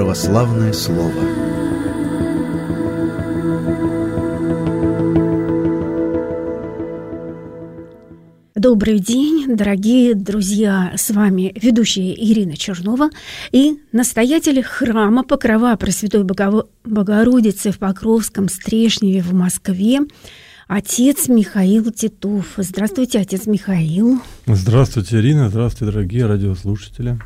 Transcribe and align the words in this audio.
православное 0.00 0.72
слово. 0.72 1.12
Добрый 8.54 8.98
день, 8.98 9.54
дорогие 9.54 10.14
друзья! 10.14 10.94
С 10.96 11.10
вами 11.10 11.52
ведущая 11.60 12.14
Ирина 12.14 12.56
Чернова 12.56 13.10
и 13.52 13.78
настоятель 13.92 14.62
храма 14.62 15.22
Покрова 15.22 15.76
Пресвятой 15.76 16.24
Богородицы 16.24 17.70
в 17.70 17.78
Покровском 17.78 18.48
Стрешневе 18.48 19.20
в 19.20 19.34
Москве 19.34 19.98
отец 20.66 21.28
Михаил 21.28 21.90
Титов. 21.90 22.54
Здравствуйте, 22.56 23.18
отец 23.18 23.46
Михаил. 23.46 24.22
Здравствуйте, 24.46 25.18
Ирина. 25.18 25.50
Здравствуйте, 25.50 25.92
дорогие 25.92 26.24
радиослушатели. 26.24 27.18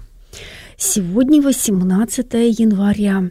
Сегодня 0.77 1.41
18 1.41 2.33
января. 2.59 3.31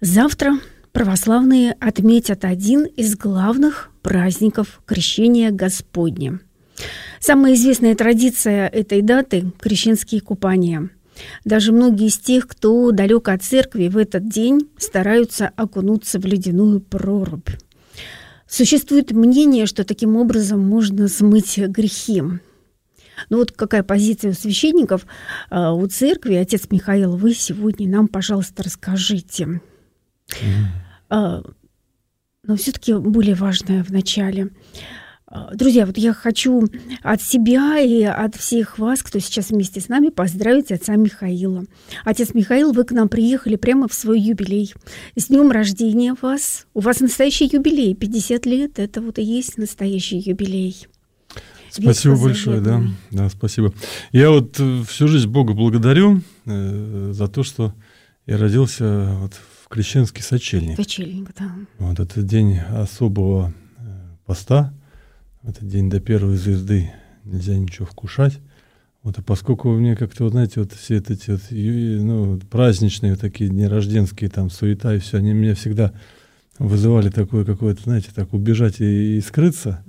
Завтра 0.00 0.58
православные 0.92 1.76
отметят 1.78 2.44
один 2.44 2.84
из 2.84 3.16
главных 3.16 3.90
праздников 4.02 4.80
Крещения 4.84 5.52
Господня. 5.52 6.40
Самая 7.20 7.54
известная 7.54 7.94
традиция 7.94 8.66
этой 8.66 9.00
даты– 9.02 9.52
крещенские 9.60 10.20
купания. 10.20 10.90
Даже 11.44 11.72
многие 11.72 12.08
из 12.08 12.18
тех, 12.18 12.48
кто 12.48 12.90
далек 12.90 13.28
от 13.28 13.42
церкви, 13.42 13.88
в 13.88 13.96
этот 13.96 14.28
день 14.28 14.68
стараются 14.76 15.50
окунуться 15.56 16.18
в 16.18 16.26
ледяную 16.26 16.80
прорубь. 16.80 17.48
Существует 18.48 19.12
мнение, 19.12 19.66
что 19.66 19.84
таким 19.84 20.16
образом 20.16 20.60
можно 20.66 21.08
смыть 21.08 21.58
грехи. 21.58 22.22
Ну 23.30 23.38
вот 23.38 23.52
какая 23.52 23.82
позиция 23.82 24.30
у 24.30 24.34
священников, 24.34 25.06
а, 25.50 25.72
у 25.72 25.86
церкви. 25.86 26.34
Отец 26.34 26.68
Михаил, 26.70 27.16
вы 27.16 27.34
сегодня 27.34 27.88
нам, 27.88 28.08
пожалуйста, 28.08 28.62
расскажите. 28.62 29.60
Mm. 31.08 31.54
Но 32.42 32.56
все-таки 32.56 32.94
более 32.94 33.34
важное 33.34 33.82
в 33.82 33.90
начале. 33.90 34.50
А, 35.28 35.52
друзья, 35.54 35.86
вот 35.86 35.98
я 35.98 36.12
хочу 36.12 36.68
от 37.02 37.20
себя 37.20 37.80
и 37.80 38.02
от 38.04 38.36
всех 38.36 38.78
вас, 38.78 39.02
кто 39.02 39.18
сейчас 39.18 39.50
вместе 39.50 39.80
с 39.80 39.88
нами, 39.88 40.10
поздравить 40.10 40.70
отца 40.70 40.94
Михаила. 40.94 41.64
Отец 42.04 42.32
Михаил, 42.32 42.72
вы 42.72 42.84
к 42.84 42.92
нам 42.92 43.08
приехали 43.08 43.56
прямо 43.56 43.88
в 43.88 43.94
свой 43.94 44.20
юбилей. 44.20 44.72
С 45.16 45.26
днем 45.26 45.50
рождения 45.50 46.14
вас! 46.22 46.66
У 46.74 46.80
вас 46.80 47.00
настоящий 47.00 47.50
юбилей, 47.52 47.96
50 47.96 48.46
лет, 48.46 48.78
это 48.78 49.00
вот 49.00 49.18
и 49.18 49.22
есть 49.22 49.58
настоящий 49.58 50.18
юбилей. 50.18 50.86
Спасибо 51.82 52.16
большое, 52.16 52.60
да, 52.60 52.82
да, 53.10 53.28
спасибо. 53.28 53.72
Я 54.12 54.30
вот 54.30 54.56
э, 54.58 54.82
всю 54.88 55.08
жизнь 55.08 55.28
Бога 55.28 55.52
благодарю 55.52 56.22
э, 56.44 57.10
за 57.12 57.28
то, 57.28 57.42
что 57.42 57.74
я 58.26 58.38
родился 58.38 59.16
вот 59.20 59.34
в 59.34 59.68
крещенский 59.68 60.22
сочельник. 60.22 60.76
Сочельник, 60.76 61.30
да. 61.38 61.54
Вот 61.78 62.00
это 62.00 62.22
день 62.22 62.58
особого 62.58 63.52
э, 63.78 63.82
поста, 64.24 64.72
этот 65.42 65.68
день 65.68 65.90
до 65.90 66.00
первой 66.00 66.36
звезды 66.36 66.92
нельзя 67.24 67.56
ничего 67.56 67.86
вкушать. 67.86 68.38
Вот, 69.02 69.18
а 69.18 69.22
поскольку 69.22 69.70
у 69.70 69.78
меня 69.78 69.94
как-то, 69.94 70.24
вот, 70.24 70.32
знаете, 70.32 70.58
вот 70.58 70.72
все 70.72 70.96
эти 70.96 71.30
вот, 71.30 71.42
ну, 71.50 72.40
праздничные 72.50 73.12
вот 73.12 73.20
такие 73.20 73.48
дни 73.48 73.66
рожденские, 73.66 74.30
там, 74.30 74.50
суета 74.50 74.94
и 74.94 74.98
все, 74.98 75.18
они 75.18 75.32
меня 75.32 75.54
всегда 75.54 75.92
вызывали 76.58 77.10
такое 77.10 77.44
какое-то, 77.44 77.82
знаете, 77.82 78.08
так 78.12 78.34
убежать 78.34 78.80
и, 78.80 79.18
и 79.18 79.20
скрыться, 79.20 79.84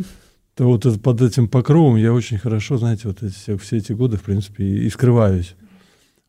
то 0.57 0.65
вот 0.65 1.01
под 1.03 1.21
этим 1.21 1.47
покровом 1.47 1.97
я 1.97 2.11
очень 2.11 2.39
хорошо, 2.39 2.77
знаете, 2.77 3.03
вот 3.07 3.21
эти, 3.21 3.55
все 3.57 3.77
эти 3.77 3.93
годы, 3.93 4.17
в 4.17 4.23
принципе, 4.23 4.63
и, 4.63 4.85
и 4.85 4.89
скрываюсь. 4.89 5.55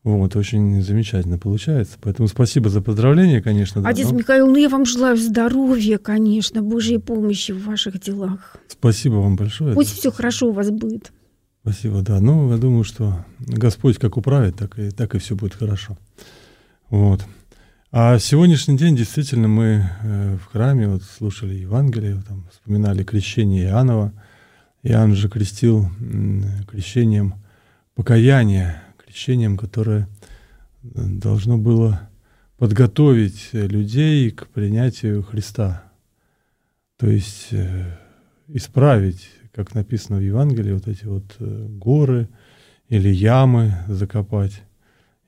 Вот, 0.03 0.35
очень 0.35 0.81
замечательно 0.83 1.39
получается. 1.39 1.97
Поэтому 1.99 2.27
спасибо 2.27 2.69
за 2.69 2.81
поздравления, 2.81 3.41
конечно. 3.41 3.81
Отец 3.83 4.05
да, 4.05 4.11
но... 4.13 4.19
Михаил, 4.19 4.47
ну 4.47 4.55
я 4.55 4.69
вам 4.69 4.85
желаю 4.85 5.17
здоровья, 5.17 5.97
конечно, 5.97 6.61
Божьей 6.61 6.99
помощи 6.99 7.51
в 7.51 7.65
ваших 7.65 7.99
делах. 7.99 8.55
Спасибо 8.67 9.15
вам 9.15 9.35
большое. 9.35 9.73
Пусть 9.73 9.95
да. 9.95 9.99
все 9.99 10.11
хорошо 10.11 10.49
у 10.49 10.51
вас 10.51 10.69
будет. 10.69 11.11
Спасибо, 11.63 12.01
да. 12.01 12.19
Ну, 12.21 12.51
я 12.51 12.57
думаю, 12.57 12.83
что 12.83 13.25
Господь 13.39 13.97
как 13.97 14.15
управит, 14.15 14.55
так 14.55 14.77
и, 14.77 14.91
так 14.91 15.15
и 15.15 15.17
все 15.17 15.35
будет 15.35 15.55
хорошо. 15.55 15.97
Вот. 16.91 17.25
А 17.91 18.19
сегодняшний 18.19 18.77
день 18.77 18.95
действительно 18.95 19.47
мы 19.47 19.89
э, 20.03 20.35
в 20.35 20.51
храме 20.51 20.87
вот 20.87 21.01
слушали 21.01 21.55
Евангелие, 21.55 22.21
там 22.21 22.47
вспоминали 22.51 23.03
крещение 23.03 23.65
Иоаннова. 23.65 24.13
Иоанн 24.83 25.15
же 25.15 25.27
крестил 25.27 25.89
э, 25.99 26.41
крещением 26.69 27.33
покаяния, 27.95 28.83
крещением, 29.03 29.57
которое 29.57 30.07
должно 30.83 31.57
было 31.57 32.07
подготовить 32.59 33.49
людей 33.53 34.29
к 34.29 34.49
принятию 34.49 35.23
Христа. 35.23 35.91
То 36.97 37.07
есть 37.07 37.47
э, 37.49 37.97
исправить, 38.49 39.31
как 39.51 39.73
написано 39.73 40.19
в 40.19 40.23
Евангелии, 40.23 40.73
вот 40.73 40.87
эти 40.87 41.05
вот 41.05 41.35
э, 41.39 41.65
горы 41.67 42.29
или 42.87 43.09
ямы 43.09 43.73
закопать, 43.87 44.61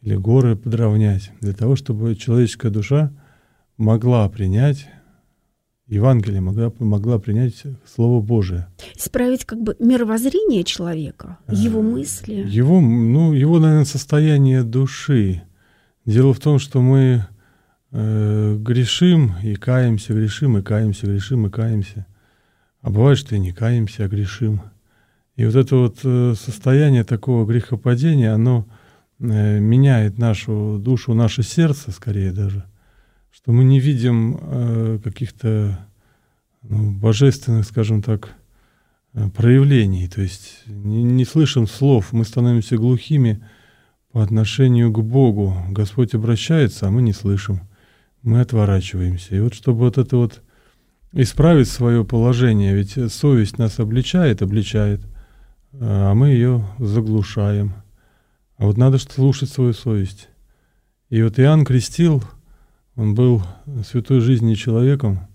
или 0.01 0.16
горы 0.16 0.56
подровнять, 0.56 1.31
для 1.41 1.53
того, 1.53 1.75
чтобы 1.75 2.16
человеческая 2.16 2.72
душа 2.72 3.12
могла 3.78 4.28
принять 4.29 4.88
Евангелие 5.91 6.39
могла, 6.39 6.72
могла 6.79 7.19
принять 7.19 7.63
Слово 7.85 8.22
Божие. 8.22 8.67
Исправить 8.95 9.44
как 9.44 9.61
бы 9.61 9.75
мировоззрение 9.78 10.63
человека, 10.63 11.38
его 11.50 11.81
э, 11.81 11.84
мысли. 11.84 12.45
Его, 12.47 12.79
ну, 12.79 13.34
его, 13.34 13.59
наверное, 13.59 13.84
состояние 13.84 14.63
души. 14.63 15.44
Дело 16.06 16.34
в 16.34 16.40
том, 16.40 16.59
что 16.59 16.81
мы 16.81 17.25
э, 17.91 18.56
грешим 18.57 19.34
и 19.44 19.56
каемся, 19.56 20.13
грешим 20.13 20.57
и 20.57 20.61
каемся, 20.61 21.07
грешим 21.07 21.47
и 21.47 21.50
каемся. 21.50 22.06
А 22.81 22.90
бывает, 22.90 23.17
что 23.17 23.35
и 23.35 23.40
не 23.40 23.51
каемся, 23.51 24.06
а 24.06 24.07
грешим. 24.07 24.61
И 25.35 25.45
вот 25.45 25.56
это 25.56 25.75
вот 25.75 26.00
э, 26.06 26.35
состояние 26.40 27.03
такого 27.03 27.45
грехопадения, 27.45 28.34
оно 28.34 28.66
меняет 29.21 30.17
нашу 30.17 30.77
душу, 30.79 31.13
наше 31.13 31.43
сердце, 31.43 31.91
скорее 31.91 32.31
даже 32.31 32.65
что 33.31 33.51
мы 33.53 33.63
не 33.63 33.79
видим 33.79 34.37
э, 34.39 34.99
каких-то 35.03 35.87
ну, 36.63 36.91
божественных, 36.91 37.65
скажем 37.65 38.01
так, 38.03 38.35
э, 39.13 39.29
проявлений, 39.29 40.07
то 40.07 40.21
есть 40.21 40.63
не, 40.67 41.03
не 41.03 41.25
слышим 41.25 41.65
слов, 41.65 42.11
мы 42.11 42.25
становимся 42.25 42.77
глухими 42.77 43.43
по 44.11 44.21
отношению 44.21 44.91
к 44.91 45.01
Богу. 45.01 45.55
Господь 45.69 46.13
обращается, 46.13 46.87
а 46.87 46.91
мы 46.91 47.01
не 47.01 47.13
слышим, 47.13 47.61
мы 48.21 48.41
отворачиваемся. 48.41 49.35
И 49.35 49.39
вот 49.39 49.53
чтобы 49.53 49.79
вот 49.79 49.97
это 49.97 50.17
вот 50.17 50.41
исправить 51.13 51.69
свое 51.69 52.03
положение, 52.03 52.75
ведь 52.75 53.11
совесть 53.11 53.57
нас 53.57 53.79
обличает, 53.79 54.41
обличает, 54.41 55.01
а 55.73 56.13
мы 56.13 56.29
ее 56.29 56.67
заглушаем. 56.79 57.73
А 58.61 58.66
вот 58.66 58.77
надо 58.77 58.97
слушать 58.97 59.49
свою 59.49 59.73
совесть. 59.73 60.29
И 61.09 61.22
вот 61.22 61.38
Иоанн 61.38 61.66
крестил– 61.66 62.23
он 62.95 63.16
был 63.16 63.41
святой 63.83 64.19
жизни 64.19 64.53
человеком, 64.53 65.27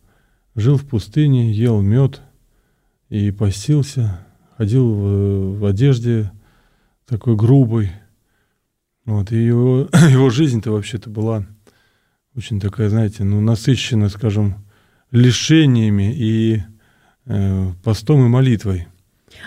жил 0.54 0.76
в 0.76 0.86
пустыне, 0.86 1.52
ел 1.52 1.80
мед 1.80 2.20
и 3.08 3.30
постился, 3.30 4.26
ходил 4.56 4.92
в, 4.92 5.58
в 5.58 5.64
одежде 5.64 6.30
такой 7.06 7.34
грубой. 7.34 7.92
Вот, 9.04 9.32
и 9.32 9.44
его, 9.44 9.88
его 10.10 10.30
жизнь-то 10.30 10.70
вообще-то 10.70 11.08
была 11.08 11.46
очень 12.34 12.60
такая, 12.60 12.90
знаете, 12.90 13.24
ну, 13.24 13.40
насыщена, 13.40 14.10
скажем, 14.10 14.66
лишениями 15.10 16.14
и 16.14 16.62
э, 17.24 17.72
постом 17.82 18.26
и 18.26 18.28
молитвой. 18.28 18.86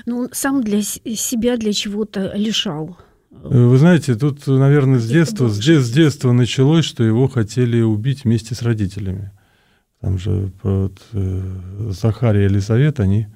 Ну, 0.05 0.21
он 0.21 0.29
сам 0.31 0.63
для 0.63 0.81
себя 0.81 1.57
для 1.57 1.73
чего-то 1.73 2.33
лишал. 2.35 2.97
Вы 3.41 3.77
знаете, 3.77 4.15
тут, 4.15 4.45
наверное, 4.47 4.99
с 4.99 5.07
детства, 5.07 5.47
с, 5.47 5.59
с 5.59 5.91
детства 5.91 6.31
началось, 6.33 6.83
что 6.83 7.03
его 7.03 7.27
хотели 7.27 7.81
убить 7.81 8.25
вместе 8.25 8.53
с 8.53 8.61
родителями. 8.61 9.31
Там 10.01 10.17
же 10.17 10.51
вот, 10.61 11.01
э, 11.13 11.91
Захария 11.91 12.43
и 12.43 12.45
Елизавета, 12.45 13.03
они... 13.03 13.27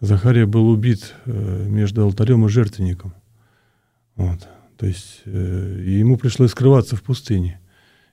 Захария 0.00 0.44
был 0.44 0.68
убит 0.68 1.14
э, 1.24 1.66
между 1.68 2.02
алтарем 2.02 2.44
и 2.44 2.50
жертвенником. 2.50 3.14
Вот. 4.14 4.46
То 4.76 4.84
есть 4.84 5.22
э, 5.24 5.82
ему 5.86 6.18
пришлось 6.18 6.50
скрываться 6.50 6.96
в 6.96 7.02
пустыне. 7.02 7.60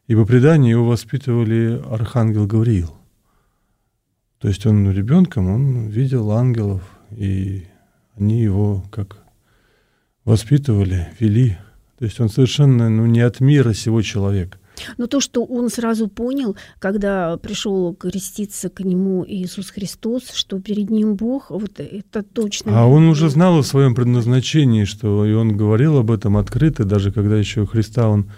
И 0.08 0.16
по 0.16 0.26
преданию 0.26 0.78
его 0.78 0.88
воспитывали 0.88 1.82
архангел 1.90 2.48
Гавриил. 2.48 2.96
То 4.40 4.48
есть 4.48 4.66
он 4.66 4.90
ребенком, 4.92 5.50
он 5.50 5.88
видел 5.88 6.32
ангелов, 6.32 6.84
и 7.12 7.66
они 8.16 8.42
его 8.42 8.86
как 8.92 9.23
воспитывали, 10.26 11.10
вели. 11.20 11.58
То 12.00 12.06
есть 12.06 12.20
он 12.20 12.30
совершенно 12.30 12.90
ну, 12.90 13.06
не 13.06 13.22
от 13.22 13.40
мира 13.40 13.74
сего 13.74 14.02
человек. 14.02 14.60
Но 14.98 15.08
то, 15.08 15.20
что 15.20 15.46
он 15.46 15.70
сразу 15.70 16.08
понял, 16.08 16.56
когда 16.80 17.38
пришел 17.38 17.94
креститься 17.94 18.70
к 18.70 18.80
нему 18.82 19.24
Иисус 19.28 19.70
Христос, 19.70 20.32
что 20.34 20.60
перед 20.60 20.90
ним 20.90 21.16
Бог, 21.16 21.52
вот 21.52 21.80
это 21.80 22.24
точно. 22.24 22.82
А 22.82 22.88
он 22.88 23.08
уже 23.08 23.30
знал 23.30 23.60
о 23.60 23.64
своем 23.64 23.94
предназначении, 23.94 24.86
что 24.86 25.26
и 25.26 25.34
он 25.34 25.56
говорил 25.56 25.98
об 25.98 26.12
этом 26.12 26.38
открыто, 26.38 26.86
даже 26.86 27.12
когда 27.12 27.38
еще 27.38 27.66
Христа 27.66 28.10
он 28.10 28.32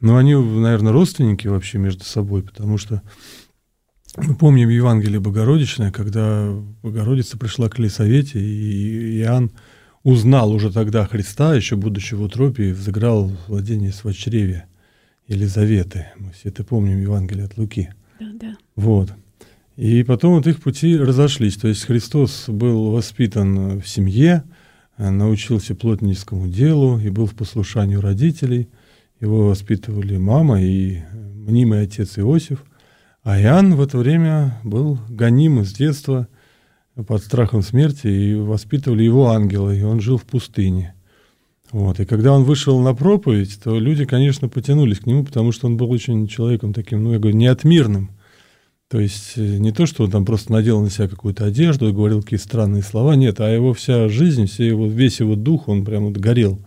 Но 0.00 0.16
они, 0.16 0.34
наверное, 0.34 0.92
родственники 0.92 1.48
вообще 1.48 1.78
между 1.78 2.04
собой, 2.04 2.42
потому 2.42 2.78
что 2.78 3.02
мы 4.16 4.34
помним 4.34 4.68
Евангелие 4.68 5.20
Богородичное, 5.20 5.90
когда 5.90 6.50
Богородица 6.82 7.36
пришла 7.36 7.68
к 7.68 7.78
Лисавете, 7.78 8.40
и 8.40 9.18
Иоанн 9.20 9.50
узнал 10.04 10.52
уже 10.52 10.72
тогда 10.72 11.04
Христа, 11.06 11.54
еще 11.54 11.74
будучи 11.74 12.14
в 12.14 12.22
утропе, 12.22 12.68
и 12.68 12.72
взыграл 12.72 13.32
владение 13.48 13.92
свочревия 13.92 14.66
Елизаветы. 15.26 16.06
Мы 16.16 16.30
все 16.30 16.50
это 16.50 16.62
помним, 16.62 17.00
Евангелие 17.00 17.46
от 17.46 17.58
Луки. 17.58 17.90
Да, 18.20 18.26
да. 18.40 18.56
Вот. 18.76 19.12
И 19.76 20.04
потом 20.04 20.34
вот 20.34 20.46
их 20.46 20.62
пути 20.62 20.96
разошлись. 20.96 21.56
То 21.56 21.66
есть 21.66 21.84
Христос 21.84 22.44
был 22.46 22.92
воспитан 22.92 23.80
в 23.80 23.88
семье, 23.88 24.44
научился 24.96 25.74
плотницкому 25.74 26.46
делу 26.46 27.00
и 27.00 27.08
был 27.10 27.26
в 27.26 27.34
послушании 27.34 27.96
родителей. 27.96 28.68
Его 29.20 29.48
воспитывали 29.48 30.16
мама 30.18 30.62
и 30.62 31.00
мнимый 31.34 31.82
отец 31.82 32.16
Иосиф– 32.18 32.62
а 33.24 33.40
Иоанн 33.40 33.74
в 33.74 33.80
это 33.80 33.96
время 33.96 34.60
был 34.64 34.98
гоним 35.08 35.64
с 35.64 35.72
детства 35.72 36.28
под 36.94 37.22
страхом 37.22 37.62
смерти, 37.62 38.06
и 38.06 38.34
воспитывали 38.34 39.02
его 39.02 39.28
ангелы, 39.28 39.78
и 39.78 39.82
он 39.82 40.00
жил 40.00 40.16
в 40.16 40.24
пустыне. 40.24 40.94
Вот. 41.72 41.98
И 41.98 42.04
когда 42.04 42.32
он 42.32 42.44
вышел 42.44 42.78
на 42.80 42.94
проповедь, 42.94 43.58
то 43.62 43.78
люди, 43.78 44.04
конечно, 44.04 44.48
потянулись 44.48 45.00
к 45.00 45.06
нему, 45.06 45.24
потому 45.24 45.50
что 45.50 45.66
он 45.66 45.76
был 45.76 45.90
очень 45.90 46.28
человеком 46.28 46.72
таким, 46.72 47.02
ну, 47.02 47.12
я 47.12 47.18
говорю, 47.18 47.36
неотмирным. 47.36 48.10
То 48.88 49.00
есть 49.00 49.32
э, 49.36 49.40
не 49.58 49.72
то, 49.72 49.86
что 49.86 50.04
он 50.04 50.10
там 50.10 50.24
просто 50.24 50.52
надел 50.52 50.80
на 50.80 50.90
себя 50.90 51.08
какую-то 51.08 51.46
одежду 51.46 51.88
и 51.88 51.92
говорил 51.92 52.22
какие-то 52.22 52.44
странные 52.44 52.82
слова, 52.82 53.16
нет, 53.16 53.40
а 53.40 53.48
его 53.48 53.72
вся 53.72 54.08
жизнь, 54.08 54.46
все 54.46 54.68
его, 54.68 54.86
весь 54.86 55.18
его 55.18 55.34
дух, 55.34 55.68
он 55.68 55.84
прямо 55.84 56.08
вот 56.08 56.18
горел 56.18 56.60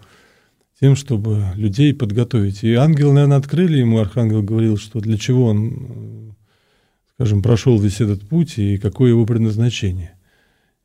тем, 0.80 0.96
чтобы 0.96 1.46
людей 1.56 1.94
подготовить. 1.94 2.64
И 2.64 2.74
ангел, 2.74 3.14
наверное, 3.14 3.38
открыли 3.38 3.78
ему, 3.78 4.00
архангел 4.00 4.44
говорил, 4.44 4.78
что 4.78 5.00
для 5.00 5.18
чего 5.18 5.46
он 5.46 6.36
скажем, 7.18 7.42
прошел 7.42 7.80
весь 7.80 8.00
этот 8.00 8.28
путь 8.28 8.60
и 8.60 8.78
какое 8.78 9.10
его 9.10 9.26
предназначение. 9.26 10.17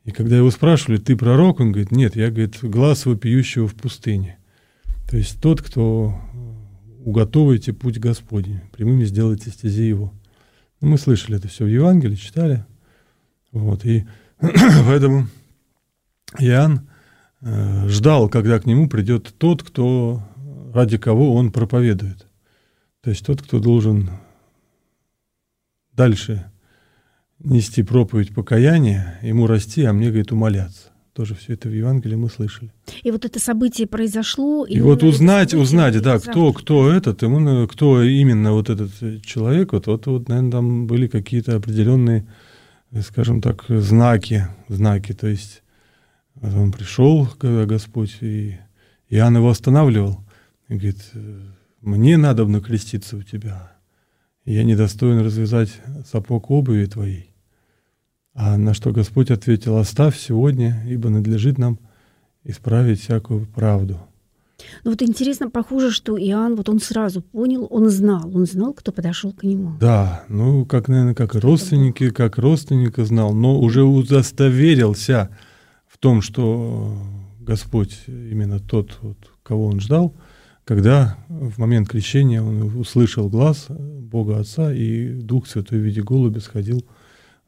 И 0.05 0.11
когда 0.11 0.37
его 0.37 0.51
спрашивали, 0.51 0.99
ты 0.99 1.17
пророк, 1.17 1.61
он 1.61 1.73
говорит, 1.73 1.93
нет, 1.93 2.17
я, 2.17 2.31
говорит, 2.31 2.59
глаз 2.63 3.07
вопиющего 3.07 3.69
в 3.69 3.75
пустыне. 3.75 4.39
То 5.09 5.17
есть 5.17 5.41
тот, 5.41 5.63
кто 5.63 6.19
уготовите 7.05 7.73
путь 7.73 7.99
Господень, 7.99 8.61
прямыми 8.73 9.05
сделайте 9.05 9.51
стези 9.51 9.85
его. 9.85 10.13
Ну, 10.81 10.89
мы 10.89 10.99
слышали 10.99 11.37
это 11.37 11.49
все 11.49 11.65
в 11.65 11.69
Евангелии, 11.69 12.17
читали. 12.17 12.65
Вот, 13.53 13.85
и 13.85 14.07
поэтому 14.41 15.29
Иоанн 16.39 16.89
э, 17.41 17.89
ждал, 17.89 18.29
когда 18.29 18.59
к 18.59 18.67
нему 18.67 18.89
придет 18.89 19.35
тот, 19.39 19.63
кто, 19.63 20.23
ради 20.75 20.99
кого 20.99 21.35
он 21.35 21.53
проповедует. 21.53 22.27
То 23.03 23.11
есть 23.11 23.25
тот, 23.25 23.43
кто 23.43 23.61
должен 23.61 24.11
дальше 25.93 26.51
нести 27.45 27.83
проповедь 27.83 28.35
покаяния, 28.35 29.19
ему 29.23 29.47
расти, 29.47 29.85
а 29.85 29.93
мне, 29.93 30.09
говорит, 30.09 30.33
умоляться. 30.33 30.89
Тоже 31.13 31.35
все 31.35 31.53
это 31.53 31.69
в 31.69 31.73
Евангелии 31.73 32.15
мы 32.15 32.31
слышали. 32.31 32.73
И 33.03 33.11
вот 33.11 33.27
это 33.27 33.39
событие 33.39 33.87
произошло. 33.87 34.65
И, 34.65 34.77
и 34.77 34.81
вот 34.81 35.03
узнать, 35.03 35.53
узнать, 35.53 36.01
да, 36.01 36.19
кто, 36.19 36.55
кто 36.55 36.91
этот, 36.91 37.21
ему, 37.21 37.69
кто 37.69 38.03
именно 38.03 38.53
вот 38.53 38.71
этот 38.71 38.91
человек, 39.23 39.75
вот, 39.75 39.87
вот, 39.89 40.07
вот, 40.07 40.29
наверное, 40.29 40.53
там 40.53 40.87
были 40.87 41.09
какие-то 41.09 41.57
определенные, 41.57 42.27
скажем 43.03 43.43
так, 43.43 43.67
знаки, 43.69 44.47
знаки. 44.69 45.13
То 45.13 45.27
есть 45.27 45.63
он 46.41 46.73
пришел, 46.73 47.27
когда 47.39 47.67
Господь, 47.67 48.17
и 48.23 48.57
Иоанн 49.11 49.37
его 49.37 49.51
останавливал, 49.51 50.25
и 50.69 50.75
говорит, 50.75 51.11
мне 51.83 52.17
надо 52.17 52.47
креститься 52.63 53.19
у 53.19 53.23
тебя, 53.23 53.73
я 54.47 54.65
недостоин 54.65 55.19
развязать 55.19 55.79
сапог 56.11 56.51
обуви 56.51 56.87
твоей. 56.87 57.32
А 58.35 58.57
на 58.57 58.75
что 58.75 58.93
Господь 58.93 59.31
ответил, 59.31 59.77
оставь 59.77 60.19
сегодня, 60.19 60.83
ибо 60.89 61.11
надлежит 61.11 61.59
нам 61.59 61.79
исправить 62.45 63.01
всякую 63.01 63.47
правду. 63.47 63.99
Ну 64.85 64.93
вот 64.93 65.03
интересно, 65.03 65.51
похоже, 65.51 65.91
что 65.91 66.17
Иоанн, 66.17 66.55
вот 66.55 66.69
он 66.69 66.79
сразу 66.79 67.21
понял, 67.21 67.67
он 67.69 67.89
знал, 67.91 68.31
он 68.35 68.47
знал, 68.47 68.73
кто 68.73 68.93
подошел 68.93 69.33
к 69.33 69.43
нему. 69.43 69.77
Да, 69.81 70.25
ну, 70.29 70.65
как, 70.65 70.89
наверное, 70.89 71.15
как 71.15 71.35
родственники, 71.35 72.11
как 72.11 72.39
родственника 72.39 73.05
знал, 73.05 73.35
но 73.35 73.59
уже 73.59 73.83
удостоверился 73.83 75.31
в 75.87 75.99
том, 75.99 76.23
что 76.23 76.97
Господь 77.41 78.05
именно 78.07 78.61
тот, 78.61 78.99
вот, 79.03 79.19
кого 79.43 79.67
он 79.67 79.81
ждал– 79.81 80.15
когда 80.65 81.19
в 81.29 81.59
момент 81.59 81.89
крещения 81.89 82.41
он 82.43 82.63
услышал 82.79 83.29
глаз 83.29 83.67
Бога 83.69 84.39
Отца, 84.39 84.73
и 84.73 85.09
Дух 85.21 85.47
Святой 85.47 85.79
в 85.79 85.83
виде 85.83 86.03
голубя 86.03 86.41
сходил 86.41 86.85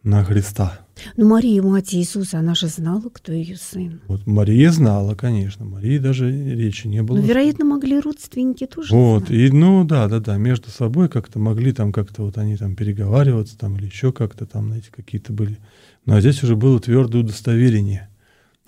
на 0.04 0.22
Христа. 0.22 0.78
Но 1.16 1.24
ну, 1.24 1.30
Мария, 1.30 1.62
мать 1.62 1.94
Иисуса, 1.94 2.38
она 2.38 2.54
же 2.54 2.68
знала, 2.68 3.08
кто 3.12 3.32
ее 3.32 3.56
сын. 3.56 4.00
Вот 4.06 4.26
Мария 4.26 4.70
знала, 4.70 5.14
конечно. 5.14 5.64
Марии 5.64 5.98
даже 5.98 6.30
речи 6.30 6.86
не 6.86 7.02
было. 7.02 7.16
Но, 7.16 7.22
вероятно, 7.22 7.64
могли 7.64 7.98
родственники 7.98 8.66
тоже 8.66 8.94
Вот, 8.94 9.26
знать. 9.26 9.30
и, 9.32 9.50
ну, 9.50 9.84
да, 9.84 10.06
да, 10.08 10.20
да, 10.20 10.36
между 10.36 10.70
собой 10.70 11.08
как-то 11.08 11.38
могли 11.38 11.72
там 11.72 11.92
как-то 11.92 12.22
вот 12.22 12.38
они 12.38 12.56
там 12.56 12.76
переговариваться 12.76 13.58
там 13.58 13.76
или 13.76 13.86
еще 13.86 14.12
как-то 14.12 14.46
там, 14.46 14.68
знаете, 14.68 14.90
какие-то 14.94 15.32
были. 15.32 15.58
Ну, 16.06 16.14
а 16.14 16.20
здесь 16.20 16.44
уже 16.44 16.54
было 16.54 16.78
твердое 16.78 17.22
удостоверение. 17.22 18.08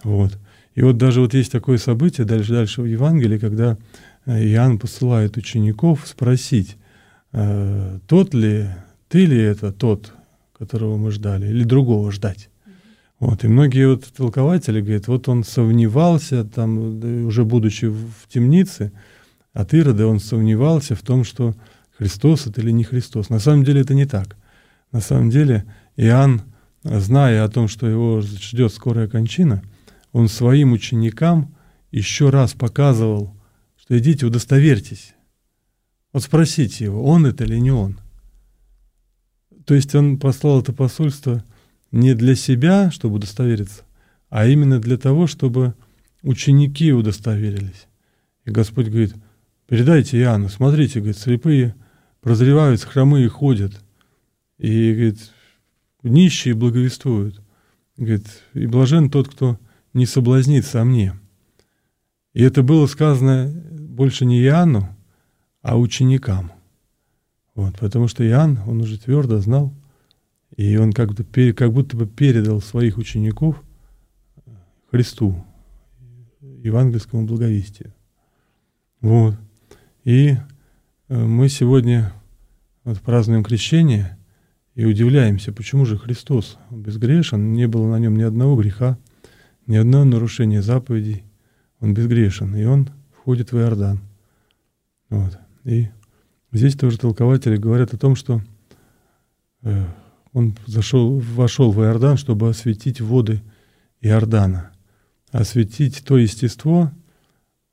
Вот. 0.03 0.37
И 0.75 0.83
вот 0.83 0.97
даже 0.97 1.21
вот 1.21 1.35
есть 1.35 1.53
такое 1.53 1.79
событие 1.79 2.27
дальше, 2.27 2.53
дальше 2.53 2.83
в 2.83 2.87
Евангелии, 2.87 3.39
когда 3.39 3.79
Иоанн 4.27 4.79
посылает 4.79 5.37
учеников 5.37 6.07
спросить, 6.07 6.77
э, 7.33 7.99
тот 8.09 8.35
ли, 8.35 8.69
ты 9.09 9.27
ли 9.27 9.39
это 9.39 9.73
тот, 9.73 10.13
которого 10.57 10.97
мы 10.97 11.11
ждали, 11.11 11.47
или 11.49 11.65
другого 11.65 12.11
ждать. 12.13 12.51
Вот, 13.19 13.45
и 13.45 13.49
многие 13.49 13.89
вот 13.89 14.05
толкователи 14.05 14.81
говорят, 14.81 15.09
вот 15.09 15.29
он 15.29 15.45
сомневался, 15.45 16.45
там, 16.45 17.27
уже 17.27 17.45
будучи 17.45 17.87
в 17.87 18.29
темнице, 18.29 18.93
от 19.53 19.73
Ирода 19.73 20.07
он 20.07 20.21
сомневался 20.21 20.95
в 20.95 21.03
том, 21.03 21.25
что 21.25 21.55
Христос 21.97 22.47
это 22.47 22.61
или 22.61 22.71
не 22.73 22.85
Христос. 22.85 23.31
На 23.31 23.39
самом 23.39 23.65
деле 23.65 23.81
это 23.81 23.95
не 23.95 24.05
так. 24.05 24.37
На 24.93 25.01
самом 25.01 25.31
деле 25.31 25.65
Иоанн, 25.97 26.43
зная 26.83 27.45
о 27.45 27.49
том, 27.49 27.69
что 27.69 27.89
его 27.89 28.21
ждет 28.21 28.73
скорая 28.73 29.09
кончина, 29.09 29.63
он 30.13 30.29
своим 30.29 30.73
ученикам 30.73 31.55
еще 31.91 32.29
раз 32.29 32.53
показывал 32.53 33.37
что 33.87 33.97
идите, 33.99 34.27
удостоверьтесь. 34.27 35.15
Вот 36.13 36.25
спросите 36.25 36.85
его, 36.85 37.05
он 37.05 37.25
это 37.25 37.45
или 37.45 37.57
не 37.59 37.71
он. 37.71 38.01
То 39.67 39.75
есть 39.75 39.95
он 39.95 40.19
послал 40.19 40.61
это 40.63 40.73
посольство 40.73 41.45
не 41.91 42.15
для 42.15 42.35
себя, 42.37 42.91
чтобы 42.91 43.17
удостовериться, 43.17 43.83
а 44.31 44.47
именно 44.47 44.81
для 44.81 44.97
того, 44.97 45.27
чтобы 45.27 45.75
ученики 46.23 46.93
удостоверились. 46.93 47.89
И 48.45 48.51
Господь 48.51 48.87
говорит, 48.87 49.15
передайте 49.67 50.19
Иоанну, 50.21 50.49
смотрите, 50.49 51.01
говорит, 51.01 51.19
слепые 51.19 51.75
прозревают, 52.21 52.83
хромые 52.83 53.29
ходят. 53.29 53.73
И, 54.59 54.93
говорит, 54.93 55.33
нищие 56.03 56.55
благовествуют. 56.55 57.41
Говорит, 57.97 58.27
и 58.55 58.67
блажен 58.67 59.11
тот, 59.11 59.29
кто 59.29 59.59
не 59.93 60.07
соблазнится 60.07 60.81
о 60.81 60.85
мне. 60.85 61.15
И 62.35 62.43
это 62.43 62.63
было 62.63 62.87
сказано 62.87 63.49
больше 63.71 64.27
не 64.27 64.43
Иоанну, 64.43 64.89
а 65.63 65.77
ученикам. 65.77 66.53
Вот, 67.57 67.79
потому 67.79 68.07
что 68.07 68.23
Иоанн, 68.25 68.61
он 68.67 68.83
уже 68.83 68.99
твердо 68.99 69.41
знал, 69.41 69.73
и 70.57 70.77
он 70.77 70.93
как, 70.93 71.15
бы, 71.15 71.53
как 71.55 71.73
будто 71.73 71.97
бы 71.97 72.07
передал 72.07 72.61
своих 72.61 72.99
учеников 72.99 73.63
Христу, 74.91 75.43
евангельскому 76.41 77.27
благовестию. 77.27 77.95
Вот. 79.01 79.37
И 80.05 80.37
э, 81.09 81.19
мы 81.19 81.49
сегодня 81.49 82.13
вот 82.85 83.01
празднуем 83.01 83.43
крещение 83.43 84.19
и 84.75 84.85
удивляемся, 84.85 85.51
почему 85.51 85.87
же 85.87 85.97
Христос 85.97 86.59
безгрешен, 86.71 87.55
не 87.55 87.67
было 87.67 87.89
на 87.89 87.99
нем 87.99 88.17
ни 88.17 88.23
одного 88.23 88.57
греха, 88.57 88.99
ни 89.67 89.77
одного 89.77 90.05
нарушения 90.05 90.61
заповедей, 90.61 91.25
он 91.81 91.95
безгрешен, 91.95 92.55
и 92.55 92.65
он 92.65 92.91
входит 93.17 93.53
в 93.53 93.59
Иордан. 93.59 94.01
Вот. 95.09 95.39
И 95.65 95.89
здесь 96.53 96.75
тоже 96.75 96.99
толкователи 96.99 97.57
говорят 97.57 97.95
о 97.95 97.99
том, 97.99 98.17
что 98.17 98.43
э, 99.63 99.85
он 100.33 100.57
зашел, 100.67 101.19
вошел 101.19 101.73
в 101.73 101.81
Иордан, 101.83 102.17
чтобы 102.17 102.49
осветить 102.49 103.01
воды 103.01 103.43
Иордана, 104.01 104.73
осветить 105.31 106.05
то 106.05 106.19
естество, 106.19 106.93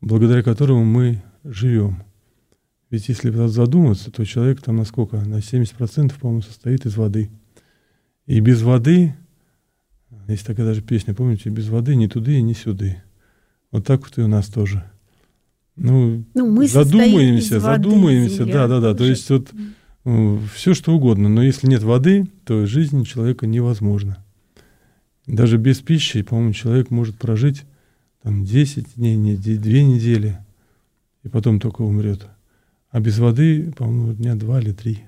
благодаря 0.02 0.44
которому 0.44 0.86
мы 0.86 1.24
живем. 1.44 2.04
Ведь 2.90 3.10
если 3.10 3.30
задуматься, 3.48 4.12
то 4.12 4.24
человек 4.24 4.62
там 4.62 4.76
на 4.76 4.86
сколько? 4.86 5.18
На 5.18 5.40
70%, 5.40 6.14
по-моему, 6.20 6.42
состоит 6.42 6.86
из 6.86 6.96
воды. 6.96 7.32
И 8.26 8.40
без 8.40 8.62
воды, 8.62 9.16
есть 10.28 10.46
такая 10.46 10.66
даже 10.66 10.82
песня, 10.82 11.14
помните, 11.14 11.50
без 11.50 11.68
воды 11.70 11.96
ни 11.96 12.08
туды, 12.08 12.42
ни 12.42 12.54
сюды. 12.54 13.02
Вот 13.72 13.86
так 13.86 14.02
вот 14.02 14.18
и 14.18 14.22
у 14.22 14.28
нас 14.28 14.48
тоже– 14.48 14.84
ну, 15.76 16.24
ну 16.34 16.52
мы 16.52 16.68
задумаемся, 16.68 17.60
задумаемся, 17.60 18.46
да, 18.46 18.68
да, 18.68 18.80
да. 18.80 18.94
То 18.94 19.06
есть 19.06 19.30
вот 19.30 19.52
ну, 20.06 20.40
все 20.54 20.74
что 20.74 20.94
угодно, 20.94 21.30
но 21.30 21.42
если 21.42 21.68
нет 21.68 21.84
воды, 21.84 22.28
то 22.46 22.66
жизнь 22.66 23.04
человека 23.06 23.48
невозможна. 23.48 24.24
Даже 25.26 25.58
без 25.58 25.80
пищи, 25.80 26.22
по-моему, 26.22 26.54
человек 26.54 26.92
может 26.92 27.18
прожить 27.18 27.64
там 28.22 28.44
10 28.44 28.96
дней, 28.96 29.16
не, 29.16 29.36
2 29.36 29.48
недели, 29.56 30.38
и 31.24 31.30
потом 31.30 31.60
только 31.60 31.82
умрет. 31.82 32.28
А 32.90 33.00
без 33.00 33.18
воды, 33.18 33.74
по-моему, 33.76 34.14
дня 34.14 34.36
два 34.36 34.62
или 34.62 34.72
три. 34.72 35.00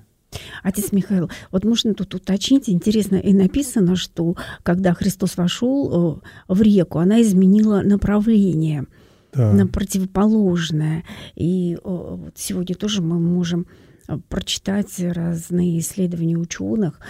Отец 0.62 0.90
Михаил, 0.90 1.30
вот 1.52 1.64
можно 1.64 1.94
тут 1.94 2.14
уточнить, 2.14 2.68
интересно, 2.68 3.14
и 3.16 3.32
написано, 3.32 3.94
что 3.94 4.34
когда 4.64 4.92
Христос 4.92 5.36
вошел 5.36 6.20
э, 6.48 6.52
в 6.52 6.60
реку, 6.62 6.98
она 6.98 7.22
изменила 7.22 7.82
направление 7.82 8.86
да. 9.36 9.52
на 9.52 9.66
противоположное. 9.66 11.04
И 11.34 11.74
э, 11.74 11.78
вот 11.84 12.32
сегодня 12.36 12.74
тоже 12.74 13.02
мы 13.02 13.18
можем 13.18 13.66
э, 14.08 14.18
прочитать 14.28 14.98
разные 14.98 15.78
исследования 15.78 16.36
ученых, 16.36 17.00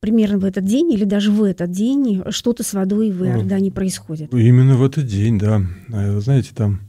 примерно 0.00 0.38
в 0.38 0.44
этот 0.44 0.64
день 0.64 0.92
или 0.92 1.04
даже 1.04 1.32
в 1.32 1.42
этот 1.42 1.70
день 1.70 2.22
что-то 2.30 2.62
с 2.62 2.74
водой 2.74 3.10
в 3.10 3.24
Иордане 3.24 3.72
происходит. 3.72 4.32
Именно 4.32 4.76
в 4.76 4.84
этот 4.84 5.06
день, 5.06 5.38
да. 5.38 5.62
А, 5.92 6.20
знаете, 6.20 6.50
там 6.54 6.80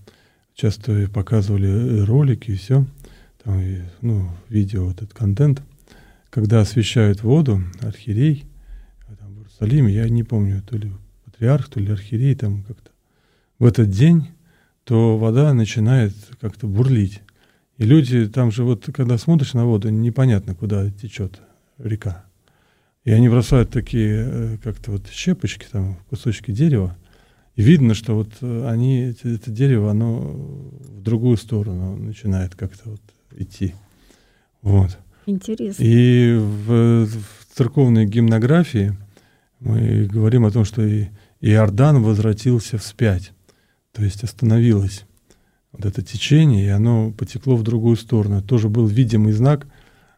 часто 0.54 1.10
показывали 1.12 2.02
ролики 2.02 2.52
и 2.52 2.56
все 2.56 2.86
там, 3.48 3.64
ну, 4.02 4.30
видео, 4.50 4.86
вот 4.86 4.98
этот 4.98 5.14
контент, 5.14 5.64
когда 6.30 6.60
освещают 6.60 7.24
воду, 7.24 7.64
архиерей, 7.82 8.46
а 9.08 9.16
там, 9.16 9.34
в 9.34 9.38
Иерусалиме, 9.38 9.94
я 9.94 10.10
не 10.10 10.24
помню, 10.24 10.62
то 10.62 10.76
ли 10.76 10.92
патриарх, 11.24 11.70
то 11.70 11.80
ли 11.80 11.90
архиерей, 11.90 12.36
там 12.36 12.64
как-то 12.64 12.92
в 13.60 13.66
этот 13.66 13.90
день, 13.90 14.30
то 14.84 15.18
вода 15.18 15.54
начинает 15.54 16.14
как-то 16.40 16.68
бурлить. 16.68 17.22
И 17.78 17.86
люди, 17.86 18.28
там 18.28 18.52
же 18.52 18.64
вот, 18.64 18.90
когда 18.94 19.18
смотришь 19.18 19.54
на 19.54 19.66
воду, 19.66 19.90
непонятно, 19.90 20.56
куда 20.56 20.90
течет 20.90 21.42
река. 21.78 22.26
И 23.04 23.12
они 23.12 23.30
бросают 23.30 23.70
такие 23.70 24.28
э, 24.28 24.58
как-то 24.64 24.92
вот 24.92 25.08
щепочки, 25.08 25.66
там, 25.72 25.98
кусочки 26.10 26.52
дерева, 26.52 26.98
и 27.56 27.64
видно, 27.64 27.96
что 27.96 28.16
вот 28.16 28.30
они, 28.42 29.16
это 29.24 29.50
дерево, 29.50 29.90
оно 29.90 30.20
в 30.20 31.02
другую 31.02 31.38
сторону 31.38 31.98
начинает 31.98 32.56
как-то 32.56 32.92
вот 32.92 33.02
идти. 33.36 33.74
Вот. 34.62 34.98
Интересно. 35.26 35.82
И 35.84 36.36
в, 36.38 37.08
в 37.08 37.56
церковной 37.56 38.06
гимнографии 38.06 38.96
мы 39.60 40.06
говорим 40.06 40.46
о 40.46 40.52
том, 40.52 40.66
что 40.66 40.84
и 40.86 41.08
Иордан 41.42 42.04
возвратился 42.04 42.78
вспять, 42.78 43.32
то 43.98 44.04
есть 44.04 44.24
остановилось 44.24 45.06
вот 45.72 45.84
это 45.86 46.04
течение, 46.04 46.68
и 46.68 46.70
оно 46.70 47.12
потекло 47.12 47.56
в 47.56 47.64
другую 47.64 47.98
сторону. 47.98 48.38
Это 48.38 48.48
тоже 48.48 48.70
был 48.70 48.86
видимый 48.86 49.34
знак 49.34 49.66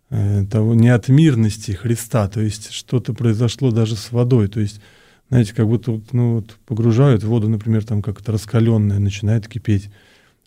э, 0.10 0.46
того 0.52 0.76
неотмирности 0.76 1.72
Христа, 1.72 2.28
то 2.28 2.42
есть 2.42 2.72
что-то 2.72 3.14
произошло 3.14 3.72
даже 3.72 3.96
с 3.96 4.12
водой, 4.12 4.50
то 4.50 4.60
есть 4.60 4.82
знаете, 5.30 5.54
как 5.56 5.66
будто 5.68 6.02
ну, 6.12 6.36
вот 6.36 6.58
погружают 6.66 7.24
воду, 7.24 7.48
например, 7.48 7.86
там 7.86 8.02
как-то 8.02 8.34
раскаленная, 8.34 9.00
начинает 9.00 9.48
кипеть. 9.48 9.90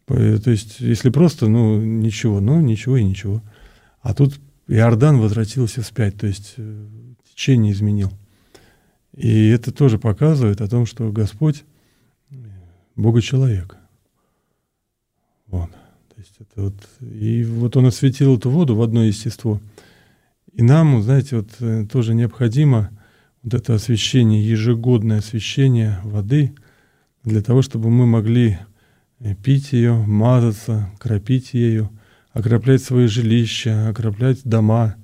Э, 0.09 0.37
то 0.37 0.51
есть, 0.51 0.81
если 0.81 1.09
просто, 1.09 1.49
ну, 1.49 1.81
ничего, 1.81 2.39
ну, 2.41 2.61
ничего 2.61 2.99
и 2.99 3.05
ничего. 3.05 3.43
А 4.03 4.12
тут 4.12 4.39
Иордан 4.69 5.19
возвратился 5.19 5.81
вспять, 5.81 6.19
то 6.19 6.27
есть 6.27 6.53
э, 6.59 6.87
течение 7.33 7.73
изменил. 7.73 8.12
И 9.17 9.49
это 9.49 9.73
тоже 9.73 9.99
показывает 9.99 10.61
о 10.61 10.69
том, 10.69 10.85
что 10.85 11.11
Господь 11.11 11.65
Бога-человек. 12.96 13.76
Вот. 15.46 15.70
То 15.70 16.18
есть 16.18 16.34
это 16.38 16.62
вот, 16.62 16.75
и 17.00 17.44
вот 17.44 17.76
Он 17.76 17.87
осветил 17.87 18.37
эту 18.37 18.50
воду 18.50 18.75
в 18.76 18.82
одно 18.82 19.04
естество. 19.04 19.61
И 20.52 20.62
нам, 20.62 21.02
знаете, 21.02 21.37
вот 21.37 21.49
э, 21.61 21.87
тоже 21.90 22.14
необходимо 22.14 22.90
вот 23.42 23.54
это 23.54 23.75
освещение, 23.75 24.46
ежегодное 24.46 25.18
освещение 25.18 25.99
воды, 26.04 26.54
для 27.25 27.40
того, 27.40 27.62
чтобы 27.62 27.88
мы 27.88 28.06
могли 28.06 28.58
пить 29.44 29.72
ее, 29.72 29.94
мазаться, 29.94 30.90
кропить 30.99 31.54
ею, 31.54 31.90
окроплять 32.32 32.82
свои 32.82 33.06
жилища, 33.06 33.88
окроплять 33.88 34.40
дома, 34.44 34.96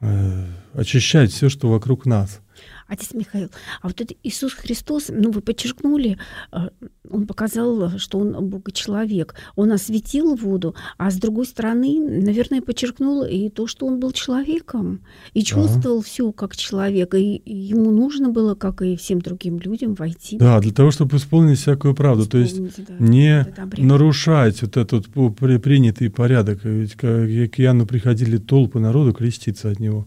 э, 0.00 0.46
очищать 0.74 1.32
все, 1.32 1.48
что 1.48 1.70
вокруг 1.70 2.06
нас– 2.06 2.40
Отец 2.88 3.12
Михаил, 3.12 3.50
а 3.82 3.88
вот 3.88 4.00
это 4.00 4.14
Иисус 4.22 4.54
Христос, 4.54 5.10
ну, 5.10 5.30
вы 5.30 5.42
подчеркнули, 5.42 6.18
э, 6.52 6.68
он 7.10 7.26
показал, 7.26 7.98
что 7.98 8.18
он 8.18 8.48
Бога-человек. 8.48 9.34
Он 9.56 9.72
осветил 9.72 10.34
воду, 10.34 10.74
а 10.96 11.10
с 11.10 11.16
другой 11.16 11.46
стороны, 11.46 12.00
наверное, 12.00 12.62
подчеркнул 12.62 13.24
и 13.24 13.48
то, 13.50 13.66
что 13.66 13.86
он 13.86 14.00
был 14.00 14.12
человеком 14.12 15.00
и 15.34 15.42
чувствовал 15.42 15.98
да. 15.98 16.04
все 16.04 16.32
как 16.32 16.56
человек. 16.56 17.14
И 17.14 17.42
ему 17.44 17.90
нужно 17.90 18.30
было, 18.30 18.54
как 18.54 18.82
и 18.82 18.96
всем 18.96 19.20
другим 19.20 19.58
людям, 19.58 19.94
войти. 19.94 20.38
Да, 20.38 20.60
для 20.60 20.72
того, 20.72 20.90
чтобы 20.90 21.16
исполнить 21.16 21.58
всякую 21.58 21.94
правду. 21.94 22.24
Исполнить, 22.24 22.54
то 22.54 22.62
есть 22.62 22.84
да, 22.86 22.94
не 22.98 23.46
нарушать 23.78 24.62
вот 24.62 24.76
этот 24.76 25.08
принятый 25.08 26.10
порядок. 26.10 26.64
Ведь 26.64 26.94
к 26.94 27.06
Иоанну 27.06 27.86
приходили 27.86 28.38
толпы 28.38 28.80
народу 28.80 29.12
креститься 29.12 29.70
от 29.70 29.80
него. 29.80 30.06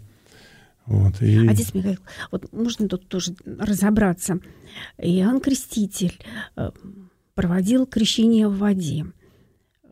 Вот, 0.92 1.22
и... 1.22 1.48
Отец 1.48 1.74
Михаил, 1.74 2.00
вот 2.32 2.52
можно 2.52 2.90
тут 2.90 3.08
тоже 3.08 3.34
разобраться. 3.46 4.40
Иоанн 4.98 5.40
Креститель 5.40 6.20
э, 6.58 6.72
проводил 7.34 7.86
крещение 7.86 8.50
в 8.50 8.58
воде, 8.58 9.06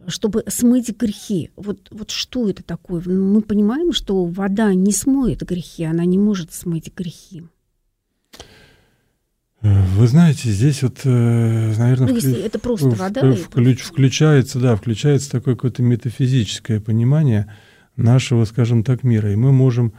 чтобы 0.08 0.44
смыть 0.48 0.90
грехи. 0.98 1.52
Вот, 1.56 1.88
вот 1.90 2.12
что 2.12 2.50
это 2.50 2.64
такое? 2.64 3.02
Мы 3.06 3.42
понимаем, 3.42 3.94
что 3.94 4.26
вода 4.26 4.74
не 4.74 4.92
смоет 4.92 5.42
грехи, 5.44 5.86
она 5.86 6.04
не 6.04 6.18
может 6.18 6.52
смыть 6.52 6.94
грехи. 6.94 7.44
Вы 9.62 10.08
знаете, 10.08 10.50
здесь 10.50 10.84
вот, 10.84 11.00
э, 11.06 11.76
наверное, 11.78 12.10
ну, 12.10 12.16
если 12.16 12.32
вклю... 12.32 12.44
это 12.44 12.60
просто 12.60 12.90
вода, 12.90 13.32
включ... 13.36 13.84
включается, 13.84 14.60
да, 14.60 14.76
включается 14.76 15.32
такое 15.32 15.56
какое-то 15.56 15.82
метафизическое 15.82 16.82
понимание 16.82 17.54
нашего, 17.96 18.44
скажем 18.44 18.84
так, 18.84 19.04
мира, 19.04 19.32
и 19.32 19.38
мы 19.38 19.54
можем 19.54 19.94
Э, 19.94 19.96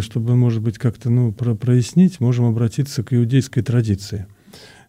чтобы, 0.00 0.34
может 0.34 0.62
быть, 0.62 0.78
как-то 0.78 1.10
ну, 1.10 1.32
про 1.32 1.54
прояснить, 1.54 2.18
можем 2.18 2.46
обратиться 2.46 3.04
к 3.04 3.14
иудейской 3.14 3.62
традиции. 3.62 4.26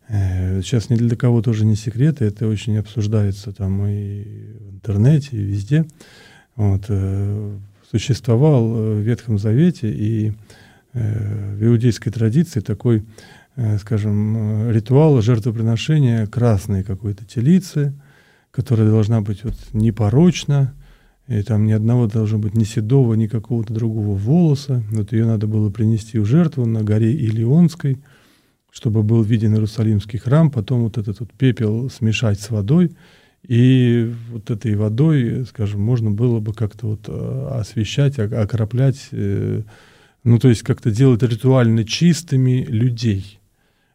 Э, 0.07 0.61
сейчас 0.61 0.89
ни 0.89 0.95
для 0.95 1.15
кого 1.15 1.43
тоже 1.43 1.65
не 1.65 1.75
секрет, 1.75 2.21
это 2.21 2.47
очень 2.47 2.77
обсуждается 2.77 3.51
там 3.51 3.85
и 3.85 4.23
в 4.59 4.73
интернете, 4.75 5.37
и 5.37 5.43
везде. 5.43 5.85
Вот. 6.55 6.85
Э, 6.89 7.57
существовал 7.91 8.69
в 8.69 8.99
Ветхом 9.01 9.37
Завете 9.37 9.91
и 9.91 10.33
в 10.93 11.63
иудейской 11.63 12.11
традиции 12.11 12.59
такой, 12.59 13.05
скажем, 13.79 14.69
ритуал 14.71 15.21
жертвоприношения 15.21 16.25
красной 16.25 16.83
какой-то 16.83 17.23
телицы, 17.23 17.93
которая 18.51 18.89
должна 18.89 19.21
быть 19.21 19.43
вот 19.43 19.55
непорочна, 19.71 20.73
и 21.31 21.43
там 21.43 21.65
ни 21.65 21.71
одного 21.71 22.07
должно 22.07 22.39
быть 22.39 22.55
ни 22.55 22.65
седого, 22.65 23.13
ни 23.13 23.27
какого-то 23.27 23.73
другого 23.73 24.17
волоса. 24.17 24.83
Вот 24.91 25.13
ее 25.13 25.25
надо 25.25 25.47
было 25.47 25.69
принести 25.69 26.19
в 26.19 26.25
жертву 26.25 26.65
на 26.65 26.83
горе 26.83 27.13
Илионской, 27.13 27.99
чтобы 28.69 29.01
был 29.01 29.23
виден 29.23 29.53
Иерусалимский 29.53 30.19
храм, 30.19 30.51
потом 30.51 30.83
вот 30.83 30.97
этот 30.97 31.21
вот 31.21 31.31
пепел 31.31 31.89
смешать 31.89 32.41
с 32.41 32.49
водой, 32.49 32.91
и 33.47 34.13
вот 34.29 34.51
этой 34.51 34.75
водой, 34.75 35.45
скажем, 35.45 35.81
можно 35.81 36.11
было 36.11 36.41
бы 36.41 36.53
как-то 36.53 36.87
вот 36.87 37.05
э, 37.07 37.47
освещать, 37.51 38.19
окроплять, 38.19 39.07
э, 39.11 39.61
ну 40.25 40.37
то 40.37 40.49
есть 40.49 40.63
как-то 40.63 40.91
делать 40.91 41.23
ритуально 41.23 41.85
чистыми 41.85 42.65
людей. 42.67 43.39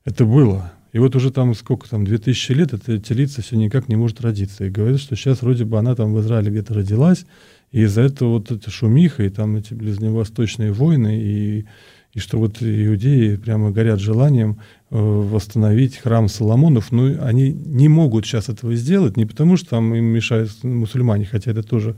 Это 0.07 0.25
было. 0.25 0.73
И 0.93 0.99
вот 0.99 1.15
уже 1.17 1.31
там 1.31 1.55
сколько 1.55 1.89
там, 1.89 2.05
2000 2.05 2.53
лет 2.53 2.73
эта 2.73 2.99
телица 2.99 3.43
все 3.43 3.57
никак 3.57 3.89
не 3.89 3.97
может 3.97 4.21
родиться. 4.21 4.65
И 4.65 4.71
говорят, 4.71 5.01
что 5.01 5.17
сейчас 5.17 5.43
вроде 5.43 5.65
бы 5.65 5.79
она 5.79 5.95
там 5.95 6.15
в 6.15 6.21
Израиле 6.21 6.51
где-то 6.51 6.75
родилась, 6.75 7.27
и 7.73 7.83
из-за 7.83 8.03
этого 8.03 8.35
вот 8.35 8.51
эта 8.51 8.71
шумиха, 8.71 9.25
и 9.25 9.29
там 9.29 9.57
эти 9.57 9.75
ближневосточные 9.75 10.73
войны, 10.73 11.21
и, 11.21 11.67
и 12.15 12.19
что 12.19 12.39
вот 12.39 12.63
иудеи 12.63 13.37
прямо 13.37 13.71
горят 13.71 14.01
желанием 14.01 14.61
э, 14.91 14.97
восстановить 14.97 15.97
храм 15.97 16.29
Соломонов, 16.29 16.93
но 16.93 17.09
ну, 17.09 17.23
они 17.23 17.53
не 17.53 17.89
могут 17.89 18.25
сейчас 18.25 18.49
этого 18.49 18.75
сделать, 18.75 19.17
не 19.17 19.27
потому 19.27 19.57
что 19.57 19.71
там 19.71 19.95
им 19.95 20.05
мешают 20.05 20.51
мусульмане, 20.63 21.27
хотя 21.27 21.51
это 21.51 21.63
тоже 21.63 21.97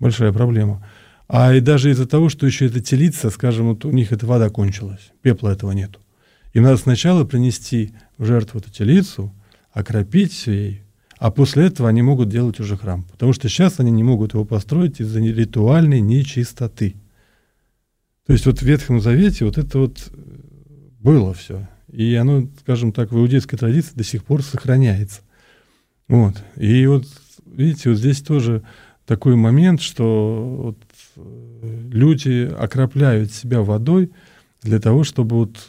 большая 0.00 0.32
проблема, 0.32 0.84
а 1.28 1.54
и 1.54 1.60
даже 1.60 1.90
из-за 1.90 2.06
того, 2.06 2.28
что 2.28 2.46
еще 2.46 2.66
эта 2.66 2.80
телица, 2.80 3.30
скажем, 3.30 3.68
вот 3.68 3.84
у 3.84 3.90
них 3.92 4.10
эта 4.10 4.26
вода 4.26 4.48
кончилась, 4.48 5.12
пепла 5.22 5.50
этого 5.50 5.70
нету. 5.70 6.00
Им 6.54 6.64
надо 6.64 6.78
сначала 6.78 7.24
принести 7.24 7.92
жертву 8.20 8.60
эту 8.60 8.70
телицу, 8.70 9.32
окропить 9.72 10.46
ей, 10.46 10.82
а 11.18 11.30
после 11.30 11.66
этого 11.66 11.88
они 11.88 12.02
могут 12.02 12.28
делать 12.28 12.60
уже 12.60 12.76
храм. 12.76 13.04
Потому 13.10 13.32
что 13.32 13.48
сейчас 13.48 13.80
они 13.80 13.90
не 13.90 14.02
могут 14.02 14.34
его 14.34 14.44
построить 14.44 15.00
из-за 15.00 15.20
ритуальной 15.20 16.00
нечистоты. 16.00 16.94
То 18.26 18.32
есть 18.32 18.46
вот 18.46 18.60
в 18.60 18.62
Ветхом 18.62 19.00
Завете 19.00 19.44
вот 19.44 19.58
это 19.58 19.78
вот 19.78 20.08
э, 20.08 20.12
было 21.00 21.34
все. 21.34 21.68
И 21.92 22.14
оно, 22.14 22.48
скажем 22.60 22.92
так, 22.92 23.10
в 23.10 23.18
иудейской 23.18 23.58
традиции 23.58 23.92
до 23.94 24.04
сих 24.04 24.24
пор 24.24 24.42
сохраняется. 24.42 25.20
Вот. 26.08 26.36
И 26.56 26.86
вот, 26.86 27.06
видите, 27.44 27.90
вот 27.90 27.98
здесь 27.98 28.20
тоже 28.20 28.62
такой 29.04 29.36
момент, 29.36 29.80
что 29.80 30.56
вот 30.62 30.78
э, 31.16 31.88
люди 31.90 32.50
окропляют 32.58 33.32
себя 33.32 33.60
водой 33.60 34.10
для 34.62 34.78
того, 34.80 35.04
чтобы 35.04 35.36
вот 35.36 35.66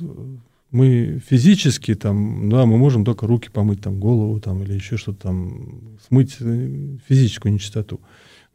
мы 0.72 1.22
физически 1.28 1.96
там, 1.96 2.50
да, 2.50 2.66
мы 2.66 2.78
можем 2.78 3.04
только 3.04 3.28
руки 3.28 3.50
помыть, 3.50 3.82
там, 3.82 4.00
голову 4.00 4.40
там, 4.40 4.64
или 4.64 4.74
еще 4.74 4.98
что-то 4.98 5.24
там, 5.24 5.98
смыть 6.08 6.38
э, 6.40 6.98
физическую 7.08 7.54
нечистоту. 7.54 8.00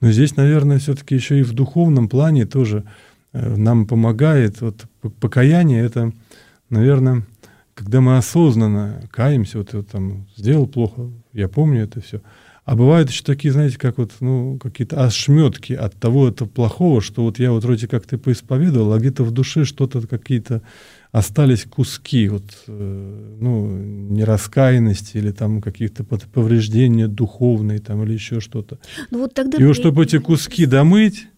Но 0.01 0.11
здесь, 0.11 0.37
наверное, 0.37 0.79
все-таки 0.79 1.15
еще 1.15 1.41
и 1.41 1.43
в 1.43 1.53
духовном 1.53 2.09
плане 2.09 2.47
тоже 2.47 2.85
э, 3.33 3.57
нам 3.57 3.87
помогает. 3.87 4.61
Вот 4.63 4.87
покаяние 5.21 5.85
это, 5.85 6.13
наверное, 6.71 7.27
когда 7.75 8.01
мы 8.01 8.17
осознанно 8.17 9.03
каемся, 9.11 9.59
вот, 9.59 9.75
вот 9.75 9.89
там 9.89 10.27
сделал 10.37 10.67
плохо, 10.67 11.11
я 11.35 11.49
помню 11.49 11.83
это 11.83 12.01
все. 12.01 12.23
А 12.65 12.75
бывают 12.75 13.11
еще 13.11 13.23
такие, 13.23 13.53
знаете, 13.53 13.79
как 13.79 13.99
вот, 13.99 14.13
ну, 14.19 14.59
какие-то 14.61 15.05
ошметки 15.05 15.73
от 15.73 15.95
того 15.95 16.27
это 16.29 16.47
плохого, 16.47 17.01
что 17.01 17.23
вот 17.23 17.39
я 17.39 17.53
вот 17.53 17.63
вроде 17.63 17.87
как 17.87 18.07
ты 18.07 18.19
поисповедовал, 18.19 18.93
а 18.93 18.99
где-то 18.99 19.23
в 19.23 19.31
душе 19.31 19.65
что-то, 19.65 20.05
какие-то 20.05 20.63
остались 21.17 21.65
куски, 21.65 22.29
вот, 22.29 22.45
э, 22.67 23.37
ну, 23.41 23.69
нераскаянности 23.71 25.17
или 25.17 25.31
там 25.31 25.63
каких-то 25.63 26.05
повреждения 26.05 27.09
духовные 27.09 27.79
там 27.79 28.03
или 28.03 28.13
еще 28.13 28.41
что-то. 28.41 28.79
Ну, 29.11 29.21
вот 29.21 29.33
тогда 29.33 29.57
и 29.57 29.65
вот 29.65 29.77
чтобы 29.77 30.05
эти 30.05 30.19
куски 30.19 30.67
домыть, 30.67 31.29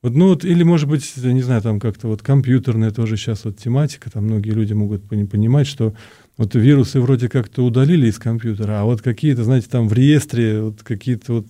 вот, 0.00 0.14
ну 0.14 0.28
вот, 0.28 0.46
или, 0.46 0.62
может 0.62 0.88
быть, 0.88 1.12
я 1.16 1.34
не 1.34 1.42
знаю, 1.42 1.60
там 1.60 1.80
как-то 1.80 2.08
вот 2.08 2.22
компьютерная 2.22 2.92
тоже 2.92 3.18
сейчас 3.18 3.44
вот 3.44 3.58
тематика, 3.58 4.10
там 4.10 4.24
многие 4.24 4.52
люди 4.52 4.72
могут 4.72 5.06
понимать, 5.06 5.66
что 5.66 5.94
вот 6.38 6.54
вирусы 6.54 6.98
вроде 6.98 7.28
как-то 7.28 7.62
удалили 7.62 8.08
из 8.08 8.18
компьютера, 8.18 8.80
а 8.80 8.84
вот 8.84 9.02
какие-то, 9.02 9.44
знаете, 9.44 9.66
там 9.68 9.86
в 9.86 9.92
реестре 9.92 10.62
вот 10.62 10.82
какие-то 10.82 11.34
вот 11.34 11.46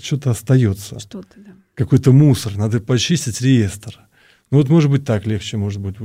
что-то 0.00 0.30
остается. 0.30 1.00
Что-то, 1.00 1.34
да. 1.36 1.50
Какой-то 1.74 2.12
мусор, 2.12 2.56
надо 2.56 2.78
почистить 2.78 3.40
реестр. 3.40 4.07
Ну 4.50 4.58
вот, 4.58 4.68
может 4.68 4.90
быть, 4.90 5.04
так 5.04 5.26
легче, 5.26 5.56
может 5.56 5.80
быть, 5.80 5.96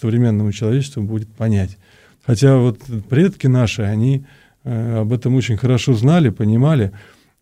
современному 0.00 0.52
человечеству 0.52 1.02
будет 1.02 1.28
понять. 1.28 1.76
Хотя 2.24 2.56
вот 2.56 2.78
предки 3.08 3.46
наши, 3.46 3.82
они 3.82 4.24
э, 4.64 4.98
об 5.00 5.12
этом 5.12 5.34
очень 5.34 5.56
хорошо 5.56 5.94
знали, 5.94 6.30
понимали. 6.30 6.92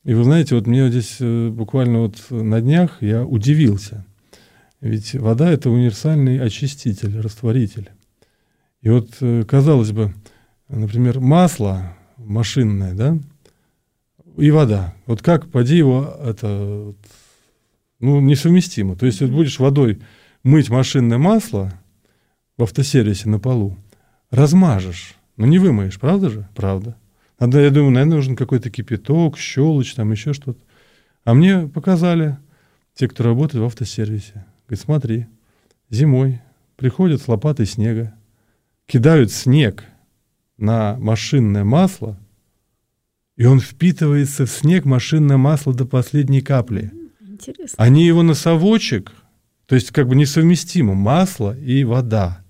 И 0.04 0.14
вы 0.14 0.24
знаете, 0.24 0.54
вот 0.54 0.66
мне 0.66 0.88
здесь 0.88 1.16
э, 1.20 1.48
буквально 1.48 2.00
вот 2.00 2.16
на 2.30 2.60
днях 2.60 3.02
я 3.02 3.24
удивился. 3.24 4.04
Ведь 4.80 5.14
вода— 5.14 5.50
это 5.52 5.70
универсальный 5.70 6.40
очиститель, 6.40 7.20
растворитель. 7.20 7.90
И 8.80 8.90
вот, 8.90 9.10
э, 9.20 9.44
казалось 9.46 9.92
бы, 9.92 10.14
например, 10.68 11.20
масло 11.20 11.96
машинное, 12.16 12.94
да, 12.94 13.18
и 14.36 14.50
вода. 14.50 14.94
Вот 15.06 15.20
как, 15.20 15.48
поди 15.50 15.76
его, 15.76 16.16
это, 16.24 16.94
ну, 17.98 18.20
несовместимо. 18.20 18.96
То 18.96 19.06
есть, 19.06 19.20
вот 19.20 19.30
будешь 19.30 19.58
водой 19.58 20.00
мыть 20.42 20.70
машинное 20.70 21.18
масло 21.18 21.72
в 22.56 22.62
автосервисе 22.62 23.28
на 23.28 23.38
полу, 23.38 23.76
размажешь, 24.30 25.14
но 25.36 25.46
не 25.46 25.58
вымоешь, 25.58 25.98
правда 25.98 26.30
же? 26.30 26.48
Правда. 26.54 26.96
Надо, 27.38 27.60
я 27.60 27.70
думаю, 27.70 27.92
наверное, 27.92 28.16
нужен 28.16 28.36
какой-то 28.36 28.70
кипяток, 28.70 29.38
щелочь, 29.38 29.94
там 29.94 30.10
еще 30.10 30.32
что-то. 30.32 30.60
А 31.24 31.34
мне 31.34 31.68
показали 31.68 32.36
те, 32.94 33.06
кто 33.06 33.22
работает 33.22 33.62
в 33.62 33.66
автосервисе. 33.66 34.44
Говорит, 34.66 34.84
смотри, 34.84 35.26
зимой 35.88 36.40
приходят 36.76 37.22
с 37.22 37.28
лопатой 37.28 37.66
снега, 37.66 38.14
кидают 38.86 39.30
снег 39.30 39.84
на 40.56 40.96
машинное 40.98 41.64
масло, 41.64 42.18
и 43.36 43.44
он 43.44 43.60
впитывается 43.60 44.46
в 44.46 44.50
снег 44.50 44.84
машинное 44.84 45.36
масло 45.36 45.72
до 45.72 45.84
последней 45.84 46.40
капли. 46.40 46.92
Интересно. 47.20 47.76
Они 47.76 48.04
его 48.04 48.22
на 48.24 48.34
совочек 48.34 49.12
то 49.68 49.74
есть 49.74 49.90
как 49.90 50.08
бы 50.08 50.16
несовместимо 50.16 50.94
масло 50.94 51.54
и 51.56 51.84
вода, 51.84 52.40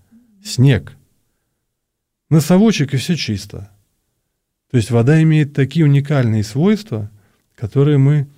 снег. 0.43 0.97
Носовочек 2.31 2.95
и 2.95 2.97
все 2.97 3.17
чисто. 3.17 3.71
То 4.71 4.77
есть 4.77 4.93
вода 4.93 5.21
имеет 5.23 5.53
такие 5.53 5.85
уникальные 5.85 6.45
свойства, 6.45 7.11
которые 7.57 7.99
мы, 7.99 8.29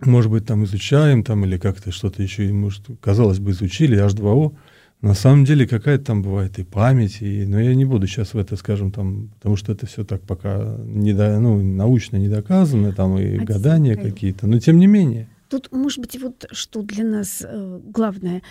может 0.00 0.30
быть, 0.30 0.46
там 0.46 0.64
изучаем, 0.64 1.22
там, 1.22 1.44
или 1.44 1.58
как-то 1.58 1.92
что-то 1.92 2.22
еще, 2.22 2.50
может, 2.52 2.86
казалось 3.02 3.38
бы, 3.38 3.50
изучили, 3.50 4.02
H2O. 4.02 4.54
На 5.02 5.12
самом 5.12 5.44
деле 5.44 5.66
какая-то 5.66 6.04
там 6.04 6.22
бывает 6.22 6.58
и 6.58 6.64
память, 6.64 7.20
и, 7.20 7.44
но 7.44 7.60
я 7.60 7.74
не 7.74 7.84
буду 7.84 8.06
сейчас 8.06 8.32
в 8.32 8.38
это, 8.38 8.56
скажем, 8.56 8.92
там, 8.92 9.28
потому 9.36 9.56
что 9.56 9.72
это 9.72 9.84
все 9.84 10.04
так 10.04 10.22
пока 10.22 10.78
не 10.86 11.12
до, 11.12 11.38
ну, 11.38 11.62
научно 11.62 12.16
не 12.16 12.28
доказано, 12.28 12.94
там 12.94 13.18
и 13.18 13.36
а 13.36 13.44
гадания 13.44 13.96
какие-то, 13.96 14.46
но 14.46 14.58
тем 14.58 14.78
не 14.78 14.86
менее. 14.86 15.28
Тут, 15.48 15.72
может 15.72 15.98
быть, 15.98 16.20
вот 16.20 16.46
что 16.52 16.82
для 16.82 17.04
нас 17.04 17.42
э, 17.46 17.80
главное, 17.84 18.42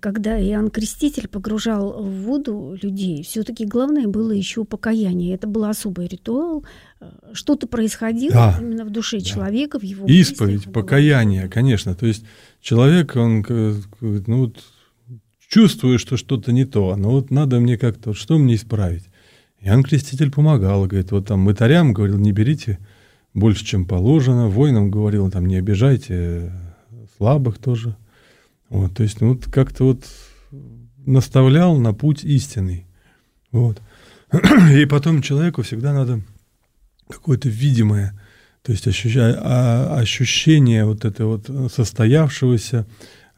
когда 0.00 0.40
Иоанн 0.40 0.70
Креститель 0.70 1.28
погружал 1.28 2.02
в 2.02 2.22
воду 2.22 2.76
людей, 2.80 3.22
все-таки 3.22 3.64
главное 3.64 4.06
было 4.06 4.30
еще 4.30 4.64
покаяние. 4.64 5.34
Это 5.34 5.46
был 5.46 5.64
особый 5.64 6.06
ритуал. 6.06 6.64
Э, 7.00 7.10
что-то 7.32 7.66
происходило 7.66 8.34
да, 8.34 8.58
именно 8.60 8.84
в 8.84 8.90
душе 8.90 9.18
да. 9.18 9.24
человека, 9.24 9.78
в 9.78 9.82
его 9.82 10.06
Исповедь, 10.06 10.66
мыслях, 10.66 10.74
покаяние, 10.74 11.48
конечно. 11.48 11.94
То 11.94 12.06
есть 12.06 12.24
человек, 12.60 13.16
он 13.16 13.44
ну, 14.00 14.38
вот, 14.38 14.62
чувствует, 15.48 16.00
что 16.00 16.16
что-то 16.16 16.52
не 16.52 16.64
то, 16.64 16.94
но 16.96 17.10
вот 17.10 17.30
надо 17.30 17.58
мне 17.60 17.76
как-то, 17.76 18.14
что 18.14 18.38
мне 18.38 18.54
исправить? 18.54 19.04
Иоанн 19.60 19.82
Креститель 19.82 20.30
помогал, 20.30 20.86
говорит, 20.86 21.10
вот 21.10 21.26
там 21.26 21.40
мытарям 21.40 21.92
говорил, 21.92 22.18
не 22.18 22.32
берите 22.32 22.78
больше, 23.34 23.64
чем 23.64 23.84
положено. 23.84 24.48
Воинам 24.48 24.90
говорил, 24.90 25.30
там, 25.30 25.46
не 25.46 25.56
обижайте 25.56 26.52
слабых 27.16 27.58
тоже. 27.58 27.96
Вот, 28.68 28.94
то 28.94 29.02
есть, 29.02 29.20
ну, 29.20 29.34
вот 29.34 29.46
как-то 29.46 29.84
вот 29.84 30.04
наставлял 31.06 31.76
на 31.76 31.92
путь 31.92 32.24
истинный. 32.24 32.86
Вот. 33.52 33.80
И 34.72 34.84
потом 34.86 35.22
человеку 35.22 35.62
всегда 35.62 35.92
надо 35.92 36.20
какое-то 37.08 37.48
видимое, 37.48 38.18
то 38.62 38.72
есть 38.72 38.86
ощущение, 38.86 39.36
а, 39.38 39.98
ощущение 39.98 40.84
вот 40.84 41.04
это 41.04 41.26
вот 41.26 41.50
состоявшегося 41.72 42.86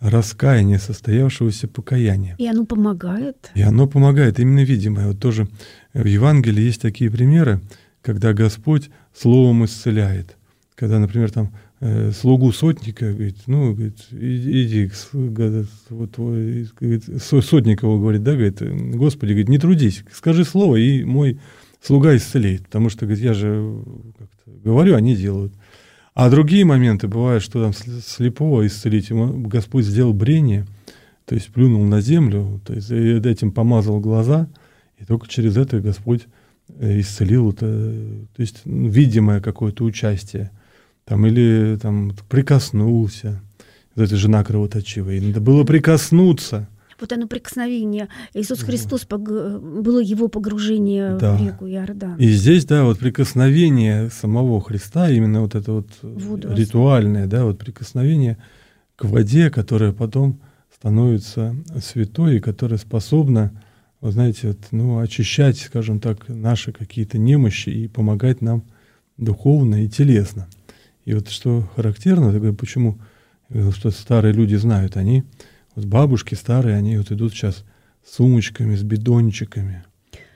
раскаяния, 0.01 0.79
состоявшегося 0.79 1.69
покаяния. 1.69 2.35
И 2.39 2.47
оно 2.47 2.67
помогает. 2.67 3.51
И 3.55 3.63
оно 3.63 3.87
помогает, 3.87 4.41
именно 4.41 4.65
видимое. 4.65 5.09
Вот 5.09 5.21
тоже 5.21 5.49
в 5.95 6.05
Евангелии 6.05 6.63
есть 6.63 6.83
такие 6.83 7.11
примеры, 7.11 7.61
когда 8.03 8.33
Господь 8.33 8.91
словом 9.15 9.65
исцеляет. 9.65 10.37
Когда, 10.75 10.99
например, 10.99 11.31
там 11.31 11.53
э, 11.81 12.11
слугу 12.11 12.53
сотника, 12.53 13.13
говорит, 13.13 13.37
ну, 13.47 13.73
говорит, 13.73 13.99
иди, 14.11 14.91
говорит, 15.13 15.69
вот, 15.89 16.17
говорит, 16.17 17.05
Сотникову 17.23 18.01
говорит, 18.01 18.23
да, 18.23 18.33
говорит, 18.33 18.61
Господи, 18.97 19.31
говорит, 19.31 19.49
не 19.49 19.59
трудись, 19.59 20.05
скажи 20.13 20.45
слово, 20.45 20.77
и 20.77 21.05
мой 21.05 21.39
слуга 21.81 22.17
исцелеет, 22.17 22.65
потому 22.65 22.91
что, 22.91 23.07
говорит, 23.07 23.25
я 23.25 23.35
же 23.35 23.83
говорю, 24.47 24.97
они 24.97 25.15
делают. 25.15 25.53
А 26.15 26.29
другие 26.29 26.65
моменты 26.65 27.09
бывают, 27.09 27.43
что 27.43 27.63
там 27.63 27.73
слепого 27.73 28.67
исцелить, 28.67 29.11
ему 29.11 29.47
Господь 29.47 29.85
сделал 29.85 30.13
брение, 30.13 30.67
то 31.27 31.35
есть 31.35 31.49
плюнул 31.53 31.85
на 31.85 32.01
землю, 32.01 32.61
то 32.67 32.75
есть 32.75 32.91
этим 32.91 33.53
помазал 33.53 34.01
глаза, 34.01 34.49
и 34.99 35.05
только 35.05 35.29
через 35.29 35.57
это 35.57 35.81
Господь 35.81 36.23
Э, 36.23 36.42
исцелил, 36.81 37.51
это, 37.51 37.67
то 37.67 38.41
есть 38.43 38.63
ну, 38.65 38.89
видимое 38.89 39.41
какое-то 39.41 39.85
участие, 39.85 40.51
там, 41.05 41.27
или 41.27 41.79
там 41.81 42.13
прикоснулся, 42.29 43.41
вот 43.95 44.05
эта 44.05 44.17
жена 44.17 44.43
кровоточивая, 44.45 45.21
надо 45.21 45.41
было 45.41 45.65
прикоснуться. 45.65 46.69
Вот 47.01 47.13
оно 47.13 47.27
прикосновение. 47.27 48.09
Иисус 48.33 48.61
Христос, 48.61 49.05
пог... 49.05 49.23
было 49.23 49.99
его 49.99 50.29
погружение 50.29 51.17
да. 51.19 51.37
в 51.37 51.45
реку 51.45 51.67
Иордан. 51.67 52.17
И 52.17 52.29
здесь, 52.29 52.65
да, 52.65 52.85
вот 52.85 53.01
прикосновение 53.01 54.09
самого 54.09 54.61
Христа, 54.61 55.11
именно 55.11 55.41
вот 55.41 55.57
это 55.57 55.73
вот 55.73 55.89
Воду 56.03 56.55
ритуальное, 56.55 57.27
да, 57.27 57.45
вот 57.45 57.59
прикосновение 57.59 58.39
к 58.95 59.05
воде, 59.05 59.51
которая 59.51 59.91
потом 59.91 60.39
становится 60.73 61.57
святой 61.83 62.37
и 62.37 62.41
которая 62.41 62.79
способна 62.79 63.51
вы 64.03 64.13
знаете, 64.13 64.49
вот, 64.49 64.59
ну, 64.73 64.99
очищать, 64.99 65.59
скажем 65.59 66.01
так, 66.01 66.29
наши 66.29 66.73
какие-то 66.73 67.19
немощи 67.19 67.71
и 67.71 67.89
помогать 67.89 68.43
нам 68.43 68.65
духовно 69.17 69.85
и 69.85 69.89
телесно. 69.89 70.49
И 71.05 71.15
вот 71.15 71.29
что 71.29 71.71
характерно, 71.75 72.33
такое, 72.33 72.53
почему 72.53 72.99
что 73.73 73.91
старые 73.91 74.33
люди 74.33 74.55
знают, 74.55 74.97
они, 74.97 75.25
вот 75.75 75.85
бабушки 75.85 76.35
старые, 76.35 76.77
они 76.77 76.97
вот 76.97 77.11
идут 77.11 77.33
сейчас 77.33 77.65
с 78.05 78.17
сумочками, 78.17 78.75
с 78.75 78.83
бидончиками. 78.83 79.85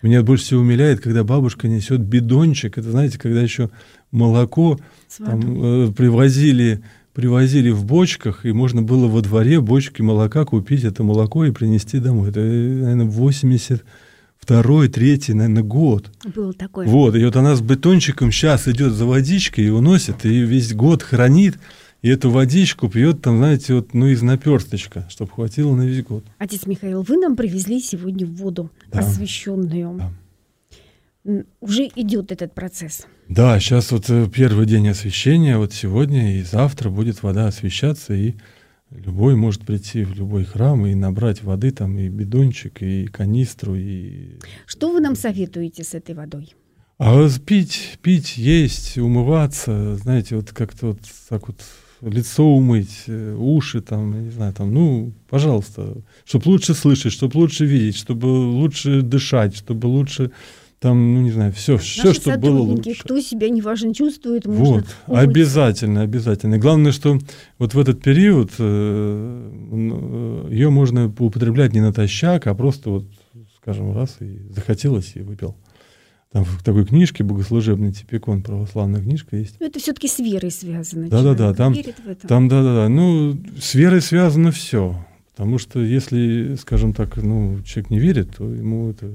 Меня 0.03 0.23
больше 0.23 0.45
всего 0.45 0.61
умиляет, 0.61 1.01
когда 1.01 1.25
бабушка 1.25 1.67
несет 1.67 2.01
бидончик. 2.01 2.79
Это, 2.79 2.91
знаете, 2.91 3.19
когда 3.19 3.41
еще 3.41 3.71
молоко 4.13 4.79
там, 5.19 5.87
э, 5.89 5.93
привозили 5.93 6.83
привозили 7.17 7.71
в 7.71 7.83
бочках, 7.87 8.45
и 8.45 8.53
можно 8.53 8.83
было 8.83 9.07
во 9.07 9.23
дворе 9.23 9.63
бочки 9.63 10.03
молока 10.03 10.45
купить, 10.45 10.85
это 10.85 11.03
молоко 11.03 11.47
и 11.47 11.51
принести 11.51 11.99
домой. 11.99 12.29
Это, 12.29 12.41
наверное, 12.41 13.07
в 13.07 13.13
82 13.13 13.81
второй, 14.39 14.89
третий, 14.89 15.33
наверное, 15.33 15.63
год. 15.63 16.11
Было 16.35 16.53
такое. 16.53 16.87
Вот, 16.87 17.17
и 17.17 17.25
вот 17.25 17.35
она 17.37 17.57
с 17.57 17.63
бетончиком 17.63 18.31
сейчас 18.31 18.69
идет 18.69 18.93
за 18.93 19.07
водичкой 19.07 19.65
и 19.65 19.71
уносит, 19.71 20.27
и 20.27 20.41
весь 20.41 20.75
год 20.75 21.03
хранит, 21.03 21.59
и 22.03 22.11
эту 22.11 22.31
водичку 22.31 22.91
пьет 22.91 23.23
там, 23.23 23.39
знаете, 23.39 23.77
вот, 23.77 23.95
ну, 23.95 24.09
из 24.09 24.21
наперсточка, 24.21 25.07
чтобы 25.09 25.31
хватило 25.31 25.75
на 25.75 25.87
весь 25.87 26.05
год. 26.05 26.23
Отец 26.37 26.67
Михаил, 26.67 27.01
вы 27.01 27.17
нам 27.17 27.35
привезли 27.35 27.81
сегодня 27.81 28.27
воду 28.27 28.71
Да. 28.93 28.99
освященную. 28.99 29.97
Да. 29.97 30.13
Уже 31.61 31.91
идет 31.97 32.31
этот 32.31 32.55
процесс. 32.55 33.07
Да, 33.29 33.59
сейчас 33.59 33.91
вот 33.91 34.09
э, 34.09 34.29
первый 34.33 34.67
день 34.67 34.89
освящения, 34.89 35.59
вот 35.59 35.73
сегодня 35.73 36.39
и 36.39 36.43
завтра 36.43 36.91
будет 36.91 37.23
вода 37.23 37.49
освещаться, 37.49 38.15
и 38.15 38.35
любой 38.91 39.35
может 39.35 39.67
прийти 39.67 40.05
в 40.05 40.15
любой 40.15 40.45
храм 40.45 40.87
и 40.87 40.95
набрать 40.95 41.43
воды, 41.43 41.73
там 41.73 41.99
и 41.99 42.09
бидончик, 42.09 42.83
и 42.83 43.07
канистру, 43.07 43.75
и... 43.75 44.39
Что 44.67 44.93
вы 44.93 45.01
нам 45.01 45.17
советуете 45.17 45.83
с 45.83 45.95
этой 45.95 46.15
водой? 46.15 46.55
А 46.99 47.29
пить, 47.45 47.99
пить, 48.01 48.37
есть, 48.37 48.97
умываться, 48.97 49.97
знаете, 49.97 50.37
вот 50.37 50.53
как-то 50.53 50.89
вот 50.89 51.01
так 51.29 51.49
вот 51.49 51.57
лицо 52.01 52.45
умыть, 52.45 53.05
э, 53.07 53.35
уши 53.37 53.81
там, 53.81 54.15
я 54.15 54.21
не 54.21 54.31
знаю, 54.31 54.55
там, 54.55 54.73
ну, 54.73 55.13
пожалуйста, 55.29 55.97
чтобы 56.25 56.49
лучше 56.49 56.75
слышать, 56.75 57.13
чтобы 57.13 57.37
лучше 57.39 57.67
видеть, 57.67 57.97
чтобы 57.97 58.27
лучше 58.27 59.03
дышать, 59.03 59.57
чтобы 59.57 59.87
лучше 59.87 60.31
там, 60.79 61.15
ну, 61.15 61.23
не 61.23 61.31
знаю, 61.31 61.53
все, 61.53 61.79
все, 61.79 62.09
Наши 62.09 62.21
чтобы 62.21 62.39
было 62.39 62.59
лучше. 62.61 63.03
кто 63.03 63.19
себя 63.21 63.49
неважно 63.49 63.95
чувствует, 63.95 64.45
можно 64.47 64.65
Вот, 64.65 64.85
умыться. 65.07 65.23
обязательно, 65.23 66.03
обязательно. 66.03 66.59
Главное, 66.59 66.93
что 66.93 67.19
вот 67.59 67.75
в 67.75 67.79
этот 67.79 68.03
период 68.03 68.51
ее 70.51 70.71
можно 70.71 71.07
употреблять 71.19 71.73
не 71.73 71.81
натощак, 71.81 72.47
а 72.47 72.55
просто 72.55 72.91
вот, 72.91 73.05
скажем, 73.61 73.95
раз 73.95 74.17
и 74.21 74.39
захотелось 74.51 75.13
и 75.17 75.21
выпил. 75.21 75.57
Там 76.33 76.45
в 76.45 76.63
такой 76.63 76.85
книжке 76.85 77.25
богослужебный 77.25 77.93
типикон, 77.93 78.43
православная 78.43 79.01
книжка 79.01 79.37
есть. 79.37 79.57
Ну, 79.61 79.67
Это 79.67 79.79
все-таки 79.79 80.09
с 80.09 80.19
верой 80.19 80.51
связано. 80.51 81.09
Да-да-да, 81.09 81.55
там-. 81.55 81.75
Там, 82.29 82.49
да-да-да, 82.49 82.89
ну, 82.89 83.39
с 83.59 83.75
верой 83.75 84.03
связано 84.03 84.51
все. 84.51 84.97
Потому 85.35 85.59
что 85.59 85.81
если, 85.81 86.57
скажем 86.61 86.93
так, 86.95 87.17
ну, 87.17 87.61
человек 87.65 87.91
не 87.91 87.99
верит, 87.99 88.37
то 88.37 88.45
ему 88.53 88.91
это 88.91 89.11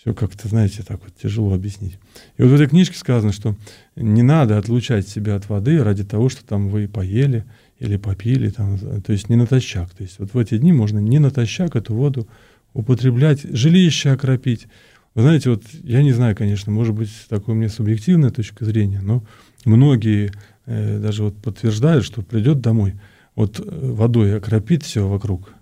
все 0.00 0.14
как-то, 0.14 0.46
знаете, 0.46 0.84
так 0.84 1.00
вот 1.02 1.12
тяжело 1.20 1.52
объяснить. 1.52 1.98
И 2.36 2.42
вот 2.42 2.52
в 2.52 2.54
этой 2.54 2.68
книжке 2.68 2.96
сказано, 2.96 3.32
что 3.32 3.56
не 3.96 4.22
надо 4.22 4.56
отлучать 4.56 5.08
себя 5.08 5.34
от 5.34 5.48
воды 5.48 5.82
ради 5.82 6.04
того, 6.04 6.28
что 6.28 6.44
там 6.44 6.68
вы 6.68 6.86
поели 6.86 7.44
или 7.80 7.96
попили, 7.96 8.50
там, 8.50 8.78
то 8.78 9.12
есть 9.12 9.28
не 9.28 9.34
натощак. 9.34 9.90
То 9.90 10.04
есть 10.04 10.20
вот 10.20 10.34
в 10.34 10.38
эти 10.38 10.56
дни 10.56 10.72
можно 10.72 11.00
не 11.00 11.18
натощак 11.18 11.74
эту 11.74 11.94
воду 11.94 12.28
употреблять, 12.74 13.42
жилище 13.42 14.10
окропить. 14.10 14.68
Вы 15.16 15.22
знаете, 15.22 15.50
вот 15.50 15.64
я 15.82 16.02
не 16.04 16.12
знаю, 16.12 16.36
конечно, 16.36 16.70
может 16.70 16.94
быть, 16.94 17.10
такое 17.28 17.56
у 17.56 17.58
меня 17.58 17.68
субъективная 17.68 18.30
точка 18.30 18.64
зрения, 18.64 19.00
но 19.02 19.24
многие 19.64 20.30
э, 20.66 21.00
даже 21.00 21.24
вот 21.24 21.36
подтверждают, 21.42 22.04
что 22.04 22.22
придет 22.22 22.60
домой, 22.60 22.94
вот 23.34 23.58
э, 23.58 23.62
водой 23.66 24.36
окропит 24.36 24.84
все 24.84 25.08
вокруг, 25.08 25.52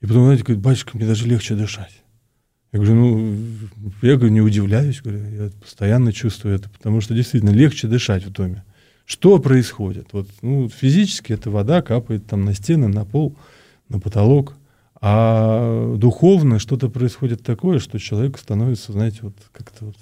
и 0.00 0.06
потом, 0.06 0.26
знаете, 0.26 0.44
говорит, 0.44 0.62
батюшка, 0.62 0.96
мне 0.96 1.06
даже 1.06 1.26
легче 1.26 1.56
дышать. 1.56 2.04
Я 2.72 2.80
говорю, 2.80 2.94
ну, 2.94 3.36
я 4.02 4.16
говорю, 4.16 4.32
не 4.32 4.42
удивляюсь, 4.42 5.00
говорю, 5.00 5.24
я 5.30 5.50
постоянно 5.60 6.12
чувствую 6.12 6.54
это, 6.54 6.68
потому 6.68 7.00
что 7.00 7.14
действительно 7.14 7.50
легче 7.50 7.88
дышать 7.88 8.24
в 8.24 8.30
доме. 8.30 8.64
Что 9.06 9.38
происходит? 9.38 10.08
Вот, 10.12 10.28
ну, 10.42 10.68
физически 10.68 11.32
эта 11.32 11.50
вода 11.50 11.80
капает 11.80 12.26
там 12.26 12.44
на 12.44 12.52
стены, 12.52 12.88
на 12.88 13.06
пол, 13.06 13.38
на 13.88 14.00
потолок, 14.00 14.54
а 15.00 15.96
духовно 15.96 16.58
что-то 16.58 16.90
происходит 16.90 17.42
такое, 17.42 17.78
что 17.78 17.98
человек 17.98 18.36
становится, 18.36 18.92
знаете, 18.92 19.20
вот 19.22 19.34
как-то 19.52 19.86
вот 19.86 19.96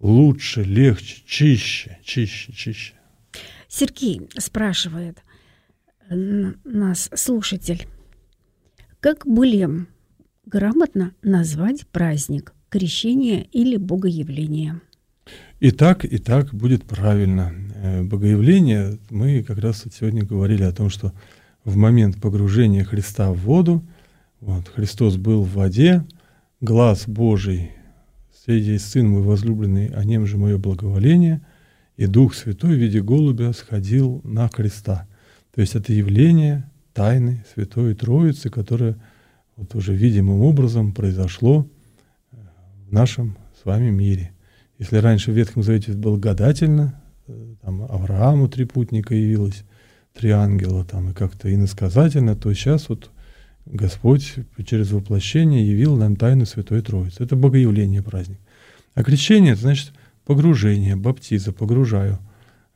лучше, 0.00 0.62
легче, 0.62 1.22
чище, 1.26 1.98
чище, 2.02 2.52
чище. 2.52 2.94
Сергей 3.68 4.28
спрашивает 4.38 5.18
нас 6.08 7.10
слушатель, 7.14 7.86
как 9.00 9.26
более 9.26 9.86
грамотно 10.48 11.12
назвать 11.22 11.86
праздник 11.86 12.54
крещения 12.68 13.46
или 13.52 13.76
богоявления? 13.76 14.80
И 15.60 15.70
так, 15.70 16.04
и 16.04 16.18
так 16.18 16.54
будет 16.54 16.84
правильно. 16.84 17.52
Э, 17.74 18.02
Богоявление, 18.02 18.98
мы 19.10 19.42
как 19.42 19.58
раз 19.58 19.84
вот 19.84 19.94
сегодня 19.94 20.24
говорили 20.24 20.62
о 20.62 20.72
том, 20.72 20.88
что 20.88 21.12
в 21.64 21.76
момент 21.76 22.20
погружения 22.20 22.84
Христа 22.84 23.32
в 23.32 23.38
воду, 23.38 23.84
вот, 24.40 24.68
Христос 24.68 25.16
был 25.16 25.42
в 25.42 25.52
воде, 25.54 26.04
глаз 26.60 27.04
Божий, 27.06 27.72
среди 28.44 28.78
Сын 28.78 29.08
мой 29.08 29.22
возлюбленный, 29.22 29.88
о 29.88 30.04
нем 30.04 30.26
же 30.26 30.38
мое 30.38 30.58
благоволение, 30.58 31.42
и 31.96 32.06
Дух 32.06 32.34
Святой 32.34 32.76
в 32.76 32.78
виде 32.78 33.02
голубя 33.02 33.52
сходил 33.52 34.20
на 34.24 34.48
Христа. 34.48 35.06
То 35.54 35.60
есть 35.60 35.74
это 35.74 35.92
явление 35.92 36.70
тайны 36.94 37.44
Святой 37.52 37.94
Троицы, 37.94 38.48
которое 38.48 38.96
вот 39.58 39.74
уже 39.74 39.92
видимым 39.92 40.40
образом 40.42 40.92
произошло 40.92 41.66
э, 42.30 42.36
в 42.88 42.92
нашем 42.92 43.36
с 43.60 43.64
вами 43.64 43.90
мире. 43.90 44.30
Если 44.78 44.96
раньше 44.96 45.32
в 45.32 45.34
Ветхом 45.34 45.64
Завете 45.64 45.92
было 45.92 46.16
гадательно, 46.16 47.02
э, 47.26 47.54
там 47.60 47.82
Аврааму 47.82 48.48
три 48.48 48.64
путника 48.64 49.16
явилось, 49.16 49.64
три 50.14 50.30
ангела 50.30 50.84
там 50.84 51.10
и 51.10 51.12
как-то 51.12 51.52
иносказательно, 51.52 52.36
то 52.36 52.54
сейчас 52.54 52.88
вот 52.88 53.10
Господь 53.66 54.36
через 54.64 54.92
воплощение 54.92 55.68
явил 55.68 55.96
нам 55.96 56.14
тайну 56.14 56.46
Святой 56.46 56.80
Троицы. 56.80 57.24
Это 57.24 57.34
богоявление 57.34 58.02
праздник. 58.02 58.38
А 58.94 59.02
крещение, 59.02 59.54
это 59.54 59.62
значит 59.62 59.92
погружение, 60.24 60.94
баптиза, 60.94 61.52
погружаю. 61.52 62.20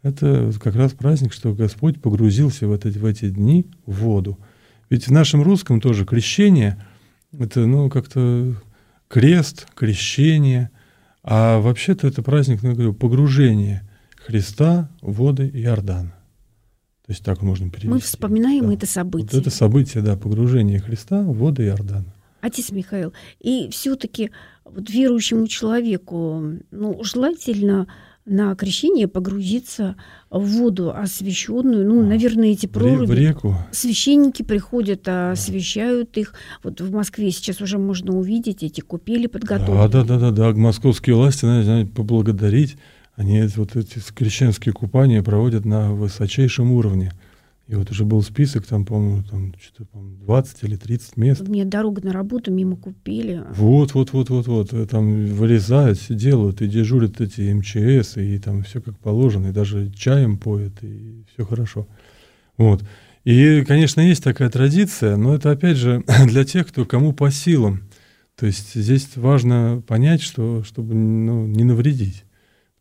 Это 0.03 0.53
как 0.61 0.75
раз 0.75 0.93
праздник, 0.93 1.33
что 1.33 1.55
Господь 1.55 2.03
погрузился 2.03 2.67
в, 2.67 2.73
это, 2.73 2.89
в 2.89 3.05
эти 3.05 3.31
дни 3.31 3.67
в 3.87 4.01
воду. 4.01 4.37
Ведь 4.93 5.09
в 5.09 5.11
нашем 5.11 5.43
русском 5.43 5.81
тоже 5.81 6.05
крещение, 6.05 6.77
это 7.33 7.65
ну 7.65 7.89
как-то 7.89 8.55
крест, 9.09 9.67
крещение, 9.75 10.71
а 11.23 11.61
вообще-то 11.61 12.07
это 12.07 12.23
праздник, 12.23 12.63
ну, 12.63 12.69
я 12.69 12.75
говорю, 12.75 12.93
погружение 12.93 13.89
Христа 14.17 14.91
в 15.01 15.15
воды 15.15 15.49
Иордана. 15.49 16.15
То 17.07 17.13
есть 17.13 17.25
так 17.25 17.41
можно 17.41 17.71
перевести. 17.71 17.89
Мы 17.89 18.01
вспоминаем 18.01 18.67
Да. 18.67 18.75
это 18.75 18.87
событие. 18.87 19.31
Вот 19.33 19.41
это 19.41 19.49
событие, 19.49 20.03
да, 20.03 20.15
погружение 20.15 20.79
Христа 20.79 21.23
в 21.23 21.39
воды 21.39 21.65
Иордана. 21.69 22.13
Отец 22.43 22.71
Михаил, 22.71 23.15
и 23.41 23.71
все-таки 23.71 24.31
вот 24.67 24.91
верующему 24.91 25.49
человеку 25.49 26.59
ну, 26.71 27.03
желательно 27.03 27.87
на 28.25 28.55
крещение 28.55 29.09
погрузиться 29.09 29.97
в 30.31 30.45
воду 30.45 30.93
освященную. 30.95 31.87
Ну, 31.89 32.03
А, 32.03 32.07
наверное, 32.07 32.49
эти 32.51 32.67
проруби. 32.67 33.07
в 33.07 33.13
реку. 33.15 33.57
Священники 33.73 34.43
приходят, 34.43 35.03
а 35.09 35.33
освещают 35.33 36.17
их. 36.17 36.35
Вот 36.63 36.81
в 36.81 36.93
Москве 36.93 37.31
сейчас 37.33 37.61
уже 37.61 37.79
можно 37.79 38.17
увидеть 38.17 38.63
эти 38.63 38.81
купели 38.81 39.25
Да, 39.25 39.29
подготовленные. 39.31 39.89
да, 39.89 40.05
да, 40.05 40.19
да, 40.19 40.31
да. 40.31 40.53
Московские 40.53 41.17
власти, 41.17 41.45
надо 41.45 41.87
поблагодарить. 41.87 42.77
Они 43.17 43.43
вот 43.57 43.77
эти 43.77 43.99
крещенские 44.15 44.73
купания 44.73 45.23
проводят 45.23 45.65
на 45.65 45.93
высочайшем 45.93 46.73
уровне. 46.73 47.13
И 47.73 47.75
вот 47.75 47.91
уже 47.91 48.05
был 48.05 48.21
список, 48.21 48.67
там, 48.67 48.85
по-моему, 48.85 49.23
там, 49.23 49.55
что-то, 49.59 49.87
по-моему, 49.87 50.19
20 50.27 50.65
или 50.65 50.77
30 50.77 51.17
мест. 51.17 51.49
Меня 51.49 51.65
дорога 51.65 52.05
на 52.05 52.13
работу 52.13 52.53
мимо 52.53 52.77
купели. 52.77 53.43
Вот, 53.57 53.95
вот, 53.95 54.13
вот, 54.13 54.29
вот, 54.29 54.47
вот. 54.47 54.91
Там 54.91 55.25
вырезают, 55.29 55.99
все 55.99 56.15
делают, 56.15 56.61
и 56.61 56.69
дежурят 56.69 57.23
эти 57.23 57.51
МЧС, 57.51 58.19
и 58.19 58.39
там 58.39 58.63
все 58.63 58.83
как 58.83 58.99
положено, 58.99 59.47
и 59.47 59.53
даже 59.53 59.91
чаем 59.91 60.37
поют, 60.37 60.75
и 60.83 61.25
все 61.33 61.47
хорошо. 61.47 61.89
Вот. 62.59 62.85
И, 63.25 63.65
конечно, 63.67 64.03
есть 64.03 64.23
такая 64.23 64.51
традиция, 64.51 65.17
но 65.17 65.35
это, 65.35 65.51
опять 65.51 65.79
же, 65.79 66.05
для 66.27 66.45
тех, 66.45 66.69
кто 66.69 66.85
кому 66.85 67.15
по 67.15 67.31
силам. 67.31 67.85
То 68.37 68.45
есть 68.45 68.75
здесь 68.75 69.09
важно 69.17 69.83
понять, 69.87 70.21
что, 70.21 70.63
чтобы 70.63 70.93
ну, 70.93 71.47
не 71.47 71.65
навредить. 71.65 72.25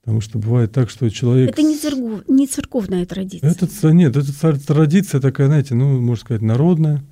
Потому 0.01 0.19
что 0.21 0.39
бывает 0.39 0.71
так, 0.71 0.89
что 0.89 1.09
человек... 1.09 1.51
Это 1.51 1.61
не, 1.61 1.77
церков- 1.77 2.23
не 2.27 2.47
церковная 2.47 3.05
традиция. 3.05 3.51
Это, 3.51 3.91
нет, 3.91 4.17
это 4.17 4.59
традиция 4.65 5.21
такая, 5.21 5.47
знаете, 5.47 5.75
ну, 5.75 6.01
можно 6.01 6.21
сказать, 6.21 6.41
народная. 6.41 7.03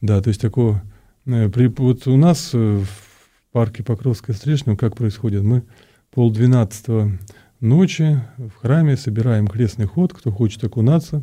Да, 0.00 0.20
то 0.20 0.28
есть 0.28 0.40
такого... 0.40 0.82
э, 1.26 1.48
при- 1.48 1.68
вот 1.68 2.08
у 2.08 2.16
нас 2.16 2.50
э, 2.52 2.58
в 2.58 3.52
парке 3.52 3.84
Покровская 3.84 4.34
Стрешня 4.34 4.76
как 4.76 4.96
происходит? 4.96 5.44
Мы 5.44 5.62
полдвенадцатого 6.10 7.12
ночи 7.60 8.20
в 8.38 8.50
храме 8.56 8.96
собираем 8.96 9.46
крестный 9.46 9.86
ход, 9.86 10.12
кто 10.12 10.32
хочет 10.32 10.64
окунаться. 10.64 11.22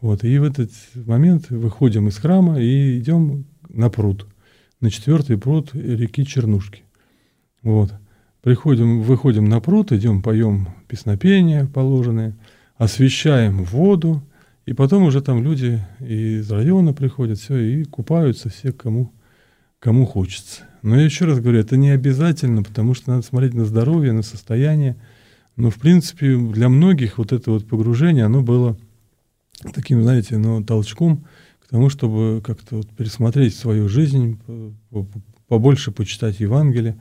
Вот, 0.00 0.24
и 0.24 0.36
в 0.38 0.42
этот 0.42 0.72
момент 0.94 1.50
выходим 1.50 2.08
из 2.08 2.16
храма 2.16 2.58
и 2.60 2.98
идем 2.98 3.44
на 3.68 3.88
пруд, 3.88 4.26
на 4.80 4.90
четвертый 4.90 5.38
пруд 5.38 5.70
реки 5.74 6.26
Чернушки. 6.26 6.82
Вот. 7.62 7.92
Приходим, 8.42 9.02
выходим 9.02 9.44
на 9.46 9.60
пруд, 9.60 9.92
идем, 9.92 10.22
поем 10.22 10.68
песнопения 10.88 11.66
положенные, 11.66 12.36
освещаем 12.76 13.64
воду, 13.64 14.22
и 14.66 14.72
потом 14.72 15.04
уже 15.04 15.20
там 15.20 15.42
люди 15.42 15.82
из 16.00 16.50
района 16.50 16.92
приходят, 16.92 17.38
все, 17.38 17.56
и 17.58 17.84
купаются 17.84 18.48
все, 18.48 18.72
кому 18.72 19.12
кому 19.80 20.06
хочется. 20.06 20.62
Но 20.82 20.96
я 20.96 21.04
еще 21.04 21.24
раз 21.24 21.40
говорю, 21.40 21.58
это 21.58 21.76
не 21.76 21.90
обязательно, 21.90 22.62
потому 22.62 22.94
что 22.94 23.10
надо 23.10 23.22
смотреть 23.22 23.54
на 23.54 23.64
здоровье, 23.64 24.12
на 24.12 24.22
состояние. 24.22 24.96
Но, 25.56 25.70
в 25.70 25.76
принципе, 25.76 26.36
для 26.36 26.68
многих 26.68 27.18
вот 27.18 27.32
это 27.32 27.50
вот 27.50 27.66
погружение, 27.66 28.26
оно 28.26 28.42
было 28.42 28.78
таким, 29.74 30.02
знаете, 30.02 30.38
ну, 30.38 30.62
толчком 30.62 31.24
к 31.60 31.68
тому, 31.68 31.88
чтобы 31.88 32.40
как-то 32.44 32.76
вот 32.76 32.88
пересмотреть 32.90 33.54
свою 33.56 33.88
жизнь, 33.88 34.38
побольше 35.48 35.90
почитать 35.90 36.40
Евангелие, 36.40 36.96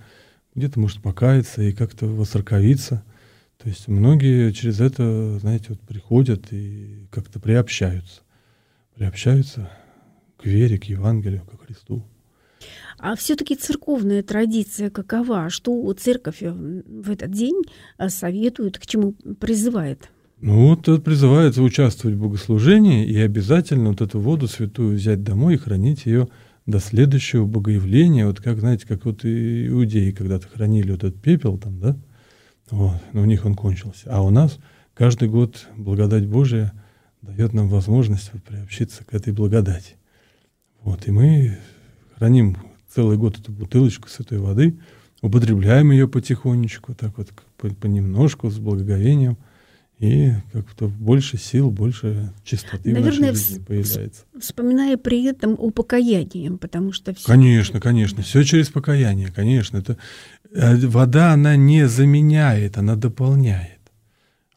где-то, 0.60 0.80
может, 0.80 1.02
покаяться 1.02 1.62
и 1.64 1.72
как-то 1.72 2.06
восцерковиться. 2.06 3.04
То 3.62 3.68
есть 3.68 3.88
многие 3.88 4.52
через 4.52 4.80
это, 4.80 5.40
знаете, 5.40 5.68
вот 5.70 5.80
приходят 5.82 6.52
и 6.52 7.08
как-то 7.12 7.40
приобщаются. 7.40 8.22
Приобщаются 8.96 9.70
к 10.38 10.46
вере, 10.46 10.78
к 10.78 10.86
Евангелию, 10.86 11.42
к 11.42 11.66
Христу. 11.66 12.06
А 12.98 13.16
все-таки 13.16 13.56
церковная 13.56 14.24
традиция 14.24 14.90
какова? 14.90 15.50
Что 15.50 15.92
церковь 15.94 16.42
в 16.42 17.10
этот 17.10 17.32
день 17.32 17.62
э, 17.98 18.10
советует, 18.10 18.78
к 18.78 18.86
чему 18.86 19.14
призывает? 19.40 20.10
Ну 20.42 20.70
вот 20.70 21.04
призывается 21.04 21.62
участвовать 21.62 22.16
в 22.16 22.22
богослужении 22.22 23.06
и 23.06 23.18
обязательно 23.20 23.90
вот 23.90 24.02
эту 24.02 24.20
воду 24.20 24.48
святую 24.48 24.96
взять 24.96 25.22
домой 25.24 25.56
и 25.56 25.58
хранить 25.58 26.06
ее 26.06 26.30
до 26.70 26.80
следующего 26.80 27.46
богоявления. 27.46 28.28
Вот 28.28 28.40
как, 28.40 28.60
знаете, 28.60 28.88
как 28.88 29.06
вот 29.06 29.26
иудеи 29.26 30.12
когда-то 30.12 30.48
хранили 30.48 30.92
вот 30.92 31.04
этот 31.04 31.22
пепел 31.22 31.58
там, 31.58 31.80
да? 31.80 31.98
Вот, 32.70 33.02
но 33.14 33.22
у 33.22 33.26
них 33.26 33.46
он 33.46 33.56
кончился. 33.56 34.10
А 34.14 34.22
у 34.22 34.30
нас 34.30 34.60
каждый 34.94 35.28
год 35.28 35.68
благодать 35.76 36.28
Божия 36.28 36.74
дает 37.22 37.54
нам 37.54 37.68
возможность 37.68 38.32
приобщиться 38.48 39.04
к 39.04 39.14
этой 39.14 39.34
благодати. 39.34 39.96
Вот, 40.82 41.08
и 41.08 41.12
мы 41.12 41.58
храним 42.16 42.58
целый 42.88 43.18
год 43.18 43.40
эту 43.40 43.52
бутылочку 43.52 44.08
святой 44.08 44.38
воды, 44.38 44.80
употребляем 45.22 45.92
ее 45.92 46.08
потихонечку, 46.08 46.94
так 46.94 47.18
вот 47.18 47.30
понемножку, 47.78 48.50
с 48.50 48.60
благоговением– 48.60 49.38
и 50.00 50.32
как-то 50.54 50.88
больше 50.88 51.38
сил, 51.38 51.72
больше 51.72 52.32
чистоты 52.44 52.94
Наверное, 52.94 53.12
в 53.12 53.20
нашей 53.20 53.36
жизни 53.36 53.64
появляется. 53.64 54.24
Вспоминая 54.40 54.98
при 54.98 55.26
этом 55.26 55.56
о 55.60 55.72
покаянии, 55.72 56.50
потому 56.50 56.94
что 56.94 57.14
все... 57.14 57.26
Конечно, 57.26 57.82
конечно, 57.82 58.24
все 58.24 58.44
через 58.44 58.70
покаяние, 58.70 59.28
конечно. 59.28 59.78
Это, 59.78 59.98
э, 60.54 60.78
вода, 60.88 61.34
она 61.34 61.58
не 61.58 61.88
заменяет, 61.88 62.78
она 62.78 62.96
дополняет. 62.96 63.79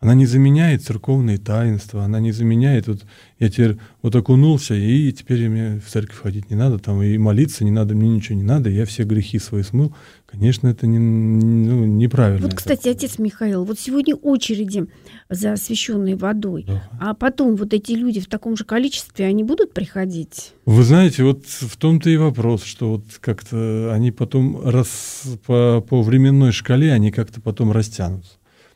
Она 0.03 0.15
не 0.15 0.27
заменяет 0.27 0.83
церковные 0.83 1.38
таинства, 1.38 2.03
она 2.03 2.19
не 2.19 2.33
заменяет, 2.33 2.88
вот 2.88 3.05
я 3.38 3.49
теперь 3.49 3.79
вот 4.03 4.17
окунулся, 4.17 4.75
и 4.75 5.12
теперь 5.12 5.49
мне 5.49 5.81
в 5.81 5.88
церковь 5.88 6.19
ходить 6.19 6.51
не 6.51 6.57
надо, 6.57 6.81
там 6.81 7.01
и 7.03 7.17
молиться 7.19 7.62
не 7.65 7.71
надо, 7.71 7.95
мне 7.95 8.09
ничего 8.09 8.37
не 8.37 8.43
надо, 8.43 8.69
я 8.69 8.85
все 8.85 9.05
грехи 9.05 9.38
свои 9.38 9.62
смыл. 9.62 9.95
Конечно, 10.27 10.67
это 10.67 10.88
не, 10.88 10.99
ну, 10.99 11.85
неправильно. 11.85 12.49
Вот, 12.49 12.57
кстати, 12.57 12.88
отец 12.88 13.21
Михаил, 13.21 13.65
вот 13.65 13.79
сегодня 13.79 14.17
очереди 14.17 14.88
за 15.31 15.53
освященной 15.53 16.17
водой, 16.17 16.65
да. 16.67 16.83
а 16.99 17.15
потом 17.15 17.55
вот 17.55 17.73
эти 17.73 17.93
люди 17.93 18.19
в 18.19 18.27
таком 18.27 18.57
же 18.57 18.65
количестве, 18.65 19.27
они 19.27 19.45
будут 19.45 19.73
приходить? 19.73 20.53
Вы 20.67 20.83
знаете, 20.83 21.23
вот 21.23 21.45
в 21.47 21.77
том-то 21.77 22.11
и 22.11 22.17
вопрос, 22.17 22.65
что 22.65 22.95
вот 22.95 23.05
как-то 23.21 23.93
они 23.95 24.11
потом 24.11 24.69
раз, 24.69 25.23
по, 25.47 25.81
по 25.81 26.03
временной 26.03 26.51
шкале, 26.51 26.93
они 26.93 27.12
как-то 27.12 27.41
потом 27.41 27.71
растянутся. 27.71 28.33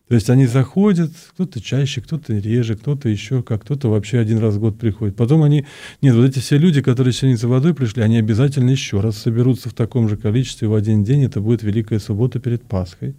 То 0.08 0.14
есть 0.14 0.30
они 0.30 0.46
заходят, 0.46 1.10
кто-то 1.32 1.60
чаще, 1.60 2.00
кто-то 2.00 2.32
реже, 2.34 2.76
кто-то 2.76 3.08
еще 3.08 3.42
как, 3.42 3.62
кто-то 3.62 3.90
вообще 3.90 4.20
один 4.20 4.38
раз 4.38 4.54
в 4.54 4.60
год 4.60 4.78
приходит. 4.78 5.16
Потом 5.16 5.42
они, 5.42 5.66
нет, 6.00 6.14
вот 6.14 6.24
эти 6.26 6.38
все 6.38 6.58
люди, 6.58 6.80
которые 6.80 7.12
сегодня 7.12 7.36
за 7.36 7.48
водой 7.48 7.74
пришли, 7.74 8.02
они 8.02 8.16
обязательно 8.16 8.70
еще 8.70 9.00
раз 9.00 9.18
соберутся 9.18 9.68
в 9.68 9.74
таком 9.74 10.08
же 10.08 10.16
количестве 10.16 10.68
в 10.68 10.74
один 10.74 11.02
день. 11.02 11.24
Это 11.24 11.40
будет 11.40 11.64
Великая 11.64 11.98
Суббота 11.98 12.38
перед 12.38 12.62
Пасхой. 12.62 13.16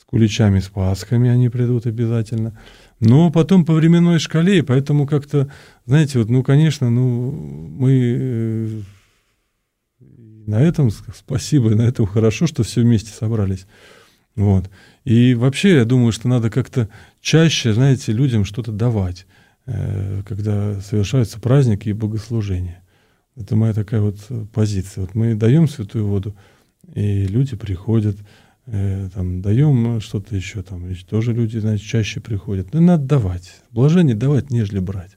С 0.00 0.04
куличами, 0.04 0.58
с 0.58 0.68
Пасхами 0.68 1.30
они 1.30 1.48
придут 1.48 1.86
обязательно. 1.86 2.58
Но 2.98 3.30
потом 3.30 3.64
по 3.64 3.72
временной 3.72 4.18
шкале, 4.18 4.64
поэтому 4.64 5.06
как-то, 5.06 5.48
знаете, 5.84 6.18
вот, 6.18 6.28
ну, 6.28 6.42
конечно, 6.42 6.90
ну, 6.90 7.30
мы 7.30 7.92
э, 7.92 8.80
на 10.46 10.60
этом 10.60 10.90
спасибо, 10.90 11.70
на 11.70 11.82
этом 11.82 12.06
хорошо, 12.06 12.48
что 12.48 12.64
все 12.64 12.80
вместе 12.80 13.12
собрались. 13.12 13.66
Вот. 14.34 14.68
И 15.06 15.34
вообще, 15.34 15.76
я 15.76 15.84
думаю, 15.84 16.10
что 16.10 16.26
надо 16.26 16.50
как-то 16.50 16.88
чаще, 17.20 17.72
знаете, 17.72 18.10
людям 18.10 18.44
что-то 18.44 18.72
давать, 18.72 19.24
э, 19.64 20.22
когда 20.26 20.80
совершаются 20.80 21.38
праздники 21.38 21.88
и 21.88 21.92
богослужения. 21.92 22.82
Это 23.36 23.54
моя 23.54 23.72
такая 23.72 24.00
вот 24.00 24.18
позиция. 24.52 25.02
Вот 25.02 25.14
мы 25.14 25.36
даем 25.36 25.68
святую 25.68 26.08
воду, 26.08 26.34
и 26.92 27.24
люди 27.28 27.54
приходят, 27.54 28.16
э, 28.66 29.08
там, 29.14 29.42
даем 29.42 30.00
что-то 30.00 30.34
еще, 30.34 30.64
там, 30.64 30.92
тоже 31.08 31.32
люди, 31.32 31.58
значит, 31.58 31.86
чаще 31.86 32.20
приходят. 32.20 32.74
Ну, 32.74 32.80
надо 32.80 33.04
давать. 33.04 33.62
Блажение 33.70 34.16
давать, 34.16 34.50
нежели 34.50 34.80
брать. 34.80 35.12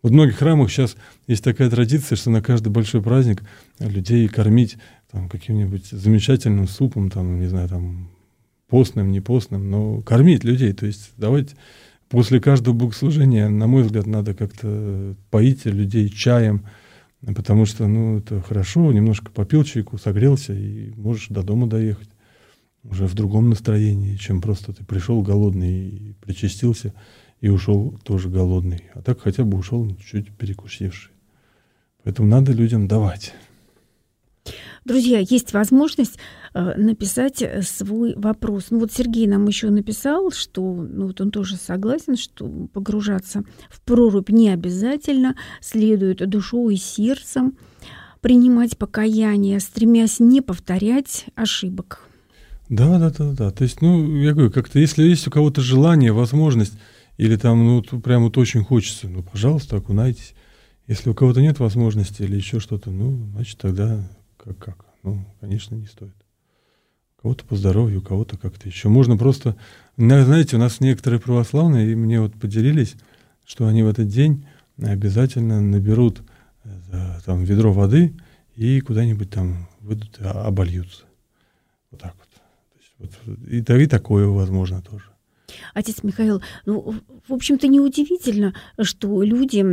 Вот 0.00 0.12
в 0.12 0.14
многих 0.14 0.36
храмах 0.36 0.70
сейчас 0.70 0.96
есть 1.26 1.44
такая 1.44 1.68
традиция, 1.68 2.16
что 2.16 2.30
на 2.30 2.40
каждый 2.40 2.70
большой 2.70 3.02
праздник 3.02 3.42
людей 3.78 4.26
кормить 4.28 4.78
там, 5.12 5.28
каким-нибудь 5.28 5.84
замечательным 5.90 6.66
супом, 6.66 7.10
там, 7.10 7.38
не 7.38 7.46
знаю, 7.48 7.68
там, 7.68 8.08
постным, 8.68 9.10
не 9.10 9.20
постным, 9.20 9.70
но 9.70 10.00
кормить 10.02 10.44
людей. 10.44 10.72
То 10.72 10.86
есть 10.86 11.12
давайте 11.16 11.56
после 12.08 12.40
каждого 12.40 12.74
богослужения, 12.74 13.48
на 13.48 13.66
мой 13.66 13.82
взгляд, 13.82 14.06
надо 14.06 14.34
как-то 14.34 15.16
поить 15.30 15.64
людей 15.64 16.08
чаем, 16.08 16.64
потому 17.20 17.66
что, 17.66 17.86
ну, 17.86 18.18
это 18.18 18.40
хорошо, 18.40 18.92
немножко 18.92 19.30
попил 19.30 19.64
чайку, 19.64 19.98
согрелся, 19.98 20.52
и 20.52 20.92
можешь 20.96 21.28
до 21.28 21.42
дома 21.42 21.66
доехать 21.66 22.08
уже 22.84 23.06
в 23.06 23.14
другом 23.14 23.50
настроении, 23.50 24.16
чем 24.16 24.40
просто 24.40 24.72
ты 24.72 24.84
пришел 24.84 25.22
голодный 25.22 25.88
и 25.88 26.12
причастился, 26.24 26.94
и 27.40 27.48
ушел 27.48 27.98
тоже 28.04 28.28
голодный. 28.28 28.84
А 28.94 29.02
так 29.02 29.20
хотя 29.20 29.44
бы 29.44 29.58
ушел 29.58 29.94
чуть 29.96 30.30
перекусивший. 30.36 31.12
Поэтому 32.04 32.28
надо 32.28 32.52
людям 32.52 32.88
давать. 32.88 33.34
Друзья, 34.84 35.18
есть 35.18 35.52
возможность 35.52 36.18
э, 36.54 36.74
написать 36.76 37.42
э, 37.42 37.62
свой 37.62 38.14
вопрос. 38.16 38.66
Ну 38.70 38.80
вот 38.80 38.92
Сергей 38.92 39.26
нам 39.26 39.46
еще 39.46 39.70
написал, 39.70 40.30
что 40.30 40.60
ну 40.74 41.08
вот 41.08 41.20
он 41.20 41.30
тоже 41.30 41.56
согласен, 41.56 42.16
что 42.16 42.46
погружаться 42.72 43.42
в 43.70 43.80
прорубь 43.82 44.30
не 44.30 44.50
обязательно, 44.50 45.36
следует 45.60 46.28
душой 46.28 46.74
и 46.74 46.78
сердцем 46.78 47.56
принимать 48.20 48.76
покаяние, 48.76 49.60
стремясь 49.60 50.20
не 50.20 50.40
повторять 50.40 51.26
ошибок. 51.34 52.00
Да, 52.68 52.98
да, 52.98 53.10
да, 53.10 53.32
да. 53.32 53.50
То 53.50 53.64
есть, 53.64 53.80
ну, 53.80 54.16
я 54.16 54.32
говорю, 54.32 54.50
как-то, 54.50 54.78
если 54.78 55.04
есть 55.04 55.26
у 55.26 55.30
кого-то 55.30 55.60
желание, 55.60 56.12
возможность, 56.12 56.74
или 57.16 57.36
там, 57.36 57.64
ну, 57.64 57.82
прям 57.82 58.24
вот 58.24 58.36
очень 58.36 58.62
хочется, 58.62 59.08
ну, 59.08 59.22
пожалуйста, 59.22 59.76
окунайтесь. 59.76 60.34
Если 60.86 61.10
у 61.10 61.14
кого-то 61.14 61.40
нет 61.40 61.58
возможности 61.58 62.22
или 62.22 62.36
еще 62.36 62.60
что-то, 62.60 62.90
ну, 62.90 63.28
значит, 63.32 63.58
тогда 63.58 64.08
как, 64.38 64.58
как? 64.58 64.84
Ну, 65.02 65.24
конечно, 65.40 65.74
не 65.74 65.86
стоит. 65.86 66.14
Кого-то 67.20 67.44
по 67.44 67.56
здоровью, 67.56 68.00
кого-то 68.00 68.38
как-то 68.38 68.68
еще. 68.68 68.88
Можно 68.88 69.16
просто... 69.16 69.56
Знаете, 69.96 70.56
у 70.56 70.58
нас 70.58 70.80
некоторые 70.80 71.20
православные, 71.20 71.92
и 71.92 71.94
мне 71.94 72.20
вот 72.20 72.34
поделились, 72.34 72.94
что 73.44 73.66
они 73.66 73.82
в 73.82 73.88
этот 73.88 74.08
день 74.08 74.46
обязательно 74.80 75.60
наберут 75.60 76.22
э, 76.64 77.18
там 77.24 77.42
ведро 77.42 77.72
воды 77.72 78.14
и 78.54 78.80
куда-нибудь 78.80 79.30
там 79.30 79.68
выйдут, 79.80 80.20
обольются. 80.20 81.04
Вот 81.90 82.00
так 82.00 82.14
вот. 82.16 82.28
Вот 82.98 83.48
и, 83.48 83.58
и 83.58 83.86
такое 83.86 84.26
возможно 84.28 84.80
тоже. 84.82 85.06
Отец 85.74 86.02
Михаил, 86.02 86.42
ну, 86.66 86.94
в 87.26 87.32
общем-то, 87.32 87.68
неудивительно, 87.68 88.54
что 88.80 89.22
люди 89.22 89.64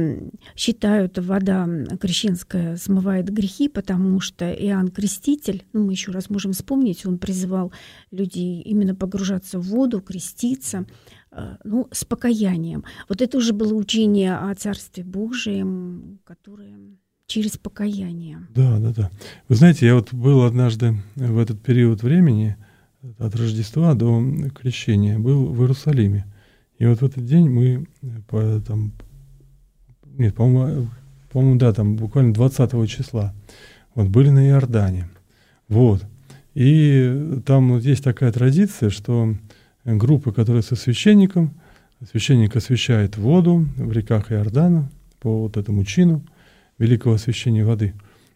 считают, 0.56 1.18
вода 1.18 1.68
крещенская 2.00 2.78
смывает 2.78 3.30
грехи, 3.30 3.68
потому 3.68 4.20
что 4.20 4.52
Иоанн 4.52 4.90
Креститель, 4.90 5.66
ну, 5.74 5.86
мы 5.86 5.94
еще 5.94 6.12
раз 6.12 6.30
можем 6.30 6.54
вспомнить, 6.54 7.06
он 7.06 7.18
призывал 7.18 7.72
людей 8.12 8.62
именно 8.62 8.96
погружаться 8.96 9.60
в 9.60 9.64
воду, 9.64 10.02
креститься, 10.02 10.86
э, 11.32 11.58
ну, 11.64 11.88
с 11.92 12.06
покаянием. 12.06 12.84
Вот 13.10 13.22
это 13.22 13.38
уже 13.38 13.54
было 13.54 13.74
учение 13.74 14.36
о 14.36 14.54
Царстве 14.56 15.04
Божьем, 15.04 16.20
которое 16.24 16.98
через 17.28 17.58
покаяние. 17.58 18.48
Да, 18.54 18.80
да, 18.80 18.92
да. 18.92 19.12
Вы 19.48 19.56
знаете, 19.56 19.88
я 19.88 19.96
вот 19.96 20.14
был 20.14 20.44
однажды 20.44 20.96
в 21.16 21.38
этот 21.40 21.62
период 21.62 22.04
времени, 22.04 22.58
от 23.18 23.36
Рождества 23.36 23.94
до 23.94 24.24
крещения, 24.50 25.20
был 25.20 25.46
в 25.48 25.62
Иерусалиме. 25.62 26.26
И 26.78 26.86
вот 26.86 27.02
в 27.02 27.06
этот 27.06 27.26
день 27.26 27.50
мы 27.50 27.88
по, 28.28 28.62
там, 28.62 28.92
нет, 30.18 30.36
по-моему, 30.36 30.88
по-моему, 31.32 31.58
да, 31.58 31.74
там 31.74 31.96
буквально 31.96 32.34
20 32.34 32.90
числа, 32.90 33.34
вот 33.94 34.08
были 34.08 34.30
на 34.30 34.48
Иордане. 34.48 35.10
Вот. 35.68 36.06
И 36.54 37.42
там 37.46 37.74
вот 37.74 37.84
есть 37.84 38.04
такая 38.04 38.32
традиция, 38.32 38.90
что 38.90 39.36
группы, 39.84 40.32
которые 40.32 40.64
со 40.64 40.76
священником, 40.76 41.54
священник 42.10 42.56
освещает 42.56 43.18
воду 43.18 43.68
в 43.76 43.92
реках 43.92 44.32
Иордана 44.32 44.90
по 45.20 45.42
вот 45.44 45.58
этому 45.58 45.84
чину 45.84 46.22
великого 46.78 47.16
освящения 47.16 47.66
воды. 47.66 47.94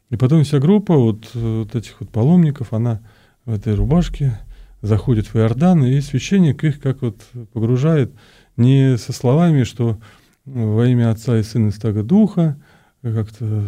И 0.09 0.15
потом 0.15 0.43
вся 0.43 0.59
группа 0.59 0.95
вот, 0.95 1.29
вот 1.33 1.75
этих 1.75 1.99
вот 1.99 2.09
паломников, 2.09 2.73
она 2.73 2.99
в 3.45 3.53
этой 3.53 3.75
рубашке 3.75 4.39
заходит 4.81 5.27
в 5.27 5.35
Иордан, 5.35 5.83
и 5.83 5.99
священник 6.01 6.63
их 6.63 6.79
как 6.79 7.01
вот 7.01 7.21
погружает 7.53 8.13
не 8.57 8.97
со 8.97 9.13
словами, 9.13 9.63
что 9.63 9.99
во 10.45 10.87
имя 10.87 11.11
Отца 11.11 11.37
и 11.37 11.43
Сына 11.43 11.69
и 11.69 11.71
Стага 11.71 12.03
Духа, 12.03 12.57
как-то, 13.01 13.65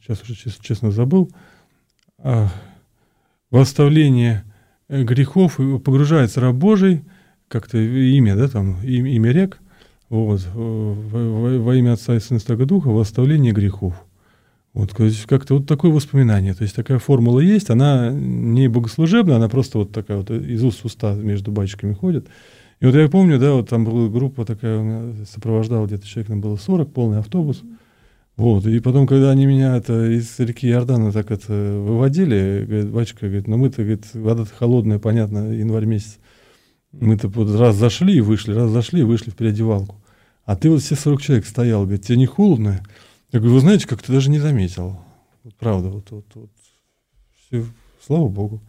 сейчас 0.00 0.22
уже 0.22 0.34
честно 0.34 0.90
забыл, 0.90 1.30
а 2.18 2.48
восставление 3.50 4.44
грехов, 4.88 5.56
погружается 5.84 6.40
раб 6.40 6.56
Божий, 6.56 7.04
как-то 7.48 7.78
имя, 7.78 8.36
да, 8.36 8.48
там, 8.48 8.80
имя 8.82 9.30
рек, 9.30 9.60
вот, 10.08 10.46
во, 10.52 10.94
во, 10.94 11.58
во 11.58 11.74
имя 11.76 11.92
Отца 11.92 12.14
и 12.14 12.20
Сына 12.20 12.38
и 12.38 12.40
Стага 12.40 12.66
Духа, 12.66 12.88
восставление 12.88 13.52
грехов. 13.52 13.94
Вот 14.74 14.92
как-то 14.92 15.54
вот 15.54 15.66
такое 15.68 15.92
воспоминание. 15.92 16.52
То 16.52 16.62
есть 16.62 16.74
такая 16.74 16.98
формула 16.98 17.38
есть, 17.38 17.70
она 17.70 18.10
не 18.10 18.68
богослужебная, 18.68 19.36
она 19.36 19.48
просто 19.48 19.78
вот 19.78 19.92
такая 19.92 20.18
вот 20.18 20.30
из 20.30 20.64
уст 20.64 20.80
в 20.80 20.86
уста 20.86 21.14
между 21.14 21.52
батюшками 21.52 21.94
ходит. 21.94 22.26
И 22.80 22.86
вот 22.86 22.94
я 22.96 23.08
помню, 23.08 23.38
да, 23.38 23.52
вот 23.52 23.68
там 23.68 23.84
была 23.84 24.08
группа 24.08 24.44
такая, 24.44 25.14
сопровождала 25.32 25.86
где-то 25.86 26.06
человек, 26.06 26.28
нам 26.28 26.40
было 26.40 26.56
40, 26.56 26.92
полный 26.92 27.20
автобус. 27.20 27.62
Вот, 28.36 28.66
и 28.66 28.80
потом, 28.80 29.06
когда 29.06 29.30
они 29.30 29.46
меня 29.46 29.76
это, 29.76 30.10
из 30.10 30.36
реки 30.40 30.68
Иордана 30.68 31.12
так 31.12 31.30
это 31.30 31.52
выводили, 31.52 32.64
говорит, 32.66 32.90
батюшка, 32.90 33.26
говорит, 33.26 33.46
ну 33.46 33.56
мы-то, 33.58 33.82
говорит, 33.82 34.12
вода-то 34.12 34.50
холодная, 34.58 34.98
понятно, 34.98 35.52
январь 35.52 35.84
месяц. 35.84 36.18
Мы-то 36.90 37.28
вот 37.28 37.56
раз 37.56 37.76
зашли 37.76 38.16
и 38.16 38.20
вышли, 38.20 38.52
раз 38.52 38.70
зашли 38.70 39.02
и 39.02 39.04
вышли 39.04 39.30
в 39.30 39.36
переодевалку. 39.36 40.02
А 40.44 40.56
ты 40.56 40.68
вот 40.68 40.82
все 40.82 40.96
40 40.96 41.22
человек 41.22 41.46
стоял, 41.46 41.84
говорит, 41.84 42.02
тебе 42.02 42.18
не 42.18 42.26
холодно? 42.26 42.82
Я 43.34 43.40
говорю, 43.40 43.54
вы 43.56 43.60
знаете, 43.62 43.88
как-то 43.88 44.12
даже 44.12 44.30
не 44.30 44.38
заметил. 44.38 44.96
Вот, 45.42 45.56
правда, 45.56 45.88
вот, 45.88 46.08
вот, 46.12 46.24
вот. 46.34 46.50
Все, 47.48 47.64
слава 48.00 48.28
богу. 48.28 48.62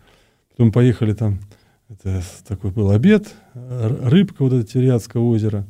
Потом 0.49 0.71
поехали 0.71 1.13
там, 1.13 1.39
это 1.87 2.23
такой 2.47 2.71
был 2.71 2.89
обед, 2.89 3.31
рыбка 3.53 4.41
вот 4.43 4.53
это 4.53 4.65
Тириадское 4.65 5.21
озеро. 5.21 5.67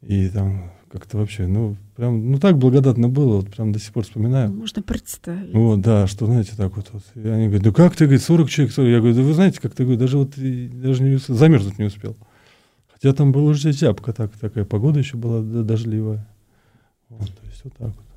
И 0.00 0.30
там 0.30 0.72
как-то 0.90 1.18
вообще, 1.18 1.48
ну, 1.48 1.76
прям, 1.96 2.30
ну, 2.30 2.38
так 2.38 2.56
благодатно 2.56 3.10
было, 3.10 3.42
вот 3.42 3.50
прям 3.50 3.72
до 3.72 3.78
сих 3.78 3.92
пор 3.92 4.04
вспоминаю. 4.04 4.50
Можно 4.50 4.80
представить. 4.80 5.52
Вот, 5.52 5.82
да, 5.82 6.06
что, 6.06 6.24
знаете, 6.24 6.52
так 6.56 6.74
вот. 6.76 6.88
вот. 6.92 7.02
И 7.16 7.28
они 7.28 7.48
говорят, 7.48 7.66
ну 7.66 7.74
как 7.74 7.94
ты, 7.94 8.06
говорит, 8.06 8.22
40 8.22 8.48
человек, 8.48 8.74
40. 8.74 8.90
Я 8.90 8.98
говорю, 9.00 9.16
да 9.16 9.22
вы 9.22 9.34
знаете, 9.34 9.60
как 9.60 9.74
ты, 9.74 9.82
говорю, 9.82 10.00
даже 10.00 10.16
вот 10.16 10.30
даже 10.36 11.02
не 11.02 11.18
замерзнуть 11.18 11.78
не 11.78 11.84
успел. 11.84 12.16
Хотя 12.90 13.12
там 13.12 13.32
была 13.32 13.50
уже 13.50 13.70
зябка, 13.70 14.14
так, 14.14 14.32
такая 14.38 14.64
погода 14.64 14.98
еще 14.98 15.18
была 15.18 15.42
дождливая. 15.42 16.26
Вот, 17.10 17.28
то 17.28 17.46
есть 17.46 17.64
вот 17.64 17.74
так 17.74 17.88
вот. 17.88 18.09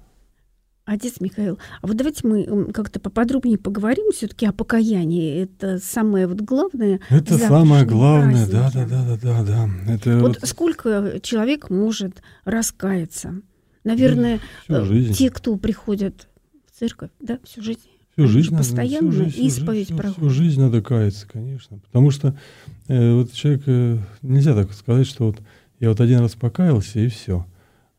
Отец 0.86 1.22
Михаил, 1.22 1.60
а 1.82 1.88
вот 1.88 1.96
давайте 1.96 2.28
мы 2.28 2.74
как-то 2.74 3.00
поподробнее 3.00 3.58
поговорим 3.58 4.12
все-таки 4.12 4.46
о 4.46 4.52
покаянии. 4.52 5.44
Это 5.44 5.80
самое 5.80 6.28
вот 6.28 6.42
главное. 6.42 7.00
Это 7.10 7.38
самое 7.38 7.86
главное, 7.86 8.46
да, 8.48 8.70
да, 8.74 8.86
да, 8.86 9.06
да, 9.06 9.18
да, 9.18 9.44
да. 9.44 9.94
Это 9.94 10.20
вот, 10.20 10.38
вот 10.42 10.50
сколько 10.50 11.20
человек 11.22 11.70
может 11.70 12.22
раскаяться? 12.44 13.42
Наверное, 13.86 14.42
да, 14.68 14.86
те, 15.14 15.30
кто 15.30 15.56
приходят 15.56 16.28
в 16.70 16.78
церковь, 16.78 17.12
да, 17.22 17.40
всю 17.46 17.62
жизнь. 17.62 17.80
Всю 18.12 18.28
жизнь 18.28 18.52
надо, 18.52 18.64
постоянно 18.64 19.12
всю 19.12 19.24
жизнь, 19.24 19.46
исповедь 19.46 19.88
всю, 19.88 19.98
проходит. 19.98 20.18
Всю 20.18 20.30
жизнь 20.30 20.62
надо 20.62 20.82
каяться, 20.82 21.28
конечно. 21.32 21.80
Потому 21.80 22.12
что 22.12 22.38
э, 22.88 23.14
вот 23.14 23.32
человек, 23.32 23.64
э, 23.66 23.98
нельзя 24.22 24.54
так 24.54 24.72
сказать, 24.74 25.08
что 25.08 25.28
вот 25.28 25.38
я 25.80 25.90
вот 25.90 26.00
один 26.00 26.20
раз 26.20 26.34
покаялся 26.34 27.00
и 27.00 27.08
все. 27.08 27.46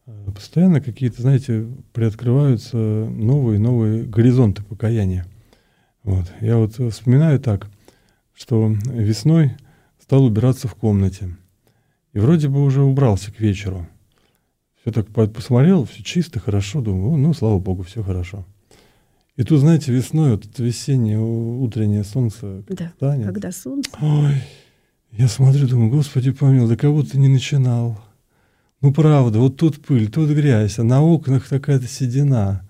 Э, 0.06 0.30
постоянно 0.34 0.80
какие-то, 0.80 1.22
знаете, 1.22 1.66
приоткрываются 1.92 2.76
новые 2.76 3.58
новые 3.58 4.04
горизонты 4.04 4.62
покаяния. 4.62 5.26
Вот. 6.02 6.26
Я 6.40 6.58
вот 6.58 6.74
вспоминаю 6.92 7.40
так, 7.40 7.68
что 8.34 8.74
весной 8.84 9.52
стал 10.00 10.24
убираться 10.24 10.68
в 10.68 10.74
комнате. 10.74 11.36
И 12.12 12.18
вроде 12.18 12.48
бы 12.48 12.62
уже 12.62 12.82
убрался 12.82 13.32
к 13.32 13.40
вечеру. 13.40 13.88
Все 14.80 14.92
так 14.92 15.08
посмотрел, 15.32 15.86
все 15.86 16.02
чисто, 16.02 16.40
хорошо, 16.40 16.82
думаю, 16.82 17.16
ну, 17.16 17.32
слава 17.32 17.58
богу, 17.58 17.82
все 17.82 18.02
хорошо. 18.02 18.44
И 19.36 19.42
тут, 19.42 19.60
знаете, 19.60 19.92
весной, 19.92 20.32
вот 20.32 20.44
это 20.44 20.62
весеннее 20.62 21.18
утреннее 21.18 22.04
солнце 22.04 22.62
да, 22.68 22.92
станет. 22.96 23.24
когда 23.24 23.50
солнце. 23.50 23.90
Ой, 24.00 24.42
я 25.12 25.26
смотрю, 25.26 25.66
думаю, 25.66 25.90
Господи 25.90 26.30
помилуй, 26.32 26.68
да 26.68 26.76
кого 26.76 27.02
ты 27.02 27.18
не 27.18 27.28
начинал. 27.28 27.98
Ну, 28.84 28.92
правда, 28.92 29.38
вот 29.38 29.56
тут 29.56 29.80
пыль, 29.80 30.10
тут 30.10 30.28
грязь, 30.28 30.78
а 30.78 30.84
на 30.84 31.02
окнах 31.02 31.48
такая-то 31.48 31.86
седина. 31.86 32.68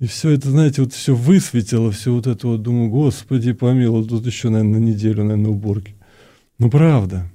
И 0.00 0.06
все 0.06 0.28
это, 0.32 0.50
знаете, 0.50 0.82
вот 0.82 0.92
все 0.92 1.14
высветило, 1.14 1.90
все 1.92 2.12
вот 2.12 2.26
это 2.26 2.46
вот, 2.46 2.60
думаю, 2.60 2.90
Господи, 2.90 3.52
помилуй, 3.52 4.06
тут 4.06 4.26
еще, 4.26 4.50
наверное, 4.50 4.80
на 4.80 4.84
неделю, 4.84 5.24
наверное, 5.24 5.52
уборки. 5.52 5.94
Ну, 6.58 6.68
правда. 6.68 7.32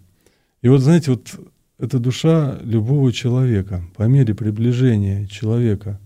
И 0.61 0.69
вот, 0.69 0.81
знаете, 0.81 1.09
вот 1.09 1.31
эта 1.79 1.97
душа 1.97 2.59
любого 2.61 3.11
человека, 3.11 3.83
по 3.95 4.03
мере 4.03 4.35
приближения 4.35 5.25
человека 5.25 5.99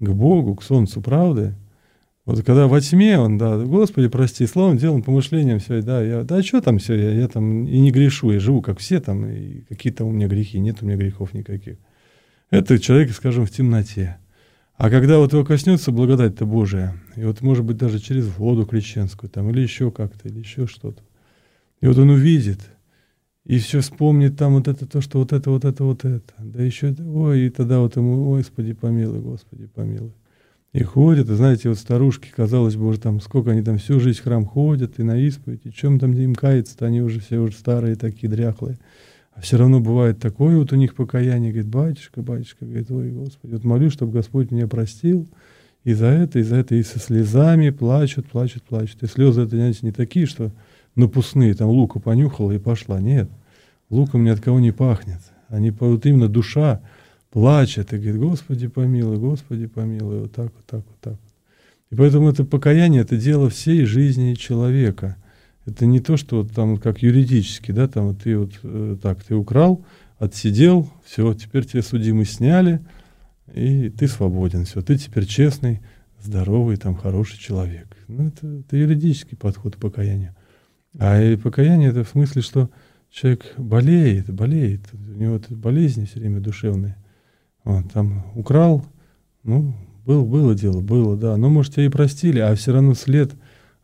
к 0.00 0.08
Богу, 0.08 0.56
к 0.56 0.64
Солнцу 0.64 1.00
правды, 1.00 1.54
вот 2.24 2.44
когда 2.44 2.68
во 2.68 2.80
тьме 2.80 3.18
он, 3.18 3.36
да, 3.36 3.58
Господи, 3.58 4.06
прости, 4.08 4.46
словом, 4.46 4.76
делом, 4.76 5.02
помышлением, 5.02 5.58
все, 5.58 5.82
да, 5.82 6.00
я, 6.02 6.22
да, 6.22 6.42
что 6.42 6.60
там 6.60 6.78
все, 6.78 6.94
я, 6.94 7.10
я 7.12 7.28
там 7.28 7.66
и 7.66 7.78
не 7.78 7.90
грешу, 7.90 8.30
я 8.30 8.38
живу 8.38 8.62
как 8.62 8.78
все 8.78 9.00
там, 9.00 9.26
и 9.26 9.62
какие-то 9.62 10.04
у 10.04 10.12
меня 10.12 10.28
грехи, 10.28 10.60
нет 10.60 10.78
у 10.82 10.86
меня 10.86 10.96
грехов 10.96 11.34
никаких. 11.34 11.78
Это 12.50 12.78
человек, 12.78 13.10
скажем, 13.12 13.44
в 13.44 13.50
темноте. 13.50 14.18
А 14.76 14.88
когда 14.88 15.18
вот 15.18 15.32
его 15.32 15.44
коснется 15.44 15.90
благодать-то 15.90 16.46
Божия, 16.46 16.94
и 17.16 17.24
вот, 17.24 17.40
может 17.40 17.64
быть, 17.64 17.76
даже 17.76 17.98
через 17.98 18.26
воду 18.26 18.66
крещенскую, 18.66 19.28
там, 19.28 19.50
или 19.50 19.60
еще 19.60 19.90
как-то, 19.90 20.28
или 20.28 20.38
еще 20.38 20.66
что-то, 20.66 21.02
и 21.80 21.86
вот 21.86 21.98
он 21.98 22.10
увидит, 22.10 22.60
и 23.44 23.58
все 23.58 23.80
вспомнит 23.80 24.38
там 24.38 24.54
вот 24.54 24.68
это, 24.68 24.86
то, 24.86 25.00
что 25.00 25.18
вот 25.18 25.32
это, 25.32 25.50
вот 25.50 25.64
это, 25.64 25.82
вот 25.82 26.04
это, 26.04 26.34
да 26.38 26.62
еще, 26.62 26.94
ой, 27.00 27.46
и 27.46 27.50
тогда 27.50 27.80
вот 27.80 27.96
ему, 27.96 28.36
Господи, 28.36 28.72
помилуй, 28.74 29.20
Господи, 29.20 29.66
помилуй. 29.66 30.12
И 30.72 30.82
ходят, 30.84 31.28
и 31.28 31.34
знаете, 31.34 31.68
вот 31.68 31.78
старушки, 31.78 32.32
казалось 32.34 32.76
бы, 32.76 32.86
уже 32.86 32.98
там, 32.98 33.20
сколько 33.20 33.50
они 33.50 33.62
там 33.62 33.76
всю 33.76 34.00
жизнь 34.00 34.20
в 34.20 34.22
храм 34.22 34.46
ходят, 34.46 34.98
и 34.98 35.02
на 35.02 35.18
исповедь, 35.18 35.60
и 35.64 35.72
чем 35.72 35.98
там 35.98 36.12
им 36.12 36.34
каяться-то, 36.34 36.86
они 36.86 37.02
уже 37.02 37.20
все 37.20 37.38
уже 37.38 37.56
старые 37.56 37.94
такие, 37.94 38.30
дряхлые. 38.30 38.78
А 39.34 39.42
все 39.42 39.58
равно 39.58 39.80
бывает 39.80 40.18
такое 40.18 40.56
вот 40.56 40.72
у 40.72 40.76
них 40.76 40.94
покаяние, 40.94 41.52
говорит, 41.52 41.70
батюшка, 41.70 42.22
батюшка, 42.22 42.64
говорит, 42.64 42.90
ой, 42.90 43.10
Господи, 43.10 43.52
вот 43.52 43.64
молю, 43.64 43.90
чтобы 43.90 44.12
Господь 44.12 44.50
меня 44.50 44.66
простил, 44.66 45.28
и 45.84 45.92
за 45.92 46.06
это, 46.06 46.38
и 46.38 46.42
за 46.42 46.56
это, 46.56 46.74
и 46.74 46.82
со 46.82 46.98
слезами 46.98 47.68
плачут, 47.68 48.30
плачут, 48.30 48.62
плачут. 48.62 49.02
И 49.02 49.06
слезы, 49.06 49.42
это, 49.42 49.56
знаете, 49.56 49.80
не 49.82 49.92
такие, 49.92 50.24
что 50.24 50.52
напускные, 50.94 51.54
там 51.54 51.68
лука 51.68 51.98
понюхала 51.98 52.52
и 52.52 52.58
пошла. 52.58 53.00
Нет, 53.00 53.28
луком 53.90 54.24
ни 54.24 54.30
от 54.30 54.40
кого 54.40 54.60
не 54.60 54.72
пахнет. 54.72 55.20
Они 55.48 55.70
вот 55.70 56.06
именно 56.06 56.28
душа, 56.28 56.80
плачет 57.32 57.92
и 57.92 57.96
говорит, 57.96 58.18
Господи 58.18 58.68
помилуй, 58.68 59.16
Господи 59.16 59.66
помилуй, 59.66 60.20
вот 60.20 60.32
так, 60.32 60.52
вот 60.54 60.66
так, 60.66 60.84
вот 60.86 61.00
так. 61.00 61.16
И 61.90 61.96
поэтому 61.96 62.28
это 62.28 62.44
покаяние, 62.44 63.02
это 63.02 63.16
дело 63.16 63.50
всей 63.50 63.84
жизни 63.84 64.34
человека. 64.34 65.16
Это 65.64 65.86
не 65.86 66.00
то, 66.00 66.16
что 66.16 66.42
вот 66.42 66.52
там 66.52 66.76
как 66.76 67.02
юридически, 67.02 67.72
да, 67.72 67.88
там 67.88 68.08
вот 68.08 68.22
ты 68.22 68.36
вот 68.36 68.52
э, 68.62 68.96
так, 69.00 69.22
ты 69.24 69.34
украл, 69.34 69.84
отсидел, 70.18 70.90
все, 71.04 71.32
теперь 71.34 71.64
тебе 71.64 71.82
судимый 71.82 72.26
сняли, 72.26 72.80
и 73.54 73.88
ты 73.90 74.08
свободен, 74.08 74.64
все, 74.64 74.82
ты 74.82 74.96
теперь 74.96 75.26
честный, 75.26 75.80
здоровый, 76.22 76.76
там, 76.76 76.94
хороший 76.94 77.38
человек. 77.38 77.96
Ну, 78.08 78.28
это, 78.28 78.46
это 78.46 78.76
юридический 78.76 79.36
подход 79.36 79.76
к 79.76 79.78
покаянию. 79.78 80.34
А 80.98 81.20
и 81.20 81.36
покаяние 81.36 81.90
это 81.90 82.04
в 82.04 82.08
смысле, 82.08 82.42
что 82.42 82.70
человек 83.10 83.54
болеет, 83.56 84.30
болеет, 84.30 84.82
у 84.92 85.18
него 85.18 85.40
болезни 85.50 86.04
все 86.04 86.20
время 86.20 86.40
душевные. 86.40 86.96
Вот, 87.64 87.92
там 87.92 88.24
украл, 88.34 88.84
ну, 89.44 89.74
был, 90.04 90.24
было 90.24 90.54
дело, 90.54 90.80
было, 90.80 91.16
да. 91.16 91.36
Но, 91.36 91.48
может, 91.48 91.74
тебя 91.74 91.86
и 91.86 91.88
простили, 91.88 92.40
а 92.40 92.54
все 92.54 92.72
равно 92.72 92.94
след 92.94 93.32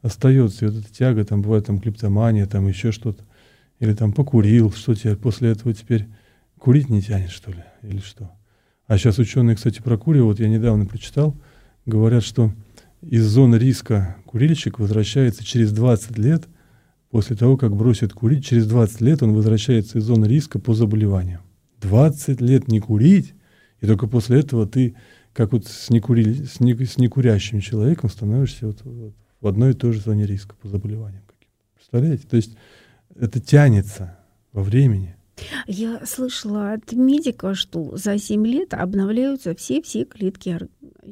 остается. 0.02 0.64
И 0.64 0.68
вот 0.68 0.78
эта 0.78 0.92
тяга, 0.92 1.24
там 1.24 1.42
бывает 1.42 1.66
там 1.66 1.80
клиптомания, 1.80 2.46
там 2.46 2.66
еще 2.66 2.92
что-то. 2.92 3.24
Или 3.78 3.94
там 3.94 4.12
покурил, 4.12 4.72
что 4.72 4.94
тебе 4.94 5.16
после 5.16 5.50
этого 5.50 5.72
теперь 5.72 6.06
курить 6.58 6.88
не 6.88 7.00
тянет, 7.00 7.30
что 7.30 7.52
ли, 7.52 7.64
или 7.82 7.98
что. 7.98 8.32
А 8.86 8.98
сейчас 8.98 9.18
ученые, 9.18 9.54
кстати, 9.54 9.80
про 9.80 9.96
курю, 9.96 10.26
вот 10.26 10.40
я 10.40 10.48
недавно 10.48 10.86
прочитал, 10.86 11.36
говорят, 11.86 12.24
что 12.24 12.52
из 13.02 13.24
зоны 13.24 13.56
риска 13.56 14.16
курильщик 14.26 14.78
возвращается 14.78 15.44
через 15.44 15.72
20 15.72 16.18
лет 16.18 16.48
после 17.10 17.36
того, 17.36 17.56
как 17.56 17.76
бросит 17.76 18.12
курить, 18.12 18.44
через 18.44 18.66
20 18.66 19.00
лет 19.02 19.22
он 19.22 19.34
возвращается 19.34 19.98
из 19.98 20.04
зоны 20.04 20.26
риска 20.26 20.58
по 20.58 20.74
заболеваниям. 20.74 21.42
20 21.80 22.40
лет 22.40 22.66
не 22.66 22.80
курить, 22.80 23.34
и 23.80 23.86
только 23.86 24.06
после 24.06 24.40
этого 24.40 24.66
ты, 24.66 24.96
как 25.32 25.52
вот 25.52 25.66
с, 25.66 25.90
некури, 25.90 26.44
с, 26.44 26.60
не, 26.60 26.74
с 26.74 26.98
некурящим 26.98 27.60
человеком, 27.60 28.10
становишься 28.10 28.66
вот, 28.66 28.82
вот 28.84 29.14
в 29.40 29.46
одной 29.46 29.70
и 29.70 29.74
той 29.74 29.92
же 29.92 30.00
зоне 30.00 30.26
риска 30.26 30.54
по 30.56 30.68
заболеваниям. 30.68 31.22
Представляете? 31.74 32.26
То 32.28 32.36
есть 32.36 32.56
это 33.14 33.40
тянется 33.40 34.18
во 34.52 34.62
времени. 34.62 35.16
Я 35.66 36.04
слышала 36.04 36.72
от 36.72 36.92
медика, 36.92 37.54
что 37.54 37.96
за 37.96 38.18
7 38.18 38.46
лет 38.46 38.74
обновляются 38.74 39.54
все-все 39.54 40.04
клетки 40.04 40.58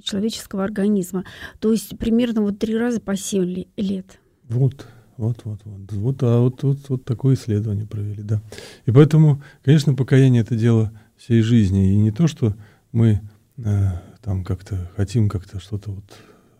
человеческого 0.02 0.64
организма. 0.64 1.24
То 1.60 1.72
есть 1.72 1.96
примерно 1.98 2.42
вот 2.42 2.58
три 2.58 2.76
раза 2.76 3.00
по 3.00 3.16
7 3.16 3.64
лет. 3.76 4.18
Вот, 4.48 4.86
вот, 5.16 5.38
вот, 5.44 5.60
вот. 5.64 5.92
Вот, 5.92 6.22
а 6.22 6.40
вот, 6.40 6.62
вот, 6.62 6.78
вот 6.88 7.04
такое 7.04 7.36
исследование 7.36 7.86
провели, 7.86 8.22
да. 8.22 8.42
И 8.84 8.90
поэтому, 8.90 9.42
конечно, 9.64 9.94
покаяние 9.94 10.42
это 10.42 10.56
дело 10.56 10.92
всей 11.16 11.42
жизни. 11.42 11.92
И 11.92 11.96
не 11.96 12.10
то, 12.10 12.26
что 12.26 12.54
мы 12.92 13.20
э, 13.58 13.88
там 14.22 14.44
как-то 14.44 14.90
хотим 14.96 15.28
как-то 15.28 15.60
что-то 15.60 15.92
вот 15.92 16.04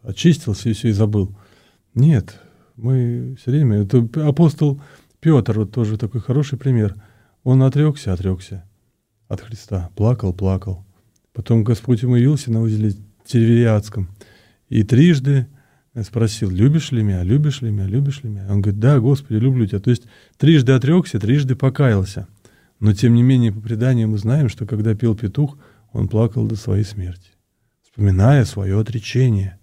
очистился 0.02 0.68
и 0.68 0.72
все 0.72 0.88
и 0.88 0.92
забыл. 0.92 1.36
Нет, 1.94 2.40
мы 2.76 3.36
все 3.40 3.50
время... 3.50 3.82
Это 3.82 4.06
апостол 4.26 4.80
Петр, 5.20 5.58
вот 5.58 5.72
тоже 5.72 5.98
такой 5.98 6.20
хороший 6.20 6.58
пример. 6.58 6.94
Он 7.42 7.62
отрекся, 7.62 8.12
отрекся 8.12 8.64
от 9.28 9.40
Христа. 9.40 9.90
Плакал, 9.96 10.32
плакал. 10.32 10.84
Потом 11.32 11.64
Господь 11.64 12.02
ему 12.02 12.16
явился 12.16 12.52
на 12.52 12.60
узеле 12.60 12.92
Тервериадском. 13.24 14.08
И 14.68 14.82
трижды 14.82 15.46
спросил, 16.02 16.50
любишь 16.50 16.92
ли 16.92 17.02
меня, 17.02 17.22
любишь 17.22 17.62
ли 17.62 17.70
меня, 17.70 17.86
любишь 17.86 18.22
ли 18.22 18.30
меня? 18.30 18.46
Он 18.50 18.60
говорит, 18.60 18.80
да, 18.80 19.00
Господи, 19.00 19.38
люблю 19.38 19.66
тебя. 19.66 19.80
То 19.80 19.90
есть 19.90 20.04
трижды 20.36 20.72
отрекся, 20.72 21.18
трижды 21.18 21.56
покаялся. 21.56 22.28
Но 22.80 22.92
тем 22.92 23.14
не 23.14 23.22
менее, 23.22 23.52
по 23.52 23.60
преданию 23.60 24.08
мы 24.08 24.18
знаем, 24.18 24.48
что 24.48 24.66
когда 24.66 24.94
пел 24.94 25.16
петух, 25.16 25.58
он 25.92 26.08
плакал 26.08 26.46
до 26.46 26.56
своей 26.56 26.84
смерти, 26.84 27.30
вспоминая 27.82 28.44
свое 28.44 28.78
отречение. 28.78 29.58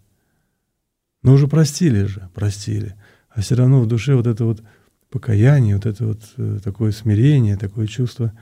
Но 1.22 1.34
уже 1.34 1.48
простили 1.48 2.04
же, 2.04 2.30
простили. 2.34 2.96
А 3.30 3.42
все 3.42 3.56
равно 3.56 3.82
в 3.82 3.88
душе 3.88 4.16
вот 4.16 4.28
это 4.28 4.46
вот 4.46 4.64
покаяние, 5.10 5.76
вот 5.76 5.86
это 5.86 6.08
вот 6.08 6.22
э, 6.38 6.60
такое 6.64 6.92
смирение, 6.92 7.56
такое 7.56 7.88
чувство 7.88 8.34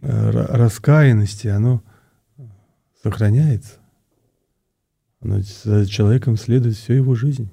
э, 0.00 0.30
раскаянности, 0.30 1.48
оно 1.48 1.82
сохраняется. 3.02 3.78
Оно 5.20 5.40
за 5.40 5.86
человеком 5.86 6.36
следует 6.36 6.76
всю 6.76 6.94
его 6.94 7.14
жизнь. 7.14 7.50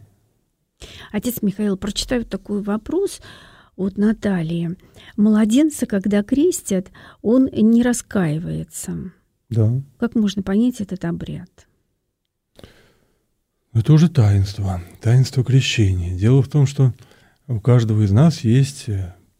Отец 1.12 1.42
Михаил, 1.42 1.78
прочитаю 1.78 2.26
такой 2.26 2.62
вопрос 2.62 3.22
от 3.80 3.98
Натальи. 3.98 4.76
Младенца, 5.16 5.86
когда 5.86 6.22
крестят, 6.22 6.92
он 7.22 7.50
не 7.52 7.82
раскаивается. 7.82 9.12
Да. 9.50 9.82
Как 9.98 10.16
можно 10.16 10.44
понять 10.44 10.82
этот 10.82 11.06
обряд? 11.06 11.50
Это 13.74 13.94
уже 13.94 14.10
таинство, 14.10 14.82
таинство 15.02 15.44
крещения. 15.44 16.18
Дело 16.18 16.42
в 16.42 16.50
том, 16.50 16.68
что 16.68 16.94
у 17.48 17.62
каждого 17.62 18.04
из 18.04 18.12
нас 18.12 18.42
есть 18.42 18.88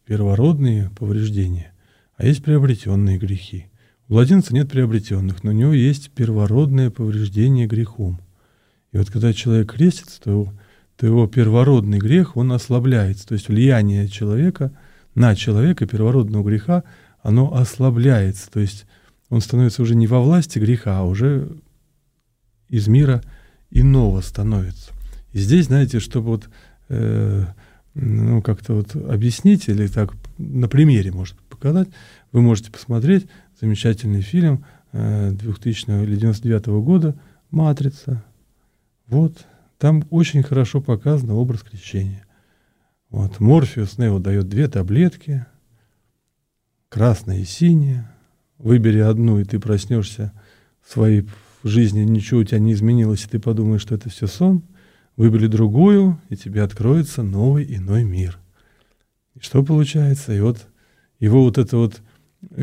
первородные 0.06 0.90
повреждения, 0.98 1.74
а 2.16 2.26
есть 2.26 2.42
приобретенные 2.42 3.18
грехи. 3.18 3.66
У 4.08 4.14
младенца 4.14 4.54
нет 4.54 4.70
приобретенных, 4.70 5.44
но 5.44 5.50
у 5.50 5.54
него 5.54 5.72
есть 5.72 6.10
первородное 6.12 6.90
повреждение 6.90 7.66
грехом. 7.66 8.20
И 8.92 8.96
вот 8.96 9.10
когда 9.10 9.32
человек 9.32 9.72
крестится, 9.72 10.20
то 10.22 10.52
то 11.00 11.06
его 11.06 11.26
первородный 11.26 11.98
грех, 11.98 12.36
он 12.36 12.52
ослабляется. 12.52 13.26
То 13.26 13.32
есть 13.32 13.48
влияние 13.48 14.06
человека 14.06 14.70
на 15.14 15.34
человека, 15.34 15.86
первородного 15.86 16.46
греха, 16.46 16.84
оно 17.22 17.56
ослабляется. 17.56 18.50
То 18.50 18.60
есть 18.60 18.84
он 19.30 19.40
становится 19.40 19.80
уже 19.80 19.94
не 19.94 20.06
во 20.06 20.20
власти 20.20 20.58
греха, 20.58 20.98
а 20.98 21.04
уже 21.04 21.56
из 22.68 22.86
мира 22.86 23.22
иного 23.70 24.20
становится. 24.20 24.90
И 25.32 25.38
здесь, 25.38 25.66
знаете, 25.66 26.00
чтобы 26.00 26.26
вот 26.26 26.50
э, 26.90 27.46
ну, 27.94 28.42
как-то 28.42 28.74
вот 28.74 28.94
объяснить 28.94 29.70
или 29.70 29.86
так 29.86 30.12
на 30.36 30.68
примере, 30.68 31.12
может, 31.12 31.36
показать, 31.48 31.88
вы 32.30 32.42
можете 32.42 32.70
посмотреть 32.70 33.26
замечательный 33.58 34.20
фильм 34.20 34.66
э, 34.92 35.30
2000 35.32 36.04
или 36.04 36.16
99 36.16 36.66
года 36.84 37.14
«Матрица». 37.50 38.22
Вот, 39.06 39.46
там 39.80 40.04
очень 40.10 40.42
хорошо 40.42 40.82
показан 40.82 41.30
образ 41.30 41.62
крещения. 41.62 42.26
Вот, 43.08 43.40
Морфеус 43.40 43.96
Нео 43.96 44.18
дает 44.18 44.46
две 44.46 44.68
таблетки, 44.68 45.46
красная 46.90 47.38
и 47.38 47.44
синяя. 47.44 48.14
Выбери 48.58 48.98
одну, 48.98 49.40
и 49.40 49.44
ты 49.44 49.58
проснешься 49.58 50.34
в 50.82 50.92
своей 50.92 51.26
жизни, 51.64 52.02
ничего 52.02 52.40
у 52.40 52.44
тебя 52.44 52.58
не 52.58 52.74
изменилось, 52.74 53.24
и 53.24 53.28
ты 53.28 53.38
подумаешь, 53.38 53.80
что 53.80 53.94
это 53.94 54.10
все 54.10 54.26
сон. 54.26 54.62
Выбери 55.16 55.46
другую, 55.46 56.20
и 56.28 56.36
тебе 56.36 56.62
откроется 56.62 57.22
новый 57.22 57.64
иной 57.74 58.04
мир. 58.04 58.38
И 59.34 59.40
что 59.40 59.64
получается? 59.64 60.34
И 60.34 60.40
вот 60.40 60.68
его 61.20 61.42
вот 61.42 61.56
это 61.56 61.78
вот 61.78 62.02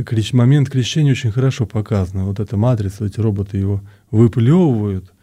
крещ... 0.05 0.34
момент 0.34 0.70
крещения 0.70 1.13
очень 1.13 1.32
хорошо 1.32 1.65
показан. 1.65 2.26
Вот 2.26 2.39
эта 2.39 2.57
матрица, 2.57 3.05
эти 3.05 3.20
роботы 3.20 3.57
его 3.57 3.82
выплевывают, 4.11 5.13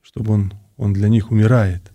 чтобы 0.00 0.32
он, 0.32 0.54
он 0.76 0.92
для 0.92 1.08
них 1.08 1.30
умирает. 1.30 1.92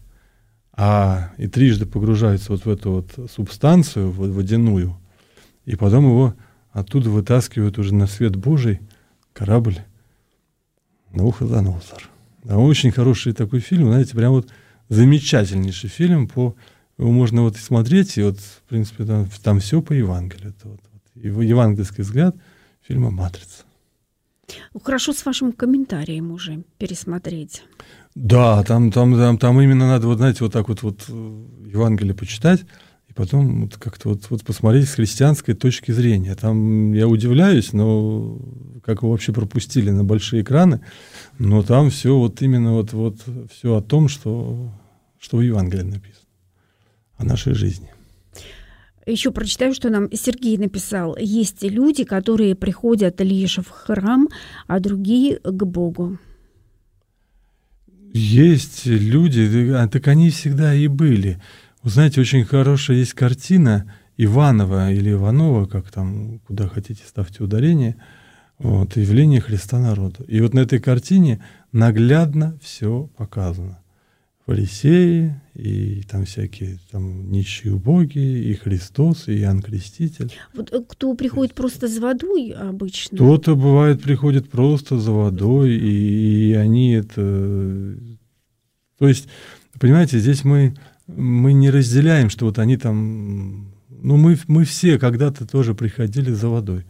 А 0.73 1.31
и 1.37 1.47
трижды 1.47 1.85
погружаются 1.85 2.51
вот 2.51 2.65
в 2.65 2.69
эту 2.69 2.91
вот 2.91 3.31
субстанцию 3.31 4.11
вот 4.11 4.29
водяную, 4.29 4.97
и 5.65 5.75
потом 5.75 6.05
его 6.05 6.35
оттуда 6.71 7.09
вытаскивают 7.09 7.79
уже 7.79 7.95
на 7.95 8.05
свет 8.07 8.35
Божий 8.35 8.79
корабль 9.33 9.79
Навуходоносор. 11.11 12.09
Да, 12.43 12.57
очень 12.57 12.91
хороший 12.91 13.33
такой 13.33 13.59
фильм, 13.59 13.87
знаете, 13.87 14.15
прям 14.15 14.31
вот 14.33 14.49
замечательнейший 14.89 15.89
фильм 15.89 16.27
по 16.27 16.55
его 16.97 17.11
можно 17.11 17.41
вот 17.43 17.57
смотреть, 17.57 18.17
и 18.17 18.23
вот, 18.23 18.39
в 18.39 18.61
принципе, 18.69 19.05
там, 19.05 19.27
там 19.43 19.59
все 19.59 19.81
по 19.81 19.93
Евангелию. 19.93 20.49
Это 20.49 20.69
вот, 20.69 20.79
вот, 20.91 21.23
его 21.23 21.41
евангельский 21.41 22.03
взгляд 22.03 22.35
фильма 22.81 23.11
«Матрица». 23.11 23.63
Ну, 24.73 24.79
хорошо 24.79 25.13
с 25.13 25.25
вашим 25.25 25.51
комментарием 25.51 26.31
уже 26.31 26.63
пересмотреть. 26.77 27.63
Да, 28.19 28.63
там, 28.63 28.91
там, 28.91 29.15
там, 29.15 29.37
там 29.37 29.61
именно 29.61 29.87
надо, 29.87 30.07
вот, 30.07 30.17
знаете, 30.17 30.43
вот 30.43 30.51
так 30.51 30.69
вот, 30.69 30.81
вот 30.81 31.05
э, 31.07 31.11
Евангелие 31.71 32.15
почитать, 32.15 32.65
и 33.07 33.13
потом 33.13 33.65
вот 33.65 33.77
как-то 33.77 34.09
вот, 34.09 34.23
вот 34.31 34.43
посмотреть 34.43 34.89
с 34.89 34.95
христианской 34.95 35.53
точки 35.53 35.91
зрения. 35.91 36.33
Там 36.33 36.93
я 36.93 37.07
удивляюсь, 37.07 37.73
но 37.73 38.39
как 38.83 39.03
его 39.03 39.11
вообще 39.11 39.33
пропустили 39.33 39.91
на 39.91 40.03
большие 40.03 40.41
экраны, 40.41 40.81
но 41.37 41.61
там 41.61 41.91
все 41.91 42.17
вот 42.17 42.41
именно 42.41 42.73
вот, 42.73 42.91
вот 42.91 43.17
все 43.51 43.75
о 43.75 43.81
том, 43.81 44.07
что, 44.07 44.71
что 45.19 45.37
в 45.37 45.41
Евангелии 45.41 45.83
написано, 45.83 46.27
о 47.17 47.23
нашей 47.23 47.53
жизни. 47.53 47.93
Еще 49.05 49.31
прочитаю, 49.31 49.75
что 49.75 49.91
нам 49.91 50.11
Сергей 50.11 50.57
написал. 50.57 51.15
Есть 51.19 51.61
люди, 51.61 52.03
которые 52.03 52.55
приходят 52.55 53.21
лишь 53.21 53.59
в 53.59 53.69
храм, 53.69 54.27
а 54.65 54.79
другие 54.79 55.37
к 55.37 55.65
Богу. 55.65 56.17
Есть 58.13 58.85
люди, 58.85 59.71
а 59.71 59.87
так 59.87 60.07
они 60.07 60.29
всегда 60.29 60.73
и 60.73 60.87
были. 60.87 61.39
Вы 61.83 61.89
знаете, 61.89 62.21
очень 62.21 62.43
хорошая 62.45 62.97
есть 62.97 63.13
картина 63.13 63.91
Иванова 64.17 64.91
или 64.91 65.11
Иванова, 65.11 65.65
как 65.65 65.91
там, 65.91 66.39
куда 66.39 66.67
хотите, 66.67 67.03
ставьте 67.07 67.43
ударение, 67.43 67.95
вот, 68.57 68.97
явление 68.97 69.41
Христа 69.41 69.79
народу. 69.79 70.23
И 70.27 70.41
вот 70.41 70.53
на 70.53 70.61
этой 70.61 70.79
картине 70.79 71.43
наглядно 71.71 72.57
все 72.61 73.09
показано. 73.17 73.79
Фарисеи, 74.47 75.33
и 75.55 76.03
там 76.09 76.23
всякие 76.23 76.79
там 76.89 77.29
нищие 77.29 77.73
убогие, 77.73 78.45
и 78.45 78.53
Христос, 78.53 79.27
и 79.27 79.41
Иоанн 79.41 79.61
Креститель. 79.61 80.31
Вот 80.53 80.71
э, 80.71 80.81
кто 80.87 81.13
приходит 81.15 81.53
просто 81.53 81.89
за 81.89 81.99
водой 81.99 82.51
обычно? 82.51 83.17
Кто-то 83.17 83.57
бывает 83.57 84.01
приходит 84.01 84.49
просто 84.49 84.99
за 84.99 85.11
водой, 85.11 85.71
и, 85.75 86.51
и 86.51 86.53
они 86.53 86.93
это... 86.93 87.97
То 88.97 89.09
есть, 89.09 89.27
понимаете, 89.81 90.17
здесь 90.17 90.45
мы, 90.45 90.75
мы 91.07 91.51
не 91.51 91.69
разделяем, 91.69 92.29
что 92.29 92.45
вот 92.45 92.57
они 92.57 92.77
там... 92.77 93.73
Ну, 93.89 94.15
мы, 94.15 94.37
мы 94.47 94.63
все 94.63 94.97
когда-то 94.97 95.45
тоже 95.45 95.75
приходили 95.75 96.31
за 96.31 96.47
водой. 96.47 96.85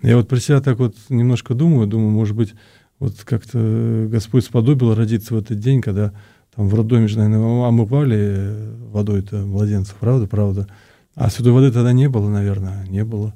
Я 0.00 0.16
вот 0.16 0.28
про 0.28 0.38
себя 0.38 0.60
так 0.60 0.78
вот 0.78 0.94
немножко 1.08 1.54
думаю, 1.54 1.88
думаю, 1.88 2.10
может 2.10 2.36
быть, 2.36 2.54
вот 3.00 3.16
как-то 3.24 4.06
Господь 4.08 4.44
сподобил 4.44 4.94
родиться 4.94 5.34
в 5.34 5.38
этот 5.38 5.58
день, 5.58 5.80
когда 5.80 6.12
там 6.60 6.68
в 6.68 6.74
роддоме 6.74 7.08
же, 7.08 7.16
наверное, 7.16 7.68
омывали 7.68 8.54
водой-то 8.92 9.46
младенцев, 9.46 9.96
правда, 9.98 10.26
правда. 10.26 10.68
А 11.14 11.30
святой 11.30 11.52
воды 11.52 11.72
тогда 11.72 11.94
не 11.94 12.06
было, 12.06 12.28
наверное, 12.28 12.86
не 12.86 13.02
было. 13.02 13.32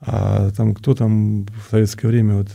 А 0.00 0.52
там 0.52 0.76
кто 0.76 0.94
там 0.94 1.44
в 1.46 1.70
советское 1.72 2.06
время, 2.06 2.36
вот 2.36 2.48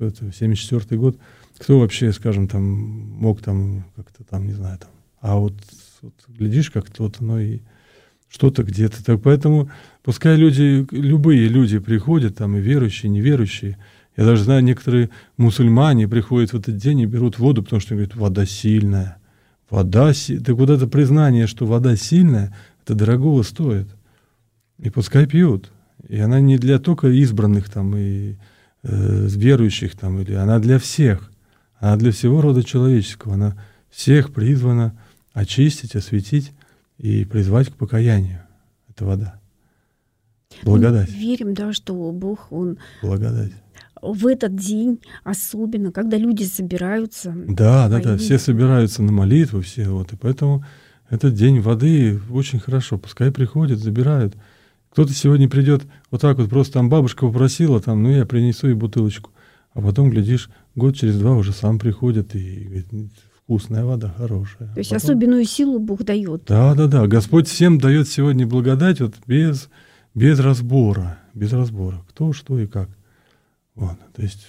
это 0.00 0.32
74 0.32 1.00
год, 1.00 1.18
кто 1.56 1.78
вообще, 1.78 2.12
скажем, 2.12 2.48
там 2.48 2.64
мог 2.64 3.42
там 3.42 3.84
как-то 3.94 4.24
там, 4.24 4.44
не 4.48 4.54
знаю, 4.54 4.76
там. 4.78 4.90
А 5.20 5.36
вот, 5.36 5.54
вот 6.02 6.14
глядишь, 6.26 6.72
как-то 6.72 7.04
вот 7.04 7.18
оно 7.20 7.38
и 7.38 7.60
что-то 8.28 8.64
где-то. 8.64 9.04
Так 9.04 9.22
поэтому 9.22 9.70
пускай 10.02 10.34
люди, 10.34 10.84
любые 10.90 11.46
люди 11.46 11.78
приходят, 11.78 12.34
там 12.34 12.56
и 12.56 12.60
верующие, 12.60 13.08
и 13.08 13.14
неверующие. 13.14 13.78
Я 14.16 14.24
даже 14.24 14.42
знаю, 14.42 14.64
некоторые 14.64 15.10
мусульмане 15.36 16.08
приходят 16.08 16.50
в 16.50 16.56
этот 16.56 16.76
день 16.76 16.98
и 16.98 17.06
берут 17.06 17.38
воду, 17.38 17.62
потому 17.62 17.78
что 17.78 17.94
говорят, 17.94 18.16
вода 18.16 18.44
сильная. 18.46 19.19
Вода, 19.70 20.12
вот 20.48 20.70
это 20.70 20.86
признание, 20.88 21.46
что 21.46 21.64
вода 21.64 21.94
сильная, 21.96 22.54
это 22.82 22.94
дорогого 22.94 23.42
стоит. 23.42 23.88
И 24.78 24.90
пускай 24.90 25.26
пьют. 25.26 25.70
И 26.08 26.18
она 26.18 26.40
не 26.40 26.58
для 26.58 26.78
только 26.78 27.08
избранных 27.08 27.70
там 27.70 27.96
и 27.96 28.34
э, 28.82 29.26
верующих 29.28 29.96
там, 29.96 30.20
или 30.20 30.34
она 30.34 30.58
для 30.58 30.78
всех. 30.78 31.30
Она 31.78 31.96
для 31.96 32.10
всего 32.10 32.40
рода 32.40 32.64
человеческого. 32.64 33.34
Она 33.34 33.56
всех 33.90 34.32
призвана 34.32 34.98
очистить, 35.32 35.94
осветить 35.94 36.52
и 36.98 37.24
призвать 37.24 37.68
к 37.68 37.76
покаянию. 37.76 38.40
Это 38.88 39.04
вода. 39.04 39.40
Благодать. 40.62 41.10
Мы 41.10 41.16
верим, 41.16 41.54
да, 41.54 41.72
что 41.72 41.94
Бог, 42.10 42.50
Он 42.50 42.78
Благодать. 43.02 43.52
В 44.02 44.26
этот 44.26 44.56
день 44.56 45.00
особенно, 45.24 45.92
когда 45.92 46.16
люди 46.16 46.44
собираются. 46.44 47.34
Да, 47.48 47.88
да, 47.88 48.00
да, 48.00 48.16
все 48.16 48.38
собираются 48.38 49.02
на 49.02 49.12
молитву, 49.12 49.60
все 49.60 49.88
вот, 49.88 50.12
и 50.12 50.16
поэтому 50.16 50.64
этот 51.08 51.34
день 51.34 51.60
воды 51.60 52.20
очень 52.30 52.60
хорошо, 52.60 52.98
пускай 52.98 53.30
приходят, 53.30 53.78
забирают. 53.78 54.34
Кто-то 54.92 55.12
сегодня 55.12 55.48
придет 55.48 55.82
вот 56.10 56.20
так 56.20 56.38
вот, 56.38 56.48
просто 56.48 56.74
там 56.74 56.88
бабушка 56.88 57.26
попросила, 57.26 57.80
там, 57.80 58.02
ну 58.02 58.10
я 58.10 58.26
принесу 58.26 58.68
ей 58.68 58.74
бутылочку. 58.74 59.30
А 59.72 59.80
потом, 59.80 60.10
глядишь, 60.10 60.50
год 60.74 60.96
через 60.96 61.18
два 61.18 61.36
уже 61.36 61.52
сам 61.52 61.78
приходит 61.78 62.34
и 62.34 62.64
говорит, 62.64 62.86
вкусная 63.44 63.84
вода, 63.84 64.14
хорошая. 64.16 64.68
То 64.74 64.78
есть 64.78 64.92
а 64.92 64.96
потом... 64.96 65.10
особенную 65.10 65.44
силу 65.44 65.78
Бог 65.78 66.04
дает. 66.04 66.44
Да, 66.46 66.74
да, 66.74 66.86
да. 66.86 67.06
Господь 67.06 67.48
всем 67.48 67.78
дает 67.78 68.08
сегодня 68.08 68.46
благодать 68.46 69.00
вот 69.00 69.14
без, 69.26 69.68
без 70.14 70.38
разбора. 70.40 71.18
Без 71.34 71.52
разбора. 71.52 72.04
Кто, 72.08 72.32
что 72.32 72.58
и 72.58 72.66
как. 72.66 72.88
Вот. 73.80 73.96
То 74.14 74.22
есть, 74.22 74.46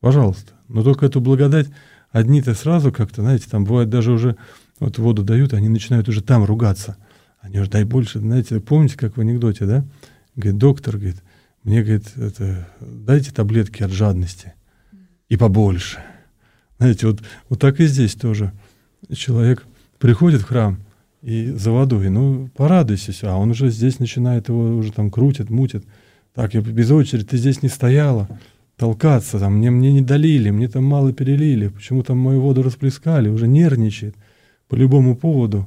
пожалуйста. 0.00 0.52
Но 0.68 0.82
только 0.82 1.06
эту 1.06 1.22
благодать 1.22 1.68
одни-то 2.10 2.54
сразу 2.54 2.92
как-то, 2.92 3.22
знаете, 3.22 3.46
там 3.50 3.64
бывает 3.64 3.88
даже 3.88 4.12
уже 4.12 4.36
вот 4.78 4.98
воду 4.98 5.24
дают, 5.24 5.54
они 5.54 5.70
начинают 5.70 6.06
уже 6.08 6.22
там 6.22 6.44
ругаться. 6.44 6.98
Они 7.40 7.58
уже 7.58 7.70
дай 7.70 7.84
больше, 7.84 8.20
знаете, 8.20 8.60
помните, 8.60 8.98
как 8.98 9.16
в 9.16 9.20
анекдоте, 9.20 9.64
да? 9.64 9.86
Говорит, 10.36 10.58
доктор, 10.58 10.98
говорит, 10.98 11.22
мне, 11.64 11.82
говорит, 11.82 12.12
это, 12.14 12.68
дайте 12.80 13.32
таблетки 13.32 13.82
от 13.82 13.90
жадности 13.90 14.52
и 15.30 15.38
побольше. 15.38 16.00
Знаете, 16.76 17.06
вот, 17.06 17.22
вот 17.48 17.58
так 17.58 17.80
и 17.80 17.86
здесь 17.86 18.14
тоже. 18.14 18.52
Человек 19.14 19.64
приходит 19.98 20.42
в 20.42 20.46
храм 20.46 20.78
и 21.22 21.50
за 21.52 21.70
водой, 21.70 22.10
ну, 22.10 22.50
порадуйся, 22.54 23.12
а 23.32 23.36
он 23.36 23.52
уже 23.52 23.70
здесь 23.70 23.98
начинает 23.98 24.48
его, 24.48 24.76
уже 24.76 24.92
там 24.92 25.10
крутит, 25.10 25.48
мутит. 25.48 25.86
Так, 26.34 26.54
я 26.54 26.60
без 26.60 26.90
очереди, 26.90 27.26
ты 27.26 27.36
здесь 27.36 27.62
не 27.62 27.68
стояла, 27.68 28.28
толкаться, 28.76 29.38
там, 29.38 29.58
мне, 29.58 29.70
мне 29.70 29.92
не 29.92 30.00
долили, 30.00 30.50
мне 30.50 30.68
там 30.68 30.84
мало 30.84 31.12
перелили, 31.12 31.68
почему 31.68 32.02
там 32.02 32.18
мою 32.18 32.40
воду 32.40 32.62
расплескали, 32.62 33.28
уже 33.28 33.46
нервничает 33.46 34.16
по 34.68 34.74
любому 34.74 35.14
поводу. 35.14 35.66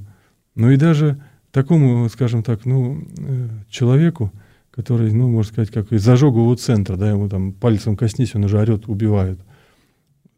Ну 0.55 0.72
и 0.72 0.78
даже 0.78 1.22
такому, 1.51 2.09
скажем 2.09 2.43
так, 2.43 2.66
ну, 2.66 3.05
э, 3.18 3.49
человеку, 3.70 4.32
который, 4.72 5.13
ну, 5.13 5.30
можно 5.30 5.53
сказать, 5.53 5.70
как 5.70 5.93
из 5.93 6.03
зажогового 6.03 6.57
центра, 6.57 6.97
да, 6.97 7.11
ему 7.11 7.30
там 7.30 7.53
пальцем 7.53 7.95
коснись, 7.95 8.36
он 8.36 8.45
уже 8.45 8.59
орет, 8.59 8.89
убивают. 8.89 9.39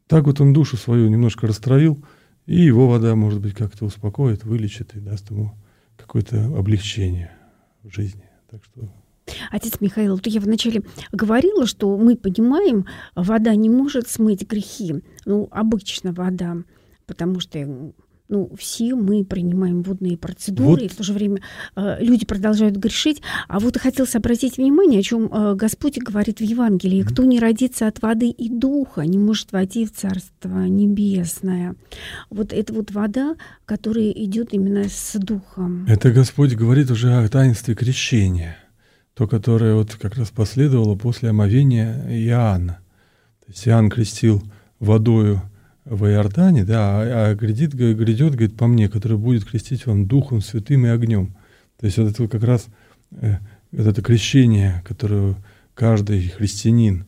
Так 0.07 0.25
вот 0.25 0.41
он 0.41 0.53
душу 0.53 0.77
свою 0.77 1.07
немножко 1.09 1.47
растравил, 1.47 1.97
и 2.45 2.61
его 2.61 2.87
вода, 2.87 3.15
может 3.15 3.41
быть, 3.41 3.53
как-то 3.53 3.85
успокоит, 3.85 4.43
вылечит 4.43 4.95
и 4.95 4.99
даст 4.99 5.31
ему 5.31 5.53
какое-то 5.95 6.45
облегчение 6.55 7.31
в 7.83 7.93
жизни. 7.93 8.23
Так 8.49 8.61
что 8.63 8.87
Отец 9.51 9.79
Михаил, 9.79 10.15
вот 10.15 10.27
я 10.27 10.39
вначале 10.39 10.83
говорила, 11.11 11.65
что 11.65 11.97
мы 11.97 12.15
понимаем, 12.15 12.85
вода 13.15 13.55
не 13.55 13.69
может 13.69 14.09
смыть 14.09 14.47
грехи. 14.47 14.95
Ну, 15.25 15.47
обычно 15.51 16.13
вода, 16.13 16.57
потому 17.05 17.39
что 17.39 17.93
ну, 18.29 18.51
все 18.57 18.95
мы 18.95 19.23
принимаем 19.23 19.81
водные 19.81 20.17
процедуры, 20.17 20.69
вот. 20.69 20.81
и 20.81 20.87
в 20.87 20.95
то 20.95 21.03
же 21.03 21.13
время 21.13 21.41
э, 21.75 22.03
люди 22.03 22.25
продолжают 22.25 22.75
грешить. 22.75 23.21
А 23.47 23.59
вот 23.59 23.77
хотелось 23.77 24.15
обратить 24.15 24.57
внимание, 24.57 24.99
о 24.99 25.03
чем 25.03 25.31
э, 25.31 25.55
Господь 25.55 25.97
говорит 25.97 26.39
в 26.39 26.43
Евангелии. 26.43 27.03
Кто 27.03 27.23
не 27.23 27.39
родится 27.39 27.87
от 27.87 28.01
воды 28.01 28.29
и 28.29 28.49
духа, 28.49 29.01
не 29.01 29.17
может 29.17 29.51
войти 29.51 29.85
в 29.85 29.93
Царство 29.93 30.65
Небесное. 30.65 31.75
Вот 32.29 32.53
это 32.53 32.73
вот 32.73 32.91
вода, 32.91 33.35
которая 33.65 34.11
идет 34.11 34.53
именно 34.53 34.85
с 34.89 35.13
духом. 35.17 35.85
Это 35.87 36.11
Господь 36.11 36.53
говорит 36.53 36.91
уже 36.91 37.13
о 37.13 37.27
таинстве 37.29 37.75
крещения, 37.75 38.57
то, 39.17 39.27
которое 39.27 39.73
вот 39.73 39.95
как 39.95 40.15
раз 40.15 40.29
последовало 40.29 40.95
после 40.95 41.29
омовения 41.29 42.05
Иоанна. 42.07 42.79
То 43.39 43.47
есть 43.47 43.67
Иоанн 43.67 43.89
крестил 43.89 44.43
водою 44.79 45.41
в 45.85 46.05
Иордане, 46.05 46.63
да, 46.63 47.01
а, 47.01 47.29
а 47.29 47.35
грядит, 47.35 47.73
грядет, 47.73 48.33
говорит, 48.33 48.55
по 48.55 48.67
мне, 48.67 48.87
который 48.89 49.17
будет 49.17 49.43
крестить 49.43 49.87
вам 49.87 50.05
Духом 50.05 50.41
Святым 50.41 50.85
и 50.85 50.89
огнем. 50.89 51.35
То 51.79 51.87
есть 51.87 51.97
вот 51.97 52.11
это 52.11 52.27
как 52.27 52.43
раз 52.43 52.67
э, 53.21 53.37
вот 53.71 53.87
это 53.87 54.03
крещение, 54.03 54.83
которое 54.85 55.35
каждый 55.73 56.27
христианин, 56.27 57.05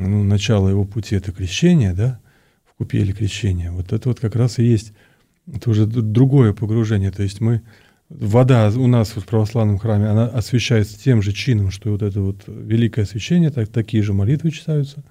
ну, 0.00 0.24
начало 0.24 0.68
его 0.68 0.84
пути 0.84 1.14
это 1.14 1.30
крещение, 1.30 1.92
да, 1.92 2.18
в 2.66 2.78
купеле 2.78 3.12
крещения. 3.12 3.70
Вот 3.70 3.92
это 3.92 4.08
вот 4.08 4.18
как 4.18 4.34
раз 4.34 4.58
и 4.58 4.64
есть, 4.64 4.92
это 5.46 5.70
уже 5.70 5.86
другое 5.86 6.52
погружение. 6.52 7.12
То 7.12 7.22
есть 7.22 7.40
мы, 7.40 7.62
вода 8.08 8.70
у 8.70 8.86
нас 8.86 9.16
в 9.16 9.24
православном 9.24 9.78
храме, 9.78 10.06
она 10.06 10.26
освещается 10.26 10.98
тем 10.98 11.22
же 11.22 11.32
чином, 11.32 11.70
что 11.70 11.90
вот 11.90 12.02
это 12.02 12.20
вот 12.20 12.44
великое 12.46 13.02
освящение, 13.02 13.50
так, 13.50 13.68
такие 13.68 14.02
же 14.02 14.12
молитвы 14.12 14.50
читаются. 14.50 15.04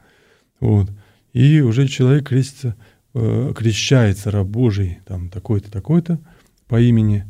Вот 0.60 0.90
и 1.38 1.62
уже 1.62 1.88
человек 1.88 2.30
крестится, 2.30 2.76
э, 3.14 3.54
крещается 3.56 4.32
раб 4.32 4.48
Божий, 4.48 5.00
там 5.06 5.30
такой-то, 5.30 5.70
такой-то, 5.72 6.20
по 6.68 6.82
имени, 6.82 7.26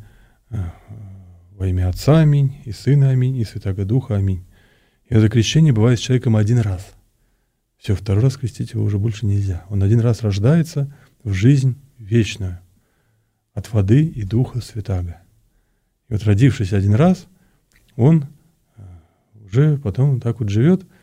э, 0.49 0.63
во 1.57 1.67
имя 1.67 1.89
Отца 1.89 2.19
Аминь, 2.19 2.61
и 2.63 2.71
Сына 2.71 3.09
Аминь, 3.09 3.35
и 3.35 3.43
Святого 3.43 3.83
Духа 3.83 4.15
Аминь. 4.15 4.45
И 5.09 5.13
это 5.13 5.27
крещение 5.27 5.73
бывает 5.73 5.99
с 5.99 6.03
человеком 6.03 6.37
один 6.37 6.59
раз. 6.59 6.93
Все, 7.77 7.95
второй 7.95 8.23
раз 8.23 8.37
крестить 8.37 8.71
его 8.73 8.83
уже 8.85 8.97
больше 8.97 9.25
нельзя. 9.25 9.65
Он 9.69 9.83
один 9.83 9.99
раз 9.99 10.23
рождается 10.23 10.93
в 11.23 11.33
жизнь 11.33 11.75
вечную 11.97 12.59
от 13.53 13.73
воды 13.73 14.05
и 14.05 14.23
Духа 14.23 14.61
Святаго. 14.61 15.21
И 16.09 16.13
вот 16.13 16.23
родившись 16.23 16.73
один 16.73 16.93
раз, 16.93 17.27
он 17.95 18.25
э, 18.77 18.81
уже 19.45 19.77
потом 19.77 20.19
так 20.19 20.39
вот 20.39 20.49
живет– 20.49 20.83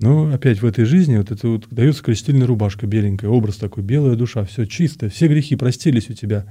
но 0.00 0.32
опять 0.32 0.62
в 0.62 0.66
этой 0.66 0.86
жизни 0.86 1.18
вот 1.18 1.30
это 1.30 1.46
вот 1.46 1.66
дается 1.70 2.02
крестильная 2.02 2.46
рубашка 2.46 2.86
беленькая, 2.86 3.30
образ 3.30 3.56
такой, 3.56 3.82
белая 3.82 4.16
душа, 4.16 4.44
все 4.44 4.64
чисто, 4.64 5.10
все 5.10 5.28
грехи 5.28 5.56
простились 5.56 6.08
у 6.08 6.14
тебя. 6.14 6.46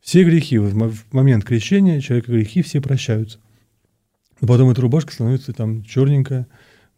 Все 0.00 0.24
грехи, 0.24 0.58
в 0.58 1.04
момент 1.12 1.44
крещения 1.44 2.00
человека 2.00 2.32
грехи 2.32 2.62
все 2.62 2.80
прощаются. 2.80 3.38
Но 4.40 4.48
потом 4.48 4.70
эта 4.70 4.80
рубашка 4.80 5.12
становится 5.12 5.52
там 5.52 5.84
черненькая, 5.84 6.48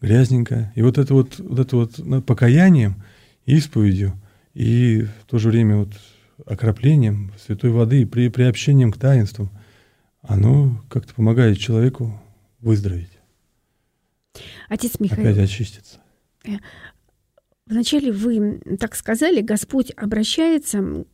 грязненькая. 0.00 0.72
И 0.76 0.82
вот 0.82 0.96
это 0.96 1.12
вот, 1.12 1.38
вот 1.38 1.58
это 1.58 1.76
вот 1.76 2.24
покаянием, 2.24 3.02
исповедью 3.44 4.14
и 4.54 5.02
в 5.02 5.26
то 5.26 5.38
же 5.38 5.50
время 5.50 5.78
вот 5.78 5.92
окроплением 6.46 7.32
святой 7.44 7.70
воды, 7.70 8.06
при 8.06 8.28
приобщением 8.28 8.92
к 8.92 8.98
таинствам, 8.98 9.50
оно 10.22 10.80
как-то 10.88 11.14
помогает 11.14 11.58
человеку 11.58 12.20
выздороветь. 12.60 13.18
Отец 14.68 14.98
Михаил. 14.98 15.28
Опять 15.28 15.38
очистится. 15.38 16.00
Э, 16.44 16.52
вначале 17.66 18.12
вы 18.12 18.60
так 18.78 18.94
сказали, 18.94 19.40
Господь 19.40 19.92
обращается 19.96 21.04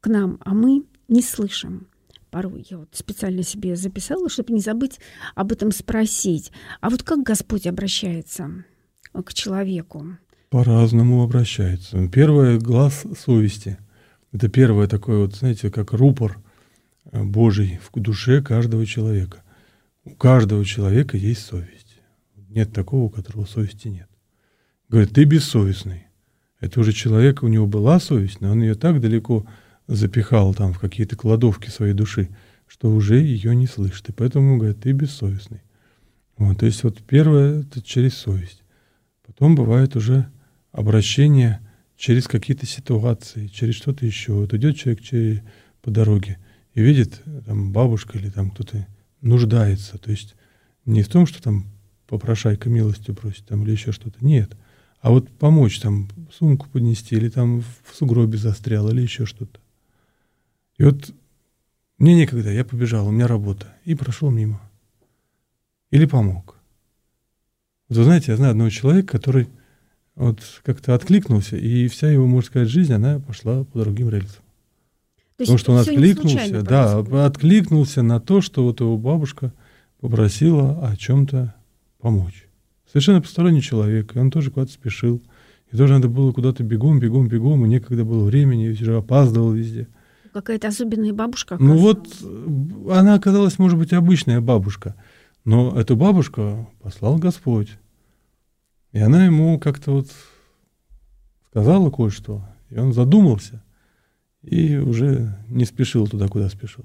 к 0.00 0.06
нам, 0.06 0.38
а 0.44 0.54
мы 0.54 0.84
не 1.08 1.22
слышим. 1.22 1.88
Порой 2.30 2.66
я 2.68 2.78
вот 2.78 2.90
специально 2.92 3.42
себе 3.42 3.74
записала, 3.74 4.28
чтобы 4.28 4.52
не 4.52 4.60
забыть 4.60 5.00
об 5.34 5.50
этом 5.50 5.72
спросить. 5.72 6.52
А 6.80 6.90
вот 6.90 7.02
как 7.02 7.22
Господь 7.22 7.66
обращается 7.66 8.64
к 9.12 9.32
человеку? 9.32 10.18
По-разному 10.50 11.22
обращается. 11.22 12.06
Первое— 12.08 12.58
глаз 12.60 13.06
совести. 13.18 13.78
Это 14.32 14.48
первое 14.48 14.86
такое 14.86 15.20
вот, 15.20 15.36
знаете, 15.36 15.70
как 15.70 15.92
рупор 15.92 16.38
э, 16.38 16.47
Божий 17.12 17.78
в 17.82 18.00
душе 18.00 18.42
каждого 18.42 18.86
человека. 18.86 19.42
У 20.04 20.10
каждого 20.10 20.64
человека 20.64 21.16
есть 21.16 21.42
совесть. 21.42 22.00
Нет 22.48 22.72
такого, 22.72 23.04
у 23.04 23.10
которого 23.10 23.44
совести 23.44 23.88
нет. 23.88 24.08
Говорит, 24.88 25.12
ты 25.12 25.24
бессовестный. 25.24 26.06
Это 26.60 26.80
уже 26.80 26.92
человек, 26.92 27.42
у 27.42 27.48
него 27.48 27.66
была 27.66 28.00
совесть, 28.00 28.40
но 28.40 28.50
он 28.50 28.62
ее 28.62 28.74
так 28.74 29.00
далеко 29.00 29.46
запихал 29.86 30.54
там 30.54 30.72
в 30.72 30.78
какие-то 30.78 31.16
кладовки 31.16 31.68
своей 31.68 31.94
души, 31.94 32.30
что 32.66 32.90
уже 32.90 33.18
ее 33.18 33.54
не 33.54 33.66
слышит. 33.66 34.08
И 34.08 34.12
поэтому 34.12 34.56
говорит, 34.56 34.80
ты 34.80 34.92
бессовестный. 34.92 35.62
Вот, 36.36 36.58
то 36.58 36.66
есть 36.66 36.82
вот 36.84 37.02
первое 37.02 37.62
это 37.62 37.82
через 37.82 38.14
совесть. 38.14 38.62
Потом 39.26 39.54
бывает 39.54 39.96
уже 39.96 40.28
обращение 40.72 41.60
через 41.96 42.26
какие-то 42.28 42.66
ситуации, 42.66 43.48
через 43.48 43.74
что-то 43.74 44.06
еще. 44.06 44.32
Вот 44.32 44.54
идет 44.54 44.76
человек 44.76 45.02
через, 45.02 45.40
по 45.82 45.90
дороге 45.90 46.38
и 46.78 46.80
видит, 46.80 47.22
там 47.44 47.72
бабушка 47.72 48.16
или 48.18 48.30
там 48.30 48.50
кто-то 48.52 48.86
нуждается. 49.20 49.98
То 49.98 50.12
есть 50.12 50.36
не 50.84 51.02
в 51.02 51.08
том, 51.08 51.26
что 51.26 51.42
там 51.42 51.66
попрошайка 52.06 52.68
милостью 52.70 53.16
просит 53.16 53.46
там 53.46 53.64
или 53.64 53.72
еще 53.72 53.90
что-то. 53.90 54.24
Нет. 54.24 54.56
А 55.00 55.10
вот 55.10 55.28
помочь 55.28 55.80
там 55.80 56.08
сумку 56.32 56.68
поднести 56.68 57.16
или 57.16 57.30
там 57.30 57.62
в 57.62 57.96
сугробе 57.96 58.38
застрял 58.38 58.88
или 58.90 59.00
еще 59.00 59.26
что-то. 59.26 59.58
И 60.76 60.84
вот 60.84 61.12
мне 61.98 62.14
некогда, 62.14 62.52
я 62.52 62.64
побежал, 62.64 63.08
у 63.08 63.10
меня 63.10 63.26
работа. 63.26 63.74
И 63.84 63.96
прошел 63.96 64.30
мимо. 64.30 64.60
Или 65.90 66.04
помог. 66.04 66.54
Вот 67.88 67.98
вы 67.98 68.04
знаете, 68.04 68.30
я 68.30 68.36
знаю 68.36 68.52
одного 68.52 68.70
человека, 68.70 69.18
который 69.18 69.48
вот 70.14 70.40
как-то 70.62 70.94
откликнулся, 70.94 71.56
и 71.56 71.88
вся 71.88 72.08
его, 72.08 72.28
можно 72.28 72.46
сказать, 72.46 72.68
жизнь, 72.68 72.92
она 72.92 73.18
пошла 73.18 73.64
по 73.64 73.80
другим 73.80 74.10
рельсам. 74.10 74.44
Потому 75.38 75.58
что 75.58 75.72
он 75.72 75.78
откликнулся, 75.78 76.62
да, 76.62 76.98
откликнулся 77.24 78.02
на 78.02 78.20
то, 78.20 78.40
что 78.40 78.64
вот 78.64 78.80
его 78.80 78.98
бабушка 78.98 79.52
попросила 80.00 80.86
о 80.88 80.96
чем-то 80.96 81.54
помочь. 82.00 82.48
Совершенно 82.90 83.22
посторонний 83.22 83.62
человек, 83.62 84.16
и 84.16 84.18
он 84.18 84.30
тоже 84.30 84.50
куда-то 84.50 84.72
спешил. 84.72 85.22
И 85.70 85.76
тоже 85.76 85.94
надо 85.94 86.08
было 86.08 86.32
куда-то 86.32 86.64
бегом, 86.64 86.98
бегом, 86.98 87.28
бегом, 87.28 87.64
и 87.64 87.68
некогда 87.68 88.04
было 88.04 88.24
времени, 88.24 88.66
и 88.66 88.72
уже 88.72 88.96
опаздывал 88.96 89.52
везде. 89.52 89.86
Какая-то 90.32 90.68
особенная 90.68 91.12
бабушка 91.12 91.54
оказалась. 91.54 91.80
Ну 91.80 91.86
вот, 91.86 92.92
она 92.92 93.14
оказалась, 93.14 93.58
может 93.58 93.78
быть, 93.78 93.92
обычная 93.92 94.40
бабушка, 94.40 94.94
но 95.44 95.78
эту 95.78 95.96
бабушку 95.96 96.70
послал 96.80 97.16
Господь. 97.18 97.70
И 98.92 98.98
она 98.98 99.26
ему 99.26 99.58
как-то 99.58 99.92
вот 99.92 100.08
сказала 101.50 101.90
кое-что, 101.90 102.48
и 102.70 102.78
он 102.78 102.92
задумался, 102.92 103.62
и 104.42 104.76
уже 104.76 105.36
не 105.48 105.64
спешил 105.64 106.06
туда, 106.06 106.28
куда 106.28 106.48
спешил. 106.48 106.84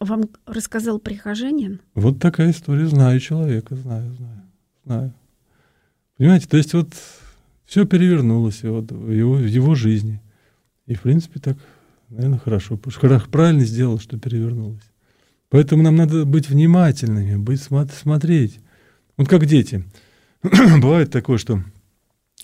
Вам 0.00 0.28
рассказал 0.46 0.98
прихожанин? 0.98 1.80
Вот 1.94 2.18
такая 2.18 2.50
история. 2.50 2.86
Знаю 2.86 3.20
человека, 3.20 3.76
знаю, 3.76 4.12
знаю, 4.14 4.42
знаю. 4.84 5.14
Понимаете, 6.16 6.48
то 6.48 6.56
есть 6.56 6.74
вот 6.74 6.94
все 7.64 7.86
перевернулось 7.86 8.62
вот 8.62 8.90
в, 8.90 9.10
его, 9.10 9.34
в 9.34 9.46
его 9.46 9.74
жизни. 9.74 10.20
И, 10.86 10.94
в 10.94 11.02
принципе, 11.02 11.40
так, 11.40 11.56
наверное, 12.10 12.38
хорошо. 12.38 12.76
Правильно 12.76 13.64
сделал, 13.64 13.98
что 13.98 14.18
перевернулось. 14.18 14.84
Поэтому 15.48 15.82
нам 15.82 15.96
надо 15.96 16.24
быть 16.24 16.48
внимательными, 16.48 17.36
быть, 17.36 17.62
смотреть. 17.62 18.58
Вот 19.16 19.28
как 19.28 19.46
дети. 19.46 19.84
Бывает 20.42 21.10
такое, 21.10 21.38
что 21.38 21.62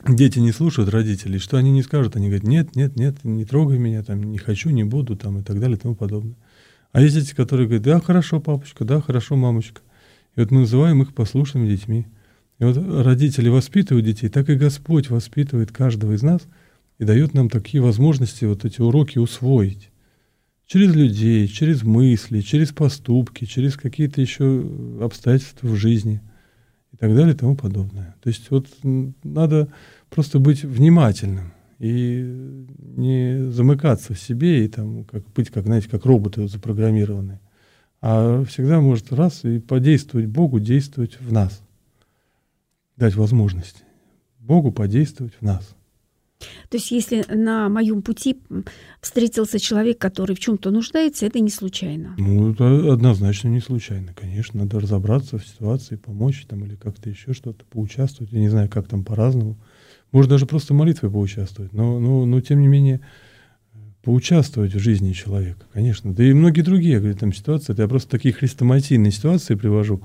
дети 0.07 0.39
не 0.39 0.53
слушают 0.53 0.91
родителей, 0.91 1.39
что 1.39 1.57
они 1.57 1.71
не 1.71 1.83
скажут, 1.83 2.17
они 2.17 2.29
говорят, 2.29 2.47
нет, 2.47 2.77
нет, 2.77 2.97
нет, 2.97 3.25
не 3.25 3.45
трогай 3.45 3.79
меня, 3.79 4.03
там, 4.03 4.23
не 4.23 4.39
хочу, 4.39 4.71
не 4.71 4.85
буду, 4.85 5.17
там, 5.17 5.39
и 5.39 5.43
так 5.43 5.61
далее, 5.61 5.77
и 5.77 5.81
тому 5.81 5.95
подобное. 5.95 6.37
А 6.93 7.01
есть 7.03 7.15
дети, 7.15 7.35
которые 7.35 7.67
говорят, 7.67 7.85
да, 7.85 8.01
хорошо, 8.01 8.41
папочка, 8.41 8.85
да, 8.85 9.01
хорошо, 9.01 9.37
мамочка. 9.37 9.83
И 10.37 10.41
вот 10.41 10.51
мы 10.51 10.61
называем 10.61 11.03
их 11.03 11.15
послушными 11.15 11.69
детьми. 11.69 12.07
И 12.59 12.65
вот 12.65 12.77
родители 12.77 13.49
воспитывают 13.49 14.07
детей, 14.07 14.29
так 14.29 14.49
и 14.51 14.55
Господь 14.55 15.11
воспитывает 15.11 15.73
каждого 15.73 16.13
из 16.13 16.23
нас 16.23 16.43
и 16.99 17.05
дает 17.05 17.33
нам 17.33 17.49
такие 17.49 17.83
возможности 17.83 18.45
вот 18.45 18.65
эти 18.65 18.81
уроки 18.81 19.19
усвоить. 19.19 19.91
Через 20.67 20.95
людей, 20.95 21.49
через 21.49 21.83
мысли, 21.83 22.43
через 22.43 22.71
поступки, 22.71 23.45
через 23.45 23.77
какие-то 23.77 24.21
еще 24.21 24.65
обстоятельства 25.01 25.69
в 25.69 25.77
жизни 25.77 26.21
так 27.01 27.15
далее 27.15 27.35
и 27.35 27.37
тому 27.37 27.57
подобное. 27.57 28.15
То 28.23 28.29
есть 28.29 28.51
вот 28.51 28.69
надо 29.25 29.69
просто 30.11 30.39
быть 30.39 30.63
внимательным 30.63 31.55
и 31.79 32.67
не 32.79 33.51
замыкаться 33.51 34.13
в 34.13 34.21
себе 34.21 34.67
и 34.67 34.69
там 34.69 35.05
как 35.05 35.25
быть, 35.33 35.49
как, 35.49 35.65
знаете, 35.65 35.89
как 35.89 36.05
роботы 36.05 36.47
запрограммированные, 36.47 37.41
а 38.03 38.45
всегда 38.45 38.83
может 38.83 39.15
раз 39.15 39.45
и 39.45 39.61
подействовать 39.61 40.27
Богу, 40.27 40.61
действовать 40.61 41.19
в 41.19 41.33
нас, 41.33 41.63
дать 42.97 43.15
возможность 43.15 43.83
Богу 44.39 44.71
подействовать 44.71 45.33
в 45.41 45.43
нас. 45.43 45.75
То 46.69 46.77
есть, 46.77 46.91
если 46.91 47.25
на 47.33 47.69
моем 47.69 48.03
пути 48.03 48.41
встретился 49.01 49.59
человек, 49.59 49.99
который 49.99 50.35
в 50.35 50.41
чем-то 50.41 50.71
нуждается, 50.71 51.27
это 51.27 51.41
не 51.41 51.51
случайно. 51.51 52.15
Ну, 52.19 52.53
это 52.53 52.93
однозначно 52.93 53.49
не 53.49 53.61
случайно, 53.61 54.15
конечно. 54.15 54.61
Надо 54.61 54.81
разобраться 54.81 55.39
в 55.39 55.47
ситуации, 55.47 55.97
помочь 55.97 56.47
там 56.49 56.65
или 56.65 56.77
как-то 56.77 57.11
еще 57.11 57.33
что-то, 57.33 57.65
поучаствовать. 57.67 58.33
Я 58.33 58.41
не 58.41 58.49
знаю, 58.49 58.69
как 58.69 58.89
там 58.89 59.05
по-разному. 59.05 59.59
Может, 60.13 60.31
даже 60.31 60.47
просто 60.47 60.75
молитвой 60.75 61.11
поучаствовать. 61.11 61.73
Но, 61.73 62.01
но, 62.01 62.25
но 62.25 62.41
тем 62.41 62.61
не 62.61 62.69
менее, 62.69 63.01
поучаствовать 64.03 64.75
в 64.75 64.79
жизни 64.79 65.13
человека, 65.13 65.67
конечно. 65.73 66.15
Да 66.15 66.25
и 66.25 66.33
многие 66.33 66.63
другие, 66.63 66.99
говорю, 66.99 67.17
там 67.17 67.33
ситуации, 67.33 67.73
это 67.73 67.83
я 67.83 67.89
просто 67.89 68.11
такие 68.11 68.33
хрестоматийные 68.33 69.13
ситуации 69.13 69.55
привожу, 69.55 70.03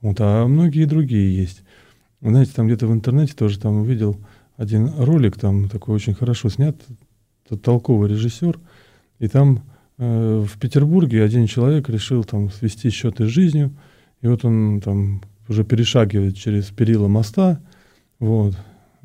вот, 0.00 0.16
а 0.20 0.46
многие 0.46 0.84
другие 0.84 1.36
есть. 1.36 1.62
Вы 2.20 2.30
знаете, 2.30 2.52
там 2.54 2.66
где-то 2.66 2.86
в 2.88 2.92
интернете 2.92 3.34
тоже 3.34 3.60
там 3.60 3.76
увидел 3.76 4.18
один 4.58 4.92
ролик, 4.98 5.38
там 5.38 5.68
такой 5.70 5.94
очень 5.94 6.14
хорошо 6.14 6.50
снят, 6.50 6.76
толковый 7.62 8.10
режиссер, 8.10 8.58
и 9.20 9.28
там 9.28 9.62
э, 9.96 10.44
в 10.46 10.58
Петербурге 10.58 11.22
один 11.22 11.46
человек 11.46 11.88
решил 11.88 12.24
там 12.24 12.50
свести 12.50 12.90
счеты 12.90 13.26
с 13.26 13.30
жизнью, 13.30 13.74
и 14.20 14.26
вот 14.26 14.44
он 14.44 14.82
там 14.82 15.22
уже 15.48 15.64
перешагивает 15.64 16.36
через 16.36 16.66
перила 16.66 17.06
моста, 17.08 17.62
вот, 18.18 18.56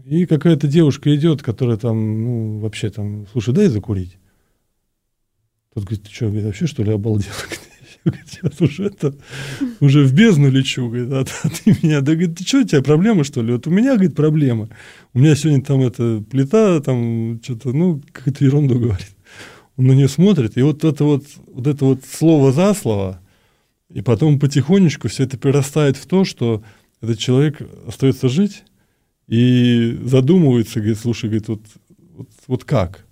и 0.04 0.26
какая-то 0.26 0.68
девушка 0.68 1.16
идет, 1.16 1.44
которая 1.44 1.78
там, 1.78 2.24
ну, 2.24 2.60
вообще 2.60 2.90
там, 2.90 3.28
слушай, 3.32 3.54
дай 3.54 3.68
закурить. 3.68 4.18
Тот 5.74 5.84
говорит, 5.86 6.04
ты 6.04 6.12
что, 6.12 6.30
вообще 6.30 6.68
что 6.68 6.84
ли 6.84 6.92
обалдел? 6.92 7.32
Сейчас 8.28 8.60
уже 8.62 8.86
это, 8.86 9.16
уже 9.80 10.04
в 10.04 10.14
бездну 10.14 10.50
лечу, 10.50 10.88
говорит, 10.90 11.12
а, 11.12 11.26
а 11.44 11.50
ты 11.50 11.78
меня, 11.82 12.02
да, 12.02 12.14
говорит, 12.14 12.38
ты 12.38 12.44
что, 12.44 12.60
у 12.60 12.64
тебя 12.64 12.82
проблема, 12.82 13.24
что 13.24 13.42
ли? 13.42 13.54
Вот 13.54 13.68
у 13.68 13.70
меня, 13.70 13.94
говорит, 13.94 14.16
проблема. 14.16 14.70
У 15.14 15.20
меня 15.20 15.36
сегодня 15.36 15.64
там 15.64 15.82
эта 15.82 16.24
плита, 16.30 16.80
там 16.82 17.40
что-то, 17.44 17.72
ну, 17.72 18.02
какую-то 18.12 18.44
ерунду 18.44 18.80
говорит. 18.80 19.16
Он 19.78 19.88
на 19.88 19.94
нее 19.94 20.08
смотрит, 20.08 20.58
и 20.58 20.62
вот 20.62 20.84
это 20.84 21.04
вот, 21.04 21.26
вот 21.48 21.68
это 21.68 21.86
вот 21.86 22.02
слово 22.06 22.52
за 22.52 22.74
слово, 22.74 23.20
и 23.90 24.02
потом 24.02 24.40
потихонечку 24.40 25.08
все 25.08 25.24
это 25.24 25.38
перерастает 25.38 25.98
в 25.98 26.06
то, 26.06 26.26
что 26.26 26.64
этот 27.02 27.20
человек 27.20 27.62
остается 27.88 28.30
жить, 28.30 28.64
и 29.28 29.98
задумывается, 30.04 30.80
говорит, 30.80 31.00
слушай, 31.00 31.26
говорит, 31.26 31.48
вот, 31.48 31.62
вот, 32.16 32.30
вот 32.48 32.64
как? 32.66 33.06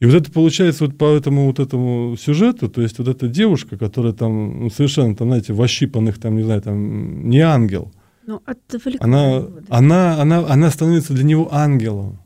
И 0.00 0.06
вот 0.06 0.14
это 0.14 0.30
получается 0.30 0.86
вот 0.86 0.96
по 0.96 1.16
этому 1.16 1.46
вот 1.46 1.58
этому 1.58 2.16
сюжету, 2.16 2.68
то 2.68 2.82
есть 2.82 2.98
вот 2.98 3.08
эта 3.08 3.26
девушка, 3.26 3.76
которая 3.76 4.12
там 4.12 4.64
ну, 4.64 4.70
совершенно 4.70 5.16
там, 5.16 5.28
знаете, 5.28 5.52
в 5.52 5.60
ощипанных 5.60 6.18
там, 6.18 6.36
не 6.36 6.42
знаю, 6.44 6.62
там, 6.62 7.28
не 7.28 7.40
ангел. 7.40 7.92
Но 8.26 8.42
она, 9.00 9.44
она, 9.68 10.20
она, 10.20 10.38
она 10.46 10.70
становится 10.70 11.14
для 11.14 11.24
него 11.24 11.52
ангелом. 11.52 12.20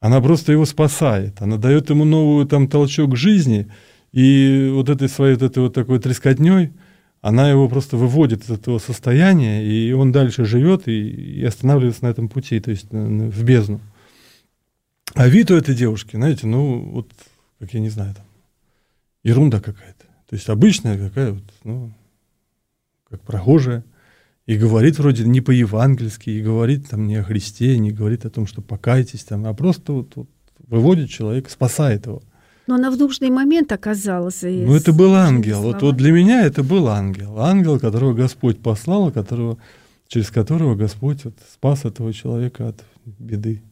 Она 0.00 0.20
просто 0.20 0.52
его 0.52 0.64
спасает. 0.64 1.42
Она 1.42 1.58
дает 1.58 1.90
ему 1.90 2.04
новую 2.04 2.46
там 2.46 2.68
толчок 2.68 3.16
жизни. 3.16 3.68
И 4.12 4.70
вот 4.72 4.88
этой 4.88 5.08
своей 5.08 5.34
вот 5.34 5.42
этой 5.42 5.58
вот 5.60 5.74
такой 5.74 5.98
трескотней– 5.98 6.72
она 7.20 7.50
его 7.50 7.68
просто 7.68 7.96
выводит 7.96 8.44
из 8.44 8.50
этого 8.50 8.78
состояния, 8.78 9.64
и 9.66 9.92
он 9.92 10.12
дальше 10.12 10.44
живет 10.44 10.86
и, 10.86 11.08
и 11.40 11.44
останавливается 11.44 12.04
на 12.04 12.08
этом 12.08 12.28
пути, 12.28 12.60
то 12.60 12.70
есть 12.70 12.86
в 12.90 13.44
бездну. 13.44 13.80
А 15.18 15.26
вид 15.26 15.50
у 15.50 15.56
этой 15.56 15.74
девушки, 15.74 16.14
знаете, 16.14 16.46
ну, 16.46 16.78
вот, 16.78 17.10
как 17.58 17.74
я 17.74 17.80
не 17.80 17.88
знаю, 17.88 18.14
там, 18.14 18.24
ерунда 19.24 19.58
какая-то. 19.58 20.04
То 20.28 20.36
есть 20.36 20.48
обычная 20.48 20.96
какая 20.96 21.32
вот, 21.32 21.42
ну, 21.64 21.92
как 23.10 23.22
прохожая, 23.22 23.82
и 24.46 24.56
говорит 24.56 24.96
вроде 25.00 25.24
не 25.24 25.40
по-евангельски, 25.40 26.30
и 26.30 26.40
говорит 26.40 26.88
там 26.90 27.08
не 27.08 27.16
о 27.16 27.24
Христе, 27.24 27.78
не 27.78 27.90
говорит 27.90 28.26
о 28.26 28.30
том, 28.30 28.46
что 28.46 28.62
покайтесь 28.62 29.24
там, 29.24 29.44
а 29.46 29.54
просто 29.54 29.92
вот, 29.92 30.14
вот 30.14 30.28
выводит 30.68 31.10
человека, 31.10 31.50
спасает 31.50 32.06
его. 32.06 32.22
Но 32.68 32.76
она 32.76 32.88
в 32.88 32.96
нужный 32.96 33.30
момент 33.30 33.72
оказалась. 33.72 34.42
Ну, 34.42 34.72
это 34.72 34.92
был 34.92 35.16
ангел. 35.16 35.62
Вот, 35.62 35.82
вот 35.82 35.96
для 35.96 36.12
меня 36.12 36.46
это 36.46 36.62
был 36.62 36.86
ангел. 36.86 37.40
Ангел, 37.40 37.80
которого 37.80 38.14
Господь 38.14 38.60
послал, 38.60 39.10
которого, 39.10 39.58
через 40.06 40.30
которого 40.30 40.76
Господь 40.76 41.24
вот, 41.24 41.34
спас 41.52 41.84
этого 41.84 42.12
человека 42.12 42.68
от 42.68 42.84
беды. 43.18 43.62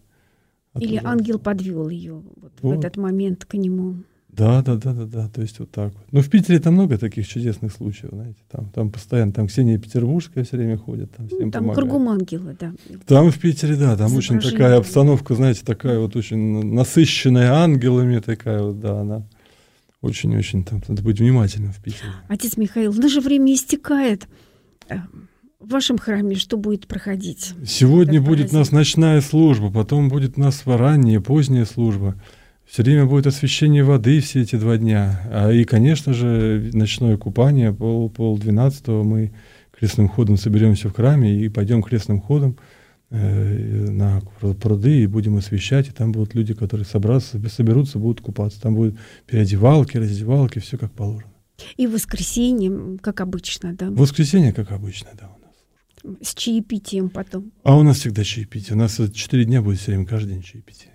Или 0.79 1.01
ангел 1.03 1.39
подвел 1.39 1.89
ее 1.89 2.15
вот, 2.15 2.53
вот. 2.61 2.77
в 2.77 2.79
этот 2.79 2.97
момент 2.97 3.45
к 3.45 3.55
нему. 3.55 3.97
Да, 4.29 4.61
да, 4.61 4.77
да, 4.77 4.93
да, 4.93 5.07
да, 5.07 5.29
то 5.29 5.41
есть 5.41 5.59
вот 5.61 5.71
так 5.71 5.95
вот. 5.95 6.05
Ну, 6.13 6.21
в 6.21 6.29
Питере 6.29 6.59
там 6.59 6.75
много 6.75 6.99
таких 6.99 7.27
чудесных 7.27 7.73
случаев, 7.73 8.11
знаете, 8.13 8.39
там, 8.51 8.69
там 8.69 8.91
постоянно, 8.91 9.33
там 9.33 9.47
Ксения 9.47 9.79
Петербургская 9.79 10.45
все 10.45 10.59
время 10.59 10.77
ходит, 10.77 11.11
там 11.17 11.29
всем 11.29 11.47
ну, 11.47 11.51
Там 11.51 11.65
помогает. 11.65 11.89
кругом 11.89 12.09
ангелы, 12.11 12.57
да. 12.61 12.75
Там 13.07 13.31
в 13.31 13.39
Питере, 13.39 13.77
да, 13.77 13.97
там 13.97 14.15
очень 14.15 14.39
такая 14.39 14.77
обстановка, 14.77 15.35
знаете, 15.35 15.63
такая 15.65 15.99
вот 15.99 16.17
очень 16.17 16.75
насыщенная 16.75 17.51
ангелами 17.51 18.19
такая 18.19 18.61
вот, 18.61 18.79
да, 18.79 19.01
она 19.01 19.23
очень-очень 20.03 20.65
там, 20.65 20.83
надо 20.87 21.03
быть 21.03 21.19
внимательным 21.19 21.73
в 21.73 21.83
Питере. 21.83 22.11
Отец 22.29 22.59
Михаил, 22.59 22.93
наше 22.93 23.23
время 23.23 23.55
истекает. 23.55 24.29
В 25.67 25.73
вашем 25.73 25.99
храме 25.99 26.37
что 26.37 26.57
будет 26.57 26.87
проходить? 26.87 27.53
Сегодня 27.67 28.23
будет 28.23 28.53
у 28.53 28.55
нас 28.55 28.71
ночная 28.71 29.21
служба, 29.21 29.73
потом 29.73 30.09
будет 30.09 30.39
у 30.39 30.41
нас 30.41 30.63
ранняя, 30.65 31.19
поздняя 31.19 31.65
служба. 31.65 32.15
Все 32.65 32.85
время 32.85 33.07
будет 33.07 33.27
освещение 33.27 33.83
воды 33.83 34.21
все 34.21 34.43
эти 34.43 34.55
два 34.55 34.77
дня. 34.77 35.21
А, 35.29 35.51
и, 35.51 35.65
конечно 35.65 36.15
же, 36.15 36.71
ночное 36.73 37.17
купание, 37.17 37.75
пол, 37.75 38.09
пол 38.09 38.39
двенадцатого 38.39 39.03
мы 39.03 39.33
крестным 39.77 40.09
ходом 40.09 40.37
соберемся 40.37 40.89
в 40.89 40.95
храме 40.95 41.37
и 41.37 41.49
пойдем 41.49 41.83
крестным 41.83 42.21
ходом 42.21 42.59
э, 43.11 43.89
на 43.91 44.21
пруды 44.61 45.03
и 45.03 45.09
будем 45.09 45.37
освещать. 45.37 45.89
И 45.89 45.91
там 45.91 46.13
будут 46.13 46.37
люди, 46.37 46.55
которые 46.55 46.87
собраться, 46.87 47.41
соберутся, 47.49 47.99
будут 47.99 48.21
купаться. 48.21 48.63
Там 48.63 48.77
будут 48.77 48.99
переодевалки, 49.27 49.97
раздевалки, 49.97 50.61
все 50.61 50.79
как 50.79 50.93
положено. 50.93 51.33
И 51.77 51.89
в 51.89 51.93
воскресенье, 51.95 52.99
как 53.01 53.21
обычно, 53.21 53.75
да? 53.75 53.91
В 53.91 53.97
воскресенье, 53.97 54.53
как 54.53 54.71
обычно, 54.71 55.09
да. 55.19 55.36
С 56.23 56.35
чаепитием 56.35 57.09
потом. 57.11 57.53
А 57.63 57.77
у 57.77 57.83
нас 57.83 57.99
всегда 57.99 58.25
чаепитие. 58.25 58.75
У 58.75 58.79
нас 58.79 59.01
четыре 59.15 59.45
дня 59.45 59.63
будет 59.63 59.79
все 59.79 59.93
время 59.93 60.07
каждый 60.07 60.35
день 60.35 60.43
чаепитие. 60.43 60.93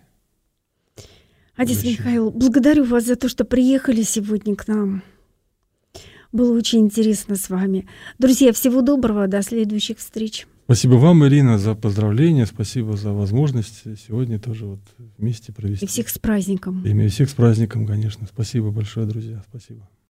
Отец 1.56 1.78
Зачем? 1.78 1.92
Михаил, 1.92 2.32
благодарю 2.32 2.86
вас 2.86 3.06
за 3.06 3.16
то, 3.16 3.30
что 3.30 3.46
приехали 3.46 4.02
сегодня 4.02 4.56
к 4.56 4.68
нам. 4.68 5.04
Было 6.32 6.58
очень 6.58 6.80
интересно 6.80 7.36
с 7.36 7.50
вами. 7.50 7.88
Друзья, 8.18 8.54
всего 8.54 8.82
доброго, 8.82 9.28
до 9.28 9.42
следующих 9.42 9.98
встреч. 10.00 10.48
Спасибо 10.66 10.94
вам, 10.94 11.26
Ирина, 11.28 11.58
за 11.58 11.76
поздравления, 11.76 12.46
спасибо 12.46 12.96
за 12.96 13.12
возможность 13.12 13.84
сегодня 14.08 14.40
тоже 14.40 14.66
вот 14.66 14.80
вместе 15.18 15.52
провести. 15.52 15.84
И 15.84 15.88
всех 15.88 16.08
с 16.08 16.18
праздником. 16.18 16.86
И 16.86 17.08
всех 17.10 17.30
с 17.30 17.34
праздником, 17.34 17.86
конечно. 17.86 18.26
Спасибо 18.26 18.72
большое, 18.72 19.06
друзья, 19.06 19.44
спасибо. 19.50 19.90